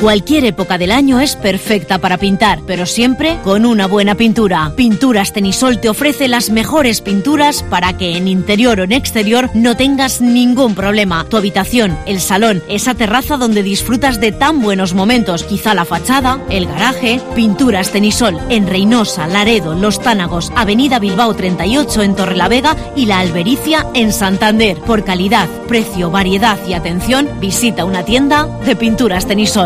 Cualquier 0.00 0.44
época 0.44 0.76
del 0.76 0.92
año 0.92 1.20
es 1.20 1.36
perfecta 1.36 1.98
para 1.98 2.18
pintar, 2.18 2.60
pero 2.66 2.84
siempre 2.84 3.38
con 3.42 3.64
una 3.64 3.86
buena 3.86 4.14
pintura. 4.14 4.72
Pinturas 4.76 5.32
Tenisol 5.32 5.80
te 5.80 5.88
ofrece 5.88 6.28
las 6.28 6.50
mejores 6.50 7.00
pinturas 7.00 7.62
para 7.62 7.96
que 7.96 8.16
en 8.16 8.28
interior 8.28 8.78
o 8.78 8.84
en 8.84 8.92
exterior 8.92 9.50
no 9.54 9.74
tengas 9.74 10.20
ningún 10.20 10.74
problema. 10.74 11.24
Tu 11.24 11.38
habitación, 11.38 11.98
el 12.06 12.20
salón, 12.20 12.62
esa 12.68 12.94
terraza 12.94 13.38
donde 13.38 13.62
disfrutas 13.62 14.20
de 14.20 14.32
tan 14.32 14.60
buenos 14.60 14.92
momentos, 14.92 15.44
quizá 15.44 15.74
la 15.74 15.86
fachada, 15.86 16.40
el 16.50 16.66
garaje. 16.66 17.20
Pinturas 17.34 17.90
Tenisol 17.90 18.38
en 18.50 18.66
Reynosa, 18.68 19.26
Laredo, 19.26 19.74
Los 19.74 20.00
Tánagos, 20.00 20.52
Avenida 20.54 20.98
Bilbao 20.98 21.34
38 21.34 22.02
en 22.02 22.14
Torrelavega 22.14 22.76
y 22.94 23.06
La 23.06 23.20
Albericia 23.20 23.86
en 23.94 24.12
Santander. 24.12 24.76
Por 24.78 25.04
calidad, 25.04 25.48
precio, 25.68 26.10
variedad 26.10 26.58
y 26.68 26.74
atención, 26.74 27.28
visita 27.40 27.84
una 27.84 28.04
tienda 28.04 28.46
de 28.64 28.76
Pinturas 28.76 29.26
Tenisol. 29.26 29.65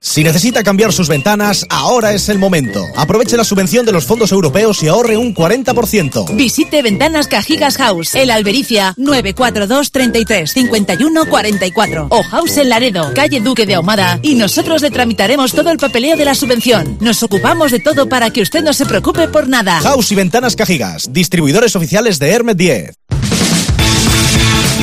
Si 0.00 0.22
necesita 0.22 0.62
cambiar 0.62 0.92
sus 0.92 1.08
ventanas, 1.08 1.66
ahora 1.68 2.12
es 2.12 2.28
el 2.28 2.38
momento. 2.38 2.84
Aproveche 2.96 3.36
la 3.36 3.42
subvención 3.42 3.84
de 3.84 3.90
los 3.90 4.06
fondos 4.06 4.30
europeos 4.30 4.80
y 4.82 4.88
ahorre 4.88 5.16
un 5.16 5.34
40%. 5.34 6.36
Visite 6.36 6.82
Ventanas 6.82 7.26
Cajigas 7.26 7.76
House, 7.76 8.14
el 8.14 8.30
Albericia, 8.30 8.94
942 8.96 9.90
33 9.90 10.52
51 10.52 11.26
44 11.26 12.06
o 12.10 12.22
House 12.22 12.56
en 12.58 12.68
Laredo, 12.68 13.12
calle 13.12 13.40
Duque 13.40 13.66
de 13.66 13.74
Ahumada 13.74 14.20
y 14.22 14.36
nosotros 14.36 14.82
le 14.82 14.92
tramitaremos 14.92 15.52
todo 15.52 15.70
el 15.70 15.78
papeleo 15.78 16.16
de 16.16 16.24
la 16.24 16.36
subvención. 16.36 16.96
Nos 17.00 17.22
ocupamos 17.24 17.72
de 17.72 17.80
todo 17.80 18.08
para 18.08 18.30
que 18.30 18.42
usted 18.42 18.62
no 18.62 18.72
se 18.72 18.86
preocupe 18.86 19.26
por 19.26 19.48
nada. 19.48 19.80
House 19.80 20.12
y 20.12 20.14
Ventanas 20.14 20.54
Cajigas, 20.54 21.12
distribuidores 21.12 21.74
oficiales 21.74 22.20
de 22.20 22.30
Hermet 22.30 22.56
10. 22.56 22.94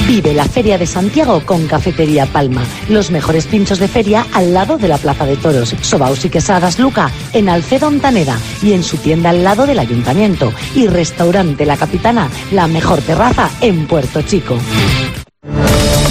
Vive 0.08 0.36
la 0.36 0.46
Feria 0.46 0.78
de 0.78 0.86
Santiago 0.86 1.42
con 1.46 1.66
Cafetería 1.66 2.28
Palma. 2.28 2.64
Los 2.90 3.10
mejores 3.10 3.48
pinchos 3.48 3.80
de 3.80 3.88
feria 3.88 4.28
al 4.34 4.54
lado 4.54 4.78
de 4.78 4.88
la 4.88 5.00
Plaza 5.00 5.26
de 5.26 5.36
Toros. 5.36 5.76
Sobaos 5.82 6.24
y 6.26 6.30
quesadas 6.30 6.78
Luca 6.78 7.10
en 7.34 7.50
Alcedo 7.50 7.88
Ontaneda 7.88 8.38
y 8.62 8.74
en 8.74 8.84
su 8.84 8.98
tienda 8.98 9.32
al 9.32 9.44
lado 9.44 9.66
del 9.66 9.80
Ayuntamiento. 9.80 10.54
Y 10.76 10.88
Restaurante 10.88 11.66
La 11.66 11.76
Capitana, 11.76 12.30
la 12.52 12.68
mejor 12.68 13.02
terraza 13.02 13.50
en 13.62 13.88
Puerto 13.88 14.22
Chico. 14.22 14.60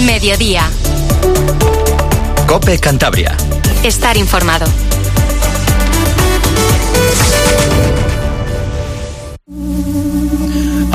Mediodía. 0.05 0.63
Cope 2.47 2.77
Cantabria. 2.79 3.35
Estar 3.81 4.17
informado. 4.17 4.65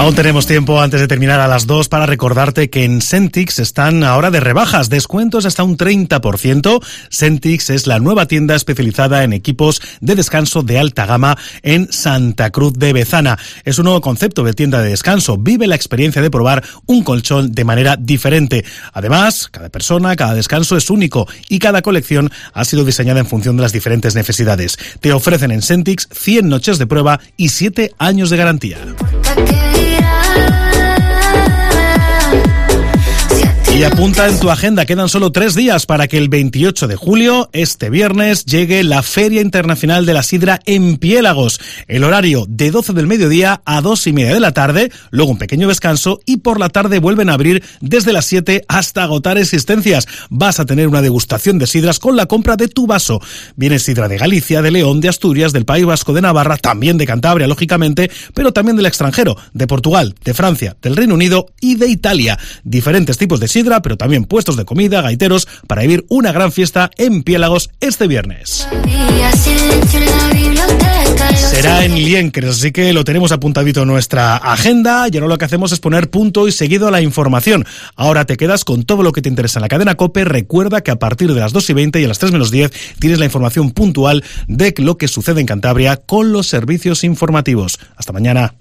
Aún 0.01 0.15
tenemos 0.15 0.47
tiempo 0.47 0.81
antes 0.81 0.99
de 0.99 1.09
terminar 1.09 1.41
a 1.41 1.47
las 1.47 1.67
2 1.67 1.91
para 1.91 2.07
recordarte 2.07 2.71
que 2.71 2.85
en 2.85 3.03
Centix 3.03 3.59
están 3.59 4.03
ahora 4.03 4.31
de 4.31 4.41
rebajas, 4.41 4.89
descuentos 4.89 5.45
hasta 5.45 5.63
un 5.63 5.77
30%. 5.77 6.83
Centix 7.11 7.69
es 7.69 7.87
la 7.87 7.99
nueva 7.99 8.25
tienda 8.25 8.57
especializada 8.57 9.25
en 9.25 9.35
equipos 9.35 9.83
de 10.01 10.15
descanso 10.15 10.63
de 10.63 10.79
alta 10.79 11.05
gama 11.05 11.37
en 11.63 11.93
Santa 11.93 12.49
Cruz 12.49 12.73
de 12.79 12.95
Bezana. 12.95 13.39
Es 13.67 13.79
un 13.79 13.85
nuevo 13.85 14.01
concepto 14.01 14.43
de 14.43 14.55
tienda 14.55 14.81
de 14.81 14.89
descanso. 14.89 15.37
Vive 15.37 15.67
la 15.67 15.77
experiencia 15.77 16.23
de 16.23 16.31
probar 16.31 16.65
un 16.87 17.05
colchón 17.05 17.53
de 17.53 17.65
manera 17.67 17.99
diferente. 17.99 18.65
Además, 18.95 19.49
cada 19.51 19.69
persona, 19.69 20.17
cada 20.17 20.33
descanso 20.33 20.79
es 20.79 20.89
único 20.89 21.29
y 21.51 21.59
cada 21.59 21.83
colección 21.83 22.31
ha 22.55 22.65
sido 22.65 22.87
diseñada 22.87 23.21
en 23.21 23.27
función 23.27 23.59
de 23.59 23.65
las 23.65 23.75
diferentes 23.75 24.15
necesidades. 24.15 24.79
Te 25.01 25.13
ofrecen 25.13 25.51
en 25.51 25.61
Centix 25.61 26.09
100 26.11 26.49
noches 26.49 26.79
de 26.79 26.87
prueba 26.87 27.21
y 27.37 27.51
7 27.51 27.93
años 27.99 28.31
de 28.31 28.37
garantía. 28.39 28.79
Y 33.81 33.85
apunta 33.85 34.29
en 34.29 34.39
tu 34.39 34.51
agenda, 34.51 34.85
quedan 34.85 35.09
solo 35.09 35.33
tres 35.33 35.55
días 35.55 35.87
para 35.87 36.07
que 36.07 36.19
el 36.19 36.29
28 36.29 36.87
de 36.87 36.97
julio, 36.97 37.49
este 37.55 37.89
viernes, 37.89 38.45
llegue 38.45 38.85
la 38.85 39.03
Feria 39.03 39.41
Internacional 39.41 40.05
de 40.05 40.13
la 40.13 40.23
Sidra 40.23 40.61
en 40.67 40.99
Piélagos. 40.99 41.59
El 41.89 42.05
horario 42.05 42.45
de 42.47 42.71
12 42.71 42.93
del 42.93 43.07
mediodía 43.07 43.63
a 43.65 43.81
2 43.81 44.09
y 44.09 44.13
media 44.13 44.35
de 44.35 44.41
la 44.41 44.53
tarde, 44.53 44.93
luego 45.11 45.31
un 45.31 45.39
pequeño 45.39 45.67
descanso 45.67 46.21
y 46.27 46.37
por 46.37 46.61
la 46.61 46.69
tarde 46.69 46.99
vuelven 46.99 47.31
a 47.31 47.33
abrir 47.33 47.65
desde 47.81 48.13
las 48.13 48.27
7 48.27 48.67
hasta 48.69 49.03
agotar 49.03 49.39
existencias. 49.39 50.07
Vas 50.29 50.61
a 50.61 50.67
tener 50.67 50.87
una 50.87 51.01
degustación 51.01 51.59
de 51.59 51.67
sidras 51.67 51.99
con 51.99 52.17
la 52.17 52.27
compra 52.27 52.57
de 52.57 52.69
tu 52.69 52.87
vaso. 52.87 53.23
Viene 53.57 53.79
sidra 53.79 54.09
de 54.09 54.19
Galicia, 54.19 54.61
de 54.61 54.73
León, 54.73 55.01
de 55.01 55.09
Asturias, 55.09 55.55
del 55.55 55.65
País 55.65 55.87
Vasco, 55.87 56.13
de 56.13 56.21
Navarra, 56.21 56.59
también 56.59 56.99
de 56.99 57.07
Cantabria, 57.07 57.47
lógicamente, 57.47 58.11
pero 58.35 58.53
también 58.53 58.77
del 58.77 58.85
extranjero, 58.85 59.39
de 59.55 59.67
Portugal, 59.67 60.17
de 60.23 60.35
Francia, 60.35 60.77
del 60.83 60.97
Reino 60.97 61.15
Unido 61.15 61.47
y 61.63 61.77
de 61.77 61.89
Italia. 61.89 62.39
Diferentes 62.63 63.17
tipos 63.17 63.41
de 63.41 63.49
pero 63.79 63.97
también 63.97 64.25
puestos 64.25 64.57
de 64.57 64.65
comida, 64.65 65.01
gaiteros, 65.01 65.47
para 65.69 65.83
vivir 65.83 66.05
una 66.09 66.33
gran 66.33 66.51
fiesta 66.51 66.91
en 66.97 67.23
Piélagos 67.23 67.71
este 67.81 68.09
viernes. 68.09 68.67
será 71.37 71.85
en 71.85 71.95
Liencres, 71.95 72.51
así 72.51 72.73
que 72.73 72.93
lo 72.93 73.05
tenemos 73.05 73.33
apuntadito 73.33 73.83
en 73.83 73.89
nuestra 73.89 74.37
agenda 74.37 75.07
y 75.11 75.17
ahora 75.17 75.29
lo 75.29 75.39
que 75.39 75.45
hacemos 75.45 75.73
es 75.73 75.81
poner 75.81 76.11
punto 76.11 76.49
y 76.49 76.53
seguido 76.53 76.89
a 76.89 76.91
la 76.91 77.01
información. 77.01 77.67
Ahora 77.97 78.25
te 78.25 78.37
quedas 78.37 78.65
con 78.65 78.85
todo 78.85 79.03
lo 79.03 79.13
que 79.13 79.23
te 79.23 79.29
interesa 79.29 79.59
en 79.59 79.63
la 79.63 79.69
cadena 79.69 79.95
COPE. 79.95 80.25
Recuerda 80.25 80.81
que 80.83 80.91
a 80.91 80.97
partir 80.97 81.33
de 81.33 81.41
las 81.41 81.53
2 81.53 81.71
y 81.71 81.73
20 81.73 82.01
y 82.01 82.05
a 82.05 82.09
las 82.09 82.19
3 82.19 82.33
menos 82.33 82.51
10 82.51 82.73
tienes 82.99 83.19
la 83.19 83.25
información 83.25 83.71
puntual 83.71 84.25
de 84.49 84.75
lo 84.79 84.97
que 84.97 85.09
sucede 85.09 85.41
en 85.41 85.47
Cantabria 85.47 85.97
con 85.97 86.33
los 86.33 86.47
servicios 86.47 87.05
informativos. 87.05 87.79
Hasta 87.97 88.13
mañana. 88.13 88.55